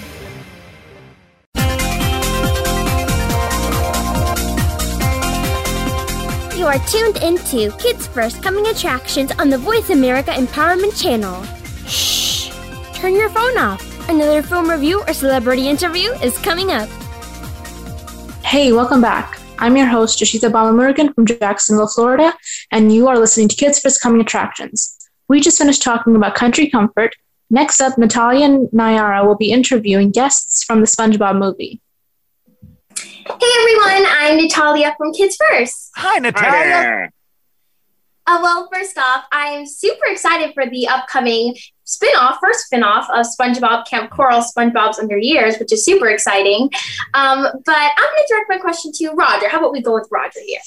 Are 6.71 6.79
tuned 6.87 7.17
into 7.17 7.69
Kids 7.79 8.07
First 8.07 8.41
Coming 8.41 8.65
Attractions 8.67 9.33
on 9.33 9.49
the 9.49 9.57
Voice 9.57 9.89
America 9.89 10.31
Empowerment 10.31 10.97
Channel. 10.97 11.43
Shh! 11.85 12.49
Turn 12.93 13.13
your 13.13 13.29
phone 13.29 13.57
off. 13.57 14.07
Another 14.07 14.41
film 14.41 14.69
review 14.69 15.03
or 15.05 15.11
celebrity 15.13 15.67
interview 15.67 16.11
is 16.23 16.37
coming 16.37 16.71
up. 16.71 16.87
Hey, 18.45 18.71
welcome 18.71 19.01
back. 19.01 19.37
I'm 19.59 19.75
your 19.75 19.87
host, 19.87 20.17
Joshita 20.17 20.49
Balamurugan 20.49 21.13
from 21.13 21.25
Jacksonville, 21.25 21.89
Florida, 21.89 22.33
and 22.71 22.89
you 22.89 23.09
are 23.09 23.19
listening 23.19 23.49
to 23.49 23.55
Kids 23.57 23.77
First 23.79 24.01
Coming 24.01 24.21
Attractions. 24.21 24.97
We 25.27 25.41
just 25.41 25.57
finished 25.57 25.81
talking 25.81 26.15
about 26.15 26.35
country 26.35 26.69
comfort. 26.69 27.13
Next 27.49 27.81
up, 27.81 27.97
Natalia 27.97 28.45
and 28.45 28.69
Nayara 28.69 29.25
will 29.25 29.35
be 29.35 29.51
interviewing 29.51 30.11
guests 30.11 30.63
from 30.63 30.79
the 30.79 30.87
SpongeBob 30.87 31.37
movie. 31.37 31.81
Hey 33.03 33.17
everyone, 33.59 34.05
I'm 34.11 34.37
Natalia 34.37 34.93
from 34.95 35.11
Kids 35.11 35.35
First. 35.35 35.89
Hi, 35.95 36.19
Natalia. 36.19 37.09
Uh, 38.27 38.39
well, 38.43 38.69
first 38.71 38.95
off, 38.95 39.25
I'm 39.31 39.65
super 39.65 40.05
excited 40.05 40.53
for 40.53 40.69
the 40.69 40.87
upcoming 40.87 41.55
spin-off, 41.83 42.37
first 42.39 42.65
spin-off 42.65 43.09
of 43.09 43.25
SpongeBob 43.25 43.87
Kamp 43.87 44.11
Koral, 44.11 44.43
SpongeBob's 44.43 44.99
Under 44.99 45.17
Years, 45.17 45.57
which 45.57 45.73
is 45.73 45.83
super 45.83 46.09
exciting. 46.09 46.69
Um, 47.15 47.47
but 47.65 47.75
I'm 47.75 48.13
going 48.13 48.23
to 48.23 48.25
direct 48.29 48.49
my 48.49 48.59
question 48.59 48.91
to 48.93 49.09
Roger. 49.13 49.49
How 49.49 49.57
about 49.57 49.71
we 49.71 49.81
go 49.81 49.95
with 49.95 50.07
Roger 50.11 50.39
here? 50.45 50.59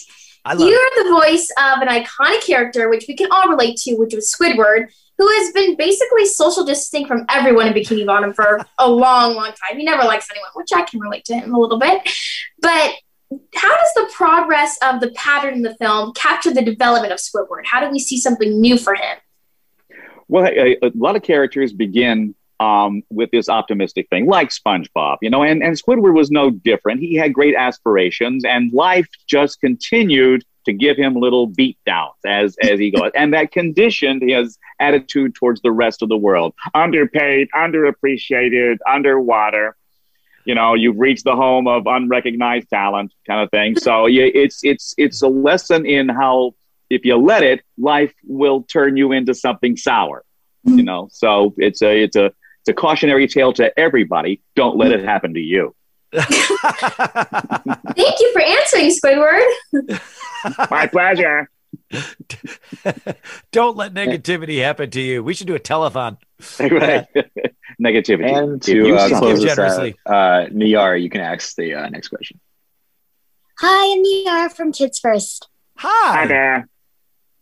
I 0.44 0.54
love 0.54 0.68
You're 0.68 1.04
the 1.04 1.10
voice 1.10 1.48
of 1.56 1.82
an 1.82 1.88
iconic 1.88 2.44
character, 2.44 2.90
which 2.90 3.04
we 3.06 3.14
can 3.14 3.30
all 3.30 3.48
relate 3.48 3.76
to, 3.82 3.94
which 3.94 4.12
was 4.12 4.28
Squidward, 4.28 4.88
who 5.18 5.28
has 5.28 5.52
been 5.52 5.76
basically 5.76 6.26
social 6.26 6.64
distancing 6.64 7.06
from 7.06 7.24
everyone 7.28 7.66
in 7.66 7.72
Bikini 7.72 8.04
Bottom 8.06 8.32
for 8.32 8.66
a 8.78 8.88
long, 8.88 9.34
long 9.34 9.46
time. 9.46 9.78
He 9.78 9.84
never 9.84 10.04
likes 10.04 10.28
anyone, 10.30 10.50
which 10.54 10.70
I 10.74 10.82
can 10.82 11.00
relate 11.00 11.24
to 11.26 11.34
him 11.34 11.54
a 11.54 11.58
little 11.58 11.78
bit. 11.78 12.02
But 12.60 12.92
how 13.54 13.74
does 13.74 13.92
the 13.94 14.10
progress 14.12 14.76
of 14.82 15.00
the 15.00 15.10
pattern 15.12 15.54
in 15.54 15.62
the 15.62 15.74
film 15.76 16.12
capture 16.14 16.52
the 16.52 16.62
development 16.62 17.12
of 17.12 17.18
Squidward? 17.18 17.64
How 17.64 17.84
do 17.84 17.90
we 17.90 17.98
see 17.98 18.18
something 18.18 18.60
new 18.60 18.78
for 18.78 18.94
him? 18.94 19.18
Well, 20.28 20.46
a, 20.46 20.76
a 20.82 20.90
lot 20.94 21.16
of 21.16 21.22
characters 21.22 21.72
begin 21.72 22.34
um, 22.64 23.02
with 23.10 23.30
this 23.30 23.48
optimistic 23.50 24.08
thing, 24.08 24.26
like 24.26 24.48
SpongeBob, 24.48 25.18
you 25.20 25.28
know, 25.28 25.42
and, 25.42 25.62
and 25.62 25.76
Squidward 25.76 26.14
was 26.14 26.30
no 26.30 26.48
different. 26.48 27.00
He 27.00 27.14
had 27.14 27.34
great 27.34 27.54
aspirations, 27.54 28.44
and 28.44 28.72
life 28.72 29.08
just 29.26 29.60
continued 29.60 30.44
to 30.64 30.72
give 30.72 30.96
him 30.96 31.14
little 31.14 31.46
beatdowns 31.46 32.14
as 32.24 32.56
as 32.62 32.78
he 32.78 32.90
goes, 32.90 33.10
and 33.14 33.34
that 33.34 33.52
conditioned 33.52 34.22
his 34.22 34.58
attitude 34.80 35.34
towards 35.34 35.60
the 35.60 35.70
rest 35.70 36.00
of 36.00 36.08
the 36.08 36.16
world. 36.16 36.54
Underpaid, 36.74 37.48
underappreciated, 37.54 38.78
underwater. 38.88 39.76
You 40.46 40.54
know, 40.54 40.72
you've 40.74 40.98
reached 40.98 41.24
the 41.24 41.36
home 41.36 41.66
of 41.66 41.86
unrecognized 41.86 42.70
talent, 42.70 43.12
kind 43.26 43.42
of 43.42 43.50
thing. 43.50 43.78
So 43.78 44.06
yeah, 44.06 44.28
it's 44.34 44.64
it's 44.64 44.94
it's 44.96 45.20
a 45.20 45.28
lesson 45.28 45.84
in 45.84 46.08
how 46.08 46.54
if 46.88 47.04
you 47.04 47.16
let 47.16 47.42
it, 47.42 47.60
life 47.76 48.14
will 48.26 48.62
turn 48.62 48.96
you 48.96 49.12
into 49.12 49.34
something 49.34 49.76
sour. 49.76 50.24
You 50.66 50.82
know, 50.82 51.08
so 51.12 51.54
it's 51.58 51.82
a 51.82 52.04
it's 52.04 52.16
a 52.16 52.32
it's 52.64 52.70
a 52.70 52.80
cautionary 52.80 53.28
tale 53.28 53.52
to 53.52 53.78
everybody. 53.78 54.40
Don't 54.56 54.78
let 54.78 54.90
it 54.90 55.04
happen 55.04 55.34
to 55.34 55.40
you. 55.40 55.74
Thank 56.14 56.30
you 58.20 58.32
for 58.32 58.40
answering, 58.40 58.90
Squidward. 58.90 60.00
My 60.70 60.86
pleasure. 60.86 61.50
Don't 63.52 63.76
let 63.76 63.92
negativity 63.92 64.62
happen 64.62 64.90
to 64.92 65.00
you. 65.02 65.22
We 65.22 65.34
should 65.34 65.46
do 65.46 65.54
a 65.54 65.60
telethon. 65.60 66.16
right. 66.58 67.06
Negativity. 67.82 68.34
And 68.34 68.62
If 68.62 68.74
you 68.74 68.84
to 68.84 68.96
uh, 68.96 69.18
close 69.18 69.42
this 69.42 69.54
generously. 69.54 69.96
out, 70.08 70.14
uh, 70.14 70.48
Niyar, 70.48 71.02
you 71.02 71.10
can 71.10 71.20
ask 71.20 71.54
the 71.56 71.74
uh, 71.74 71.88
next 71.90 72.08
question. 72.08 72.40
Hi, 73.58 73.92
I'm 73.94 74.00
Niara 74.02 74.48
from 74.48 74.72
Kids 74.72 74.98
First. 74.98 75.48
Hi. 75.76 76.16
Hi 76.16 76.26
there. 76.26 76.68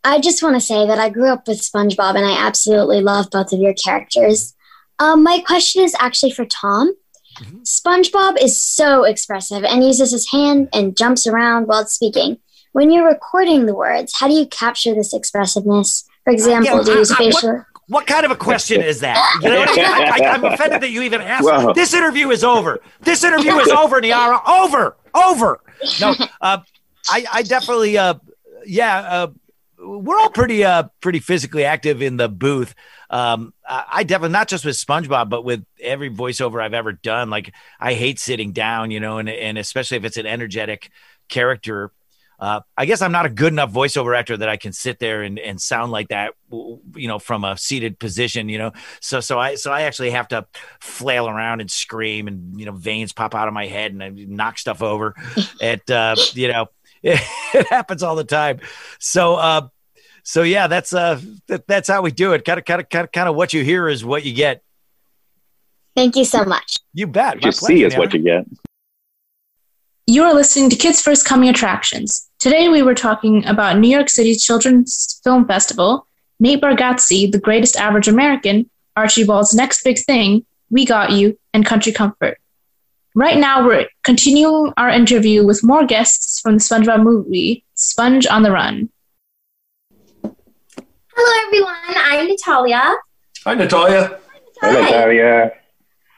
I 0.02 0.18
just 0.18 0.42
want 0.42 0.56
to 0.56 0.60
say 0.60 0.84
that 0.84 0.98
I 0.98 1.10
grew 1.10 1.28
up 1.28 1.46
with 1.46 1.60
SpongeBob 1.60 2.16
and 2.16 2.26
I 2.26 2.44
absolutely 2.44 3.02
love 3.02 3.28
both 3.30 3.52
of 3.52 3.60
your 3.60 3.74
characters. 3.74 4.54
Um, 5.02 5.24
my 5.24 5.40
question 5.40 5.82
is 5.82 5.96
actually 5.98 6.30
for 6.32 6.44
Tom. 6.44 6.94
SpongeBob 7.64 8.40
is 8.40 8.62
so 8.62 9.02
expressive 9.02 9.64
and 9.64 9.82
uses 9.84 10.12
his 10.12 10.30
hand 10.30 10.68
and 10.72 10.96
jumps 10.96 11.26
around 11.26 11.66
while 11.66 11.86
speaking. 11.86 12.38
When 12.72 12.90
you're 12.92 13.08
recording 13.08 13.66
the 13.66 13.74
words, 13.74 14.12
how 14.16 14.28
do 14.28 14.34
you 14.34 14.46
capture 14.46 14.94
this 14.94 15.12
expressiveness? 15.12 16.04
For 16.24 16.32
example, 16.32 16.78
Yeah, 16.78 16.84
do 16.84 16.92
you 16.92 16.98
use 16.98 17.10
I- 17.10 17.14
I- 17.14 17.18
facial? 17.18 17.64
What 17.88 18.06
kind 18.06 18.24
of 18.24 18.30
a 18.30 18.36
question 18.36 18.80
is 18.80 19.00
that? 19.00 19.18
You 19.42 19.50
know, 19.50 19.64
I, 19.68 20.20
I, 20.22 20.26
I'm 20.34 20.44
offended 20.44 20.80
that 20.82 20.90
you 20.90 21.02
even 21.02 21.20
asked. 21.20 21.44
Whoa. 21.44 21.72
This 21.74 21.92
interview 21.92 22.30
is 22.30 22.44
over. 22.44 22.80
This 23.00 23.22
interview 23.24 23.56
is 23.58 23.68
over, 23.68 24.00
Niara. 24.00 24.40
Over, 24.46 24.96
over. 25.14 25.60
No, 26.00 26.14
uh, 26.40 26.58
I, 27.10 27.26
I 27.30 27.42
definitely, 27.42 27.98
uh, 27.98 28.14
yeah, 28.64 28.98
uh, 29.00 29.26
we're 29.82 30.18
all 30.18 30.30
pretty, 30.30 30.64
uh, 30.64 30.84
pretty 31.00 31.18
physically 31.18 31.64
active 31.64 32.02
in 32.02 32.16
the 32.16 32.28
booth. 32.28 32.74
Um, 33.10 33.52
I, 33.68 33.84
I 33.90 34.02
definitely 34.04 34.32
not 34.32 34.48
just 34.48 34.64
with 34.64 34.76
SpongeBob, 34.76 35.28
but 35.28 35.44
with 35.44 35.64
every 35.80 36.10
voiceover 36.10 36.62
I've 36.62 36.74
ever 36.74 36.92
done. 36.92 37.30
Like, 37.30 37.52
I 37.80 37.94
hate 37.94 38.18
sitting 38.18 38.52
down, 38.52 38.90
you 38.90 39.00
know, 39.00 39.18
and 39.18 39.28
and 39.28 39.58
especially 39.58 39.96
if 39.96 40.04
it's 40.04 40.16
an 40.16 40.26
energetic 40.26 40.90
character. 41.28 41.92
Uh, 42.38 42.60
I 42.76 42.86
guess 42.86 43.02
I'm 43.02 43.12
not 43.12 43.24
a 43.24 43.28
good 43.28 43.52
enough 43.52 43.70
voiceover 43.70 44.18
actor 44.18 44.36
that 44.36 44.48
I 44.48 44.56
can 44.56 44.72
sit 44.72 44.98
there 44.98 45.22
and, 45.22 45.38
and 45.38 45.62
sound 45.62 45.92
like 45.92 46.08
that, 46.08 46.34
you 46.50 47.06
know, 47.06 47.20
from 47.20 47.44
a 47.44 47.56
seated 47.56 48.00
position, 48.00 48.48
you 48.48 48.58
know. 48.58 48.72
So 49.00 49.20
so 49.20 49.38
I 49.38 49.54
so 49.54 49.70
I 49.70 49.82
actually 49.82 50.10
have 50.10 50.26
to 50.28 50.46
flail 50.80 51.28
around 51.28 51.60
and 51.60 51.70
scream, 51.70 52.26
and 52.26 52.58
you 52.58 52.66
know, 52.66 52.72
veins 52.72 53.12
pop 53.12 53.36
out 53.36 53.46
of 53.46 53.54
my 53.54 53.66
head, 53.66 53.92
and 53.92 54.02
I 54.02 54.08
knock 54.08 54.58
stuff 54.58 54.82
over. 54.82 55.14
at 55.62 55.88
uh, 55.88 56.16
you 56.32 56.48
know, 56.48 56.66
it, 57.54 57.66
happens 57.68 58.02
all 58.02 58.14
the 58.14 58.24
time. 58.24 58.60
So 58.98 59.36
uh, 59.36 59.68
so 60.22 60.42
yeah, 60.42 60.66
that's 60.66 60.92
uh 60.92 61.20
that, 61.48 61.66
that's 61.66 61.88
how 61.88 62.02
we 62.02 62.10
do 62.10 62.32
it. 62.32 62.44
Kind 62.44 62.58
of 62.58 62.64
kind 62.64 62.80
of 62.80 62.88
kind 62.88 63.04
of 63.04 63.12
kind 63.12 63.28
of 63.28 63.34
what 63.34 63.52
you 63.52 63.64
hear 63.64 63.88
is 63.88 64.04
what 64.04 64.24
you 64.24 64.32
get. 64.32 64.62
Thank 65.94 66.16
you 66.16 66.24
so 66.24 66.44
much. 66.44 66.76
You 66.94 67.06
bet. 67.06 67.36
What 67.36 67.44
you 67.44 67.52
see 67.52 67.82
is 67.82 67.96
what 67.96 68.14
you 68.14 68.22
get. 68.22 68.46
You 70.06 70.24
are 70.24 70.34
listening 70.34 70.70
to 70.70 70.76
Kids 70.76 71.00
First 71.00 71.24
Coming 71.24 71.48
Attractions. 71.48 72.28
Today 72.38 72.68
we 72.68 72.82
were 72.82 72.94
talking 72.94 73.44
about 73.46 73.78
New 73.78 73.88
York 73.88 74.08
City's 74.08 74.44
Children's 74.44 75.20
Film 75.22 75.46
Festival, 75.46 76.06
Nate 76.40 76.60
Bargatze, 76.60 77.30
The 77.30 77.38
Greatest 77.38 77.76
Average 77.76 78.08
American, 78.08 78.68
Archibald's 78.96 79.54
Next 79.54 79.84
Big 79.84 79.98
Thing, 79.98 80.44
We 80.70 80.84
Got 80.84 81.12
You, 81.12 81.38
and 81.54 81.64
Country 81.64 81.92
Comfort. 81.92 82.38
Right 83.14 83.36
now, 83.36 83.66
we're 83.66 83.88
continuing 84.04 84.72
our 84.78 84.88
interview 84.88 85.44
with 85.44 85.62
more 85.62 85.84
guests 85.84 86.40
from 86.40 86.54
the 86.54 86.60
SpongeBob 86.60 87.02
movie, 87.02 87.62
Sponge 87.74 88.26
on 88.26 88.42
the 88.42 88.50
Run. 88.50 88.88
Hello, 90.22 91.46
everyone. 91.46 91.74
I'm 91.94 92.26
Natalia. 92.26 92.94
Hi, 93.44 93.52
Natalia. 93.52 94.18
Hi. 94.62 94.72
Natalia. 94.72 95.52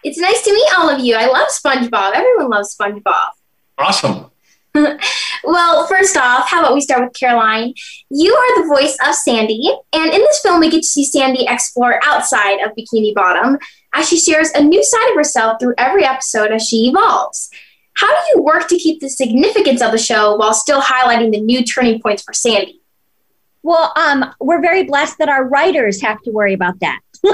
It's 0.05 0.19
nice 0.19 0.43
to 0.45 0.53
meet 0.53 0.69
all 0.79 0.89
of 0.89 1.01
you. 1.01 1.17
I 1.17 1.27
love 1.27 1.49
SpongeBob. 1.49 2.13
Everyone 2.15 2.51
loves 2.51 2.77
SpongeBob. 2.77 3.31
Awesome. 3.77 4.31
well, 5.45 5.87
first 5.89 6.17
off, 6.17 6.49
how 6.49 6.61
about 6.61 6.75
we 6.75 6.81
start 6.81 7.03
with 7.03 7.19
Caroline? 7.19 7.75
You 8.09 8.33
are 8.33 8.63
the 8.63 8.69
voice 8.69 8.97
of 9.05 9.17
Sandy, 9.17 9.69
and 9.93 10.13
in 10.13 10.21
this 10.21 10.41
film, 10.41 10.61
we 10.61 10.71
get 10.71 10.83
to 10.83 10.89
see 10.89 11.05
Sandy 11.05 11.47
explore 11.49 12.01
outside 12.05 12.61
of 12.61 12.73
Bikini 12.77 13.15
Bottom 13.15 13.59
as 13.95 14.09
she 14.09 14.19
shares 14.19 14.51
a 14.51 14.63
new 14.63 14.83
side 14.83 15.09
of 15.11 15.17
herself 15.17 15.59
through 15.61 15.75
every 15.79 16.05
episode 16.05 16.51
as 16.51 16.67
she 16.69 16.89
evolves. 16.89 17.51
How 17.97 18.09
do 18.09 18.21
you 18.35 18.43
work 18.43 18.67
to 18.69 18.77
keep 18.77 19.01
the 19.01 19.09
significance 19.09 19.81
of 19.81 19.93
the 19.93 19.99
show 19.99 20.37
while 20.37 20.53
still 20.53 20.81
highlighting 20.81 21.31
the 21.31 21.41
new 21.41 21.65
turning 21.65 22.01
points 22.01 22.23
for 22.23 22.33
Sandy? 22.33 22.81
Well, 23.63 23.93
um, 23.97 24.35
we're 24.41 24.61
very 24.61 24.83
blessed 24.85 25.19
that 25.19 25.29
our 25.29 25.49
writers 25.49 26.03
have 26.03 26.21
to 26.23 26.31
worry 26.33 26.55
about 26.55 26.79
that. 26.81 27.01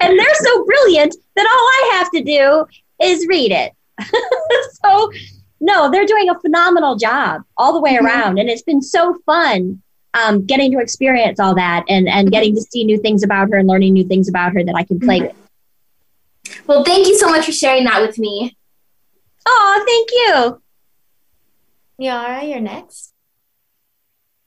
and 0.00 0.18
they're 0.18 0.34
so 0.34 0.64
brilliant 0.64 1.14
that 1.36 1.46
all 1.46 1.68
I 1.68 1.90
have 1.98 2.10
to 2.12 2.24
do 2.24 2.66
is 3.00 3.26
read 3.28 3.52
it. 3.52 3.72
so, 4.84 5.12
no, 5.60 5.90
they're 5.90 6.06
doing 6.06 6.28
a 6.30 6.40
phenomenal 6.40 6.96
job 6.96 7.42
all 7.56 7.72
the 7.72 7.80
way 7.80 7.94
Mm-hmm. 7.94 8.06
around. 8.06 8.38
And 8.38 8.48
it's 8.48 8.62
been 8.62 8.82
so 8.82 9.18
fun 9.26 9.82
um, 10.14 10.44
getting 10.46 10.72
to 10.72 10.78
experience 10.78 11.38
all 11.38 11.54
that 11.54 11.84
and, 11.88 12.08
and 12.08 12.30
getting 12.30 12.54
to 12.54 12.60
see 12.60 12.84
new 12.84 12.98
things 12.98 13.22
about 13.22 13.50
her 13.50 13.58
and 13.58 13.68
learning 13.68 13.92
new 13.92 14.04
things 14.04 14.28
about 14.28 14.52
her 14.52 14.64
that 14.64 14.74
I 14.74 14.84
can 14.84 15.00
play 15.00 15.20
with. 15.22 15.36
Well, 16.66 16.84
thank 16.84 17.06
you 17.06 17.16
so 17.18 17.28
much 17.28 17.46
for 17.46 17.52
sharing 17.52 17.84
that 17.84 18.00
with 18.00 18.18
me. 18.18 18.56
Oh, 19.46 19.84
thank 19.86 20.10
you. 20.12 20.62
Yara, 21.98 22.44
you're 22.44 22.60
next. 22.60 23.12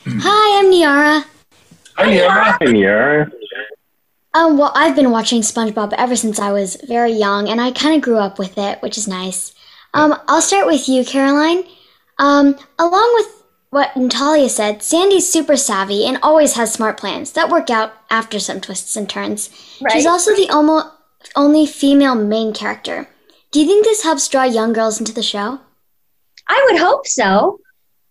Hi, 0.04 0.60
I'm 0.60 0.70
Niara. 0.70 1.26
Hi, 1.96 2.10
Niara. 2.10 2.58
Hi, 2.60 2.66
Niara. 2.66 3.32
Um, 4.34 4.58
well, 4.58 4.72
I've 4.74 4.96
been 4.96 5.12
watching 5.12 5.42
SpongeBob 5.42 5.94
ever 5.98 6.16
since 6.16 6.40
I 6.40 6.52
was 6.52 6.78
very 6.88 7.12
young, 7.12 7.50
and 7.50 7.60
I 7.60 7.72
kind 7.72 7.96
of 7.96 8.02
grew 8.02 8.18
up 8.18 8.40
with 8.40 8.58
it, 8.58 8.82
which 8.82 8.98
is 8.98 9.08
nice. 9.08 9.54
Um, 9.94 10.18
I'll 10.28 10.42
start 10.42 10.66
with 10.66 10.88
you, 10.88 11.04
Caroline. 11.04 11.66
Um, 12.18 12.56
along 12.80 13.12
with 13.16 13.41
what 13.72 13.96
Natalia 13.96 14.50
said, 14.50 14.84
Sandy's 14.84 15.32
super 15.32 15.58
savvy 15.58 16.06
and 16.06 16.20
always 16.22 16.54
has 16.54 16.72
smart 16.72 16.98
plans 16.98 17.32
that 17.32 17.50
work 17.50 17.70
out 17.70 17.94
after 18.10 18.38
some 18.38 18.62
twists 18.62 18.96
and 18.96 19.10
turns. 19.10 19.50
Right. 19.82 19.94
She's 19.94 20.06
also 20.06 20.36
the 20.36 20.50
almost 20.50 20.88
only 21.36 21.66
female 21.66 22.16
main 22.16 22.54
character. 22.54 23.08
Do 23.52 23.62
you 23.62 23.66
think 23.66 23.86
this 23.86 24.04
helps 24.04 24.28
draw 24.28 24.44
young 24.44 24.74
girls 24.74 25.00
into 25.00 25.14
the 25.14 25.24
show? 25.24 25.60
I 26.48 26.68
would 26.70 26.80
hope 26.80 27.08
so. 27.08 27.62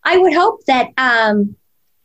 I 0.02 0.16
would 0.16 0.32
hope 0.32 0.64
that 0.64 0.88
um, 0.96 1.54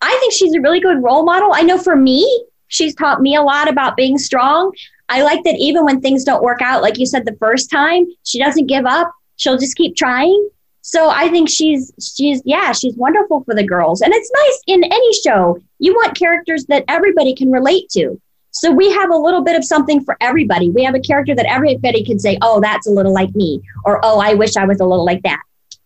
I 0.02 0.18
think 0.20 0.34
she's 0.34 0.54
a 0.54 0.62
really 0.62 0.82
good 0.82 1.02
role 1.02 1.24
model. 1.24 1.52
I 1.54 1.62
know 1.62 1.78
for 1.78 1.96
me, 1.96 2.46
she's 2.68 2.94
taught 2.94 3.22
me 3.22 3.36
a 3.36 3.42
lot 3.42 3.70
about 3.70 3.96
being 3.96 4.18
strong. 4.18 4.74
I 5.08 5.24
like 5.24 5.44
that 5.46 5.56
even 5.58 5.86
when 5.86 6.02
things 6.02 6.26
don't 6.26 6.44
work 6.44 6.62
out, 6.62 6.82
like 6.82 6.98
you 6.98 7.06
said 7.06 7.26
the 7.26 7.38
first 7.40 7.72
time, 7.72 8.06
she 8.24 8.38
doesn't 8.38 8.68
give 8.68 8.86
up. 8.86 9.12
She'll 9.38 9.58
just 9.58 9.78
keep 9.78 9.96
trying. 9.96 10.50
So 10.88 11.10
I 11.10 11.30
think 11.30 11.50
she's 11.50 11.92
she's 12.00 12.44
yeah, 12.46 12.72
she's 12.72 12.96
wonderful 12.96 13.44
for 13.44 13.56
the 13.56 13.66
girls. 13.66 14.02
And 14.02 14.14
it's 14.14 14.32
nice 14.32 14.62
in 14.68 14.84
any 14.84 15.14
show. 15.14 15.58
You 15.80 15.96
want 15.96 16.16
characters 16.16 16.68
that 16.68 16.86
everybody 16.88 17.34
can 17.34 17.52
relate 17.52 17.90
to. 17.94 18.22
So 18.52 18.72
we 18.72 18.92
have 18.92 19.10
a 19.10 19.18
little 19.18 19.44
bit 19.44 19.56
of 19.56 19.66
something 19.66 20.06
for 20.06 20.16
everybody. 20.22 20.70
We 20.70 20.84
have 20.84 20.94
a 20.94 21.00
character 21.00 21.34
that 21.34 21.48
everybody 21.48 22.06
can 22.06 22.20
say, 22.20 22.38
"Oh, 22.44 22.62
that's 22.62 22.86
a 22.86 22.92
little 22.92 23.14
like 23.14 23.34
me," 23.34 23.64
or 23.84 24.00
"Oh, 24.04 24.20
I 24.20 24.36
wish 24.36 24.56
I 24.58 24.66
was 24.66 24.80
a 24.80 24.86
little 24.86 25.04
like 25.04 25.24
that." 25.24 25.42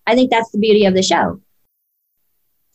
I 0.05 0.15
think 0.15 0.31
that's 0.31 0.51
the 0.51 0.59
beauty 0.59 0.83
of 0.83 0.93
the 0.93 1.01
show. 1.01 1.39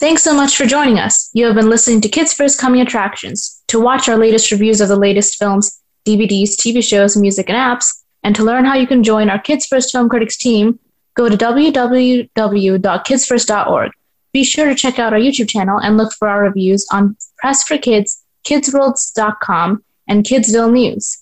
Thanks 0.00 0.22
so 0.22 0.34
much 0.34 0.56
for 0.56 0.64
joining 0.64 0.98
us. 0.98 1.28
You 1.34 1.44
have 1.44 1.54
been 1.54 1.68
listening 1.68 2.00
to 2.00 2.08
Kids 2.08 2.32
First 2.32 2.58
Coming 2.58 2.80
Attractions. 2.80 3.62
To 3.68 3.78
watch 3.78 4.08
our 4.08 4.16
latest 4.16 4.50
reviews 4.50 4.80
of 4.80 4.88
the 4.88 4.96
latest 4.96 5.36
films, 5.36 5.78
DVDs, 6.06 6.56
TV 6.56 6.82
shows, 6.82 7.18
music, 7.18 7.50
and 7.50 7.58
apps, 7.58 7.92
and 8.22 8.34
to 8.34 8.44
learn 8.44 8.64
how 8.64 8.76
you 8.76 8.86
can 8.86 9.02
join 9.02 9.28
our 9.28 9.38
Kids 9.38 9.66
First 9.66 9.92
Film 9.92 10.08
Critics 10.08 10.38
team, 10.38 10.78
go 11.14 11.28
to 11.28 11.36
www.kidsfirst.org. 11.36 13.92
Be 14.32 14.44
sure 14.44 14.66
to 14.66 14.74
check 14.74 14.98
out 14.98 15.12
our 15.12 15.18
YouTube 15.18 15.48
channel 15.48 15.78
and 15.78 15.96
look 15.96 16.12
for 16.12 16.28
our 16.28 16.42
reviews 16.42 16.84
on 16.92 17.16
Press 17.38 17.62
for 17.62 17.78
Kids, 17.78 18.24
kidsworlds.com, 18.46 19.84
and 20.08 20.24
Kidsville 20.24 20.72
News. 20.72 21.18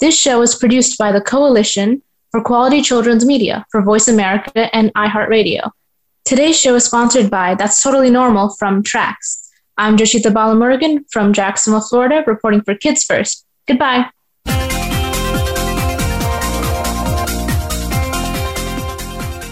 This 0.00 0.16
show 0.18 0.40
is 0.42 0.54
produced 0.54 0.98
by 0.98 1.12
the 1.12 1.20
Coalition 1.20 2.02
for 2.30 2.42
Quality 2.42 2.82
Children's 2.82 3.24
Media 3.24 3.64
for 3.70 3.82
Voice 3.82 4.08
America 4.08 4.74
and 4.74 4.92
iHeartRadio. 4.94 5.70
Today's 6.24 6.58
show 6.58 6.74
is 6.76 6.84
sponsored 6.84 7.30
by 7.30 7.54
That's 7.56 7.82
Totally 7.82 8.10
Normal 8.10 8.50
from 8.50 8.82
Trax. 8.82 9.48
I'm 9.76 9.96
Joshita 9.96 10.32
Balamurugan 10.32 11.04
from 11.10 11.32
Jacksonville, 11.32 11.82
Florida, 11.82 12.22
reporting 12.26 12.62
for 12.62 12.74
Kids 12.74 13.04
First. 13.04 13.46
Goodbye. 13.66 14.06